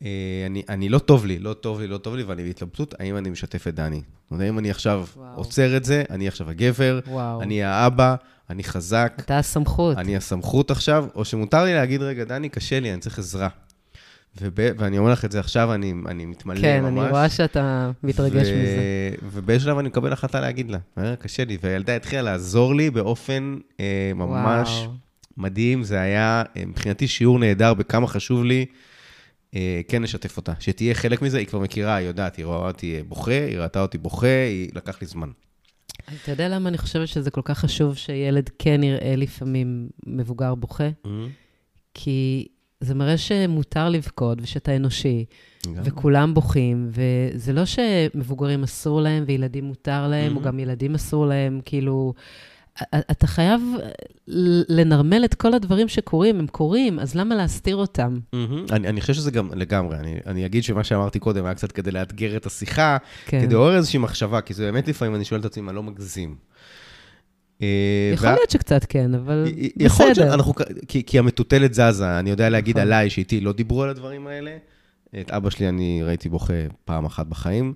אה, 0.02 0.08
אני, 0.46 0.62
אני 0.68 0.88
לא 0.88 0.98
טוב 0.98 1.26
לי, 1.26 1.38
לא 1.38 1.52
טוב 1.52 1.80
לי, 1.80 1.86
לא 1.86 1.98
טוב 1.98 2.16
לי, 2.16 2.22
ואני 2.22 2.42
בהתלבטות, 2.44 2.94
האם 3.00 3.16
אני 3.16 3.30
משתף 3.30 3.66
את 3.68 3.74
דני. 3.74 3.96
זאת 3.96 4.30
אומרת, 4.30 4.48
אם 4.48 4.58
אני 4.58 4.70
עכשיו 4.70 5.06
וואו. 5.16 5.36
עוצר 5.36 5.76
את 5.76 5.84
זה, 5.84 6.04
אני 6.10 6.28
עכשיו 6.28 6.50
הגבר, 6.50 7.00
וואו. 7.06 7.42
אני 7.42 7.62
האבא, 7.62 8.14
אני 8.50 8.64
חזק. 8.64 9.12
אתה 9.20 9.38
הסמכות. 9.38 9.98
אני 9.98 10.16
הסמכות 10.16 10.70
עכשיו, 10.70 11.06
או 11.14 11.24
שמותר 11.24 11.64
לי 11.64 11.74
להגיד, 11.74 12.02
רגע, 12.02 12.24
דני, 12.24 12.48
קשה 12.48 12.80
לי, 12.80 12.92
אני 12.92 13.00
צריך 13.00 13.18
עזרה. 13.18 13.48
וב, 14.40 14.58
ואני 14.78 14.98
אומר 14.98 15.12
לך 15.12 15.24
את 15.24 15.32
זה 15.32 15.40
עכשיו, 15.40 15.74
אני, 15.74 15.94
אני 16.06 16.26
מתמלא 16.26 16.60
כן, 16.60 16.82
ממש. 16.82 16.92
כן, 16.92 16.98
אני 17.00 17.10
רואה 17.10 17.28
שאתה 17.28 17.90
מתרגש 18.02 18.46
ו... 18.48 18.62
מזה. 18.62 18.80
ובאיזשהו 19.32 19.66
שלב 19.68 19.78
אני 19.78 19.88
מקבל 19.88 20.12
החלטה 20.12 20.40
להגיד 20.40 20.70
לה, 20.70 20.78
אה, 20.98 21.16
קשה 21.16 21.44
לי, 21.44 21.58
והילדה 21.62 21.96
התחילה 21.96 22.22
לעזור 22.22 22.74
לי 22.74 22.90
באופן 22.90 23.58
אה, 23.80 24.12
ממש 24.14 24.68
וואו. 24.68 24.92
מדהים. 25.36 25.82
זה 25.82 26.00
היה 26.00 26.42
אה, 26.56 26.66
מבחינתי 26.66 27.08
שיעור 27.08 27.38
נהדר 27.38 27.74
בכמה 27.74 28.06
חשוב 28.06 28.44
לי 28.44 28.66
אה, 29.54 29.80
כן 29.88 30.02
לשתף 30.02 30.36
אותה, 30.36 30.52
שתהיה 30.60 30.94
חלק 30.94 31.22
מזה, 31.22 31.38
היא 31.38 31.46
כבר 31.46 31.58
מכירה, 31.58 31.94
היא 31.94 32.06
יודעת, 32.06 32.36
היא 32.36 32.44
רואה 32.44 32.68
אותי 32.68 33.02
בוכה, 33.08 33.46
היא 33.48 33.58
ראתה 33.58 33.82
אותי 33.82 33.98
בוכה, 33.98 34.46
היא 34.48 34.70
לקח 34.74 35.00
לי 35.00 35.06
זמן. 35.06 35.30
אתה 36.22 36.30
יודע 36.30 36.48
למה 36.48 36.68
אני 36.68 36.78
חושבת 36.78 37.08
שזה 37.08 37.30
כל 37.30 37.40
כך 37.44 37.58
חשוב 37.58 37.96
שילד 37.96 38.50
כן 38.58 38.82
יראה 38.82 39.16
לפעמים 39.16 39.88
מבוגר 40.06 40.54
בוכה? 40.54 40.88
Mm-hmm. 40.88 41.08
כי 41.94 42.48
זה 42.80 42.94
מראה 42.94 43.18
שמותר 43.18 43.88
לבכות 43.88 44.38
ושאתה 44.42 44.76
אנושי, 44.76 45.24
גם. 45.66 45.82
וכולם 45.84 46.34
בוכים, 46.34 46.90
וזה 46.90 47.52
לא 47.52 47.62
שמבוגרים 47.64 48.62
אסור 48.62 49.00
להם 49.00 49.24
וילדים 49.26 49.64
מותר 49.64 50.08
להם, 50.08 50.32
mm-hmm. 50.32 50.36
או 50.36 50.42
גם 50.42 50.58
ילדים 50.58 50.94
אסור 50.94 51.26
להם, 51.26 51.60
כאילו... 51.64 52.14
אתה 53.10 53.26
חייב 53.26 53.60
לנרמל 54.68 55.24
את 55.24 55.34
כל 55.34 55.54
הדברים 55.54 55.88
שקורים, 55.88 56.38
הם 56.38 56.46
קורים, 56.46 56.98
אז 56.98 57.14
למה 57.14 57.34
להסתיר 57.34 57.76
אותם? 57.76 58.18
Mm-hmm. 58.34 58.72
אני, 58.72 58.88
אני 58.88 59.00
חושב 59.00 59.14
שזה 59.14 59.30
גם 59.30 59.50
לגמרי. 59.54 59.96
אני, 59.96 60.18
אני 60.26 60.46
אגיד 60.46 60.64
שמה 60.64 60.84
שאמרתי 60.84 61.18
קודם 61.18 61.44
היה 61.44 61.54
קצת 61.54 61.72
כדי 61.72 61.90
לאתגר 61.90 62.36
את 62.36 62.46
השיחה, 62.46 62.96
כן. 63.26 63.42
כדי 63.42 63.54
לעורר 63.54 63.76
איזושהי 63.76 63.98
מחשבה, 63.98 64.40
כי 64.40 64.54
זה 64.54 64.64
באמת 64.64 64.88
לפעמים, 64.88 65.14
אני 65.14 65.24
שואל 65.24 65.40
את 65.40 65.44
עצמי, 65.44 65.68
אני 65.68 65.76
לא 65.76 65.82
מגזים. 65.82 66.36
אה, 67.62 68.10
יכול 68.14 68.28
להיות 68.28 68.50
שקצת 68.50 68.84
כן, 68.88 69.14
אבל 69.14 69.44
בסדר. 69.44 69.68
יכול 69.78 70.06
להיות 70.06 70.16
שאנחנו, 70.16 70.52
כי 71.06 71.18
המטוטלת 71.18 71.74
זזה, 71.74 72.18
אני 72.18 72.30
יודע 72.30 72.48
להגיד 72.48 72.76
נכון. 72.76 72.86
עליי 72.86 73.10
שאיתי 73.10 73.40
לא 73.40 73.52
דיברו 73.52 73.82
על 73.82 73.88
הדברים 73.88 74.26
האלה. 74.26 74.56
את 75.20 75.30
אבא 75.30 75.50
שלי 75.50 75.68
אני 75.68 76.02
ראיתי 76.02 76.28
בוכה 76.28 76.54
פעם 76.84 77.04
אחת 77.04 77.26
בחיים, 77.26 77.74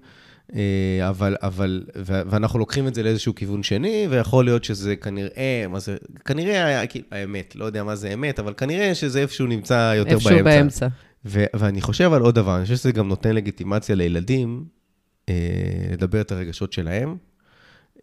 אה, 0.54 1.08
אבל, 1.08 1.36
אבל, 1.42 1.84
ואנחנו 1.96 2.58
לוקחים 2.58 2.88
את 2.88 2.94
זה 2.94 3.02
לאיזשהו 3.02 3.34
כיוון 3.34 3.62
שני, 3.62 4.06
ויכול 4.10 4.44
להיות 4.44 4.64
שזה 4.64 4.96
כנראה, 4.96 5.64
מה 5.68 5.80
זה, 5.80 5.96
כנראה 6.24 6.64
היה, 6.64 6.86
כאילו, 6.86 7.06
האמת, 7.10 7.56
לא 7.56 7.64
יודע 7.64 7.84
מה 7.84 7.96
זה 7.96 8.14
אמת, 8.14 8.38
אבל 8.38 8.52
כנראה 8.56 8.94
שזה 8.94 9.20
איפשהו 9.20 9.46
נמצא 9.46 9.94
יותר 9.96 10.10
איפשהו 10.10 10.30
באמצע. 10.30 10.50
באמצע. 10.50 10.88
ו, 11.24 11.44
ואני 11.54 11.80
חושב 11.80 12.12
על 12.12 12.22
עוד 12.22 12.34
דבר, 12.34 12.56
אני 12.56 12.62
חושב 12.62 12.76
שזה 12.76 12.92
גם 12.92 13.08
נותן 13.08 13.34
לגיטימציה 13.34 13.94
לילדים 13.94 14.64
אה, 15.28 15.34
לדבר 15.92 16.20
את 16.20 16.32
הרגשות 16.32 16.72
שלהם, 16.72 17.08
אה, 17.08 17.14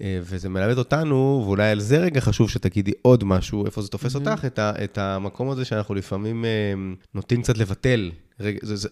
וזה 0.04 0.50
מלמד 0.50 0.78
אותנו, 0.78 1.44
ואולי 1.46 1.70
על 1.70 1.80
זה 1.80 1.98
רגע 1.98 2.22
חשוב 2.22 2.50
שתגידי 2.50 2.92
עוד 3.02 3.24
משהו, 3.24 3.66
איפה 3.66 3.82
זה 3.82 3.88
תופס 3.88 4.16
mm-hmm. 4.16 4.20
אותך, 4.20 4.46
את, 4.46 4.60
ה, 4.60 4.72
את 4.84 4.98
המקום 4.98 5.50
הזה 5.50 5.66
שאנחנו 5.66 5.96
לפעמים 5.96 6.46
אה, 6.46 6.74
נוטים 7.16 7.42
קצת 7.42 7.58
לבטל. 7.58 8.12
רג, 8.40 8.58
זה, 8.62 8.76
זה, 8.76 8.90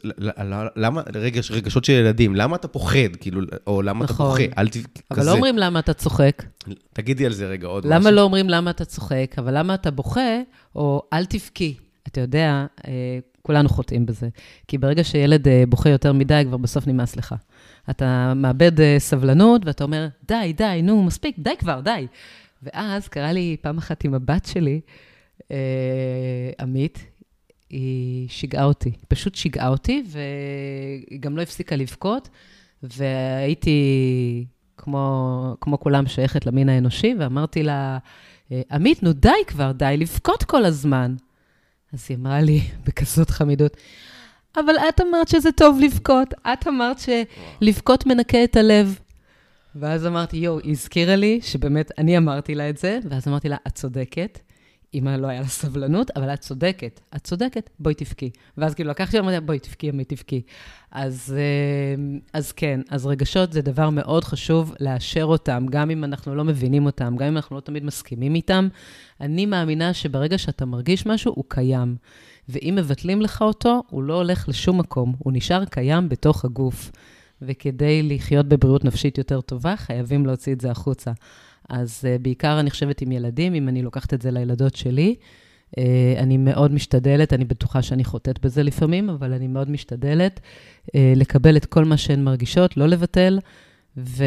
למה, 0.76 1.02
רגש, 1.16 1.52
רגשות 1.52 1.86
של 1.86 1.94
ילדים, 1.94 2.36
למה 2.36 2.56
אתה 2.56 2.68
פוחד, 2.68 3.16
כאילו, 3.20 3.42
או 3.68 3.82
למה 3.82 4.04
נכון. 4.04 4.16
אתה 4.16 4.24
בוכה, 4.24 4.62
אל 4.62 4.70
ת... 4.70 4.76
אבל 4.76 5.20
כזה. 5.20 5.30
לא 5.30 5.36
אומרים 5.36 5.58
למה 5.58 5.80
אתה 5.80 5.94
צוחק. 5.94 6.44
תגידי 6.94 7.26
על 7.26 7.34
זה 7.34 7.48
רגע 7.48 7.68
עוד 7.68 7.86
למה 7.86 8.00
משהו. 8.00 8.10
למה 8.10 8.16
לא 8.16 8.22
אומרים 8.22 8.50
למה 8.50 8.72
אתה 8.72 8.86
צוחק, 8.86 9.36
אבל 9.38 9.58
למה 9.58 9.74
אתה 9.74 9.92
בוכה, 9.92 10.40
או 10.76 11.02
אל 11.14 11.26
תבכי. 11.26 11.76
אתה 12.08 12.22
יודע, 12.22 12.66
אה, 12.88 13.20
כולנו 13.42 13.70
חוטאים 13.70 14.06
בזה. 14.06 14.30
כי 14.68 14.78
ברגע 14.78 15.04
שילד 15.04 15.48
בוכה 15.70 15.90
יותר 15.90 16.14
מדי, 16.14 16.44
כבר 16.48 16.58
בסוף 16.58 16.88
נמאס 16.88 17.16
לך. 17.16 17.36
אתה 17.90 18.34
מאבד 18.36 18.80
uh, 18.80 18.84
סבלנות, 18.98 19.62
ואתה 19.66 19.84
אומר, 19.84 20.08
די, 20.28 20.54
די, 20.58 20.80
נו, 20.84 21.04
מספיק, 21.04 21.36
די 21.40 21.56
כבר, 21.60 21.80
די. 21.80 22.08
ואז 22.64 23.08
קרה 23.08 23.32
לי 23.32 23.58
פעם 23.62 23.78
אחת 23.78 24.04
עם 24.04 24.14
הבת 24.14 24.46
שלי, 24.46 24.82
uh, 25.40 25.46
עמית, 26.60 27.06
היא 27.70 28.30
שיגעה 28.30 28.64
אותי, 28.64 28.92
פשוט 29.08 29.36
שיגעה 29.36 29.68
אותי, 29.68 30.04
והיא 30.08 31.20
גם 31.20 31.38
לא 31.38 31.42
הפסיקה 31.42 31.76
לבכות, 31.76 32.30
והייתי, 32.84 34.46
כמו, 34.78 35.56
כמו 35.62 35.80
כולם, 35.80 36.08
שייכת 36.08 36.46
למין 36.46 36.70
האנושי, 36.70 37.16
ואמרתי 37.20 37.64
לה, 37.64 37.98
עמית, 38.72 39.04
נו 39.04 39.14
די 39.14 39.30
כבר, 39.48 39.72
די 39.72 39.96
לבכות 39.98 40.44
כל 40.44 40.66
הזמן. 40.66 41.16
אז 41.94 42.06
היא 42.10 42.18
אמרה 42.18 42.42
לי 42.42 42.62
בכזאת 42.86 43.30
חמידות, 43.30 43.78
אבל 44.56 44.74
את 44.90 45.02
אמרת 45.02 45.28
שזה 45.28 45.52
טוב 45.52 45.80
לבכות, 45.82 46.34
את 46.54 46.68
אמרת 46.68 46.98
שלבכות 47.00 48.06
מנקה 48.06 48.44
את 48.44 48.56
הלב. 48.56 49.00
ואז 49.76 50.06
אמרתי, 50.06 50.38
יואו, 50.38 50.60
היא 50.60 50.72
הזכירה 50.72 51.16
לי 51.16 51.40
שבאמת 51.42 51.92
אני 51.98 52.18
אמרתי 52.18 52.56
לה 52.56 52.70
את 52.70 52.78
זה, 52.78 53.00
ואז 53.10 53.28
אמרתי 53.28 53.50
לה, 53.50 53.58
את 53.68 53.76
צודקת. 53.76 54.40
אמא 54.94 55.10
לא 55.10 55.28
היה 55.28 55.42
לה 55.42 55.48
סבלנות, 55.48 56.12
אבל 56.16 56.34
את 56.34 56.40
צודקת, 56.40 57.00
את 57.16 57.24
צודקת, 57.24 57.70
בואי 57.80 57.94
תבכי. 57.94 58.30
ואז 58.58 58.74
כאילו 58.76 58.90
לקחתי 58.90 59.18
ואמרתי, 59.18 59.46
בואי 59.46 59.60
תבכי, 59.60 59.90
אמי, 59.90 60.04
תבכי. 60.04 60.42
אז, 60.92 61.36
אה, 61.38 62.04
אז 62.34 62.52
כן, 62.52 62.82
אז 62.90 63.06
רגשות 63.06 63.54
זה 63.54 63.62
דבר 63.62 63.90
מאוד 63.90 64.24
חשוב 64.24 64.76
לאשר 64.80 65.24
אותם, 65.24 65.66
גם 65.70 65.90
אם 65.90 66.04
אנחנו 66.04 66.36
לא 66.36 66.44
מבינים 66.44 66.86
אותם, 66.86 67.16
גם 67.18 67.28
אם 67.28 67.36
אנחנו 67.36 67.56
לא 67.56 67.62
תמיד 67.62 67.86
מסכימים 67.86 68.36
איתם. 68.36 68.68
אני 69.22 69.46
מאמינה 69.46 69.94
שברגע 69.94 70.38
שאתה 70.38 70.66
מרגיש 70.66 71.06
משהו, 71.06 71.34
הוא 71.36 71.44
קיים. 71.48 71.96
ואם 72.50 72.76
מבטלים 72.78 73.22
לך 73.22 73.42
אותו, 73.42 73.84
הוא 73.90 74.04
לא 74.04 74.14
הולך 74.14 74.50
לשום 74.50 74.78
מקום, 74.78 75.16
הוא 75.20 75.34
נשאר 75.34 75.66
קיים 75.66 76.10
בתוך 76.10 76.46
הגוף. 76.46 76.92
וכדי 77.42 78.04
לחיות 78.04 78.46
בבריאות 78.46 78.86
נפשית 78.86 79.18
יותר 79.18 79.42
טובה, 79.42 79.76
חייבים 79.76 80.26
להוציא 80.26 80.54
את 80.54 80.62
זה 80.62 80.72
החוצה. 80.72 81.12
אז 81.70 82.06
uh, 82.06 82.22
בעיקר 82.22 82.60
אני 82.60 82.70
חושבת 82.70 83.02
עם 83.02 83.12
ילדים, 83.12 83.54
אם 83.54 83.70
אני 83.70 83.82
לוקחת 83.82 84.14
את 84.14 84.22
זה 84.22 84.32
לילדות 84.32 84.76
שלי, 84.76 85.16
uh, 85.16 85.80
אני 86.18 86.38
מאוד 86.38 86.72
משתדלת, 86.72 87.34
אני 87.34 87.46
בטוחה 87.46 87.82
שאני 87.82 88.04
חוטאת 88.04 88.46
בזה 88.46 88.64
לפעמים, 88.64 89.10
אבל 89.10 89.34
אני 89.34 89.48
מאוד 89.48 89.70
משתדלת 89.70 90.40
uh, 90.40 90.92
לקבל 91.16 91.58
את 91.58 91.66
כל 91.66 91.86
מה 91.86 91.98
שהן 91.98 92.24
מרגישות, 92.24 92.78
לא 92.78 92.86
לבטל, 92.88 93.40
ו... 94.06 94.24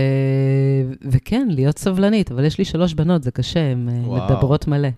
וכן, 1.11 1.49
להיות 1.51 1.79
סבלנית. 1.79 2.33
אבל 2.33 2.45
יש 2.45 2.59
לי 2.59 2.65
שלוש 2.65 2.95
בנות, 2.95 3.23
זה 3.23 3.31
קשה, 3.31 3.61
הן 3.61 3.89
מדברות 4.07 4.69
מלא. 4.69 4.89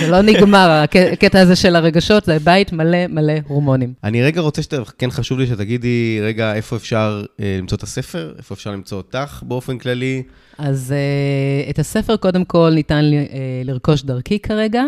זה 0.00 0.08
לא 0.08 0.22
נגמר, 0.22 0.84
הקטע 1.12 1.40
הזה 1.40 1.56
של 1.56 1.76
הרגשות, 1.76 2.24
זה 2.24 2.38
בית 2.38 2.72
מלא 2.72 3.06
מלא 3.06 3.32
הורמונים. 3.48 3.92
אני 4.04 4.22
רגע 4.22 4.40
רוצה 4.40 4.62
שאתה, 4.62 4.76
כן 4.98 5.10
חשוב 5.10 5.38
לי 5.38 5.46
שתגידי 5.46 6.18
רגע 6.22 6.54
איפה 6.54 6.76
אפשר 6.76 7.24
אה, 7.40 7.56
למצוא 7.58 7.76
את 7.76 7.82
הספר, 7.82 8.34
איפה 8.38 8.54
אפשר 8.54 8.70
למצוא 8.70 8.98
אותך 8.98 9.42
באופן 9.46 9.78
כללי. 9.78 10.22
אז 10.58 10.94
אה, 10.96 11.70
את 11.70 11.78
הספר 11.78 12.16
קודם 12.16 12.44
כל 12.44 12.70
ניתן 12.74 13.04
אה, 13.14 13.62
לרכוש 13.64 14.02
דרכי 14.02 14.38
כרגע. 14.38 14.84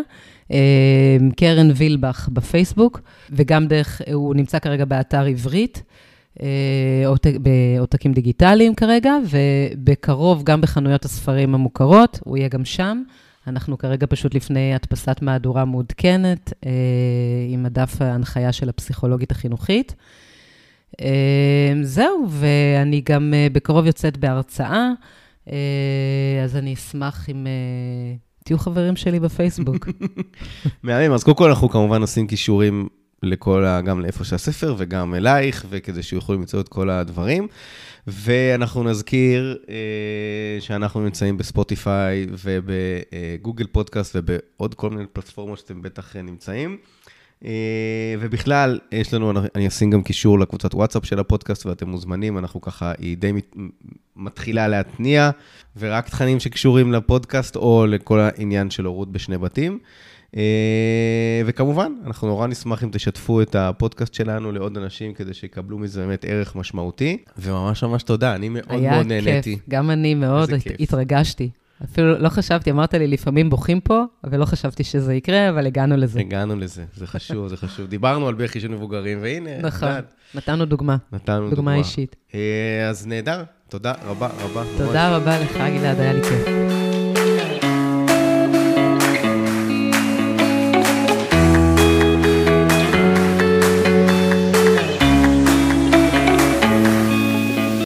קרן 1.37 1.71
וילבך 1.77 2.29
בפייסבוק, 2.33 3.01
וגם 3.31 3.67
דרך, 3.67 4.01
הוא 4.13 4.35
נמצא 4.35 4.59
כרגע 4.59 4.85
באתר 4.85 5.25
עברית. 5.25 5.83
בעותקים 7.41 8.13
דיגיטליים 8.13 8.75
כרגע, 8.75 9.15
ובקרוב 9.31 10.43
גם 10.45 10.61
בחנויות 10.61 11.05
הספרים 11.05 11.55
המוכרות, 11.55 12.21
הוא 12.25 12.37
יהיה 12.37 12.49
גם 12.49 12.65
שם. 12.65 13.03
אנחנו 13.47 13.79
כרגע 13.79 14.07
פשוט 14.11 14.35
לפני 14.35 14.75
הדפסת 14.75 15.19
מהדורה 15.23 15.65
מעודכנת, 15.65 16.53
אה, 16.67 16.71
עם 17.49 17.67
הדף 17.67 18.03
ההנחיה 18.03 18.53
של 18.53 18.69
הפסיכולוגית 18.69 19.31
החינוכית. 19.31 19.95
אה, 21.01 21.73
זהו, 21.83 22.27
ואני 22.29 23.03
גם 23.05 23.35
אה, 23.35 23.47
בקרוב 23.53 23.87
יוצאת 23.87 24.17
בהרצאה, 24.17 24.91
אה, 25.53 26.41
אז 26.45 26.57
אני 26.57 26.75
אשמח 26.75 27.31
אם... 27.31 27.47
אה, 27.47 28.17
תהיו 28.45 28.59
חברים 28.59 28.97
שלי 28.97 29.21
בפייסבוק. 29.21 29.89
מהמם, 30.83 31.13
אז 31.15 31.25
קודם 31.25 31.37
כל 31.37 31.49
אנחנו 31.49 31.69
כמובן 31.69 32.01
עושים 32.01 32.27
כישורים 32.27 32.89
לכל, 33.23 33.65
ה, 33.65 33.81
גם 33.81 34.01
לאיפה 34.01 34.25
שהספר 34.25 34.75
וגם 34.79 35.15
אלייך, 35.15 35.67
וכדי 35.71 36.03
שיוכלו 36.03 36.35
למצוא 36.35 36.61
את 36.61 36.69
כל 36.69 36.91
הדברים. 36.91 37.49
ואנחנו 38.07 38.83
נזכיר 38.83 39.59
אה, 39.69 40.61
שאנחנו 40.61 41.01
נמצאים 41.01 41.37
בספוטיפיי 41.37 42.27
ובגוגל 42.31 43.67
פודקאסט 43.67 44.17
ובעוד 44.17 44.75
כל 44.75 44.91
מיני 44.91 45.05
פלטפורמות 45.13 45.59
שאתם 45.59 45.83
בטח 45.83 46.17
נמצאים. 46.17 46.77
אה, 47.45 48.15
ובכלל, 48.21 48.79
יש 48.93 49.15
לנו, 49.15 49.33
אני 49.55 49.69
אשים 49.69 49.91
גם 49.91 50.03
קישור 50.03 50.39
לקבוצת 50.39 50.75
וואטסאפ 50.75 51.07
של 51.07 51.19
הפודקאסט 51.19 51.67
ואתם 51.67 51.89
מוזמנים, 51.89 52.39
אנחנו 52.39 52.61
ככה, 52.61 52.93
היא 52.99 53.17
די 53.17 53.33
מתחילה 54.17 54.69
להתניע, 54.69 55.31
ורק 55.79 56.09
תכנים 56.09 56.41
שקשורים 56.41 56.93
לפודקאסט 56.93 57.57
או 57.57 57.87
לכל 57.89 58.21
העניין 58.21 58.71
של 58.71 58.85
הורות 58.85 59.13
בשני 59.13 59.39
בתים. 59.39 59.79
אה, 60.37 61.43
וכמובן, 61.47 61.93
אנחנו 62.07 62.29
נורא 62.29 62.47
נשמח 62.47 62.85
אם 62.85 62.89
תשתפו 62.93 63.43
את 63.43 63.55
הפודקאסט 63.55 64.15
שלנו 64.15 64.53
לעוד 64.53 64.77
אנשים, 64.77 65.15
כדי 65.15 65.35
שיקבלו 65.35 65.79
מזה 65.79 66.01
באמת 66.01 66.25
ערך 66.29 66.57
משמעותי. 66.57 67.17
וממש 67.39 67.85
ממש 67.85 68.03
תודה, 68.03 68.35
אני 68.35 68.49
מאוד 68.49 68.81
מאוד 68.83 69.07
נהניתי. 69.07 69.31
היה 69.31 69.43
כיף, 69.43 69.69
גם 69.69 69.91
אני 69.91 70.15
מאוד 70.15 70.51
התרגשתי. 70.81 71.51
אפילו 71.85 72.19
לא 72.19 72.29
חשבתי, 72.29 72.71
אמרת 72.71 72.95
לי, 72.95 73.07
לפעמים 73.07 73.51
בוכים 73.51 73.81
פה, 73.81 74.03
ולא 74.25 74.45
חשבתי 74.45 74.85
שזה 74.85 75.15
יקרה, 75.15 75.49
אבל 75.51 75.67
הגענו 75.67 75.97
לזה. 75.97 76.21
הגענו 76.21 76.57
לזה, 76.57 76.85
זה 76.97 77.07
חשוב, 77.07 77.49
זה 77.49 77.57
חשוב. 77.57 77.87
דיברנו 77.87 78.29
על 78.29 78.35
בכי 78.35 78.61
של 78.61 78.69
מבוגרים, 78.69 79.19
והנה, 79.23 79.59
נכון, 79.63 79.89
נתנו 80.35 80.65
דוגמה. 80.65 80.97
נתנו 81.13 81.37
דוגמה. 81.37 81.57
דוגמה 81.57 81.75
אישית. 81.75 82.17
אה, 82.35 82.89
אז 82.89 83.07
נהדר, 83.07 83.43
תודה 83.69 83.93
רבה 84.05 84.29
רבה. 84.43 84.65
תודה 84.77 85.17
רבה 85.17 85.41
לך, 85.41 85.57
גלעד, 85.57 86.01
היה 86.01 86.13
לי 86.13 86.23
כיף. 86.23 86.90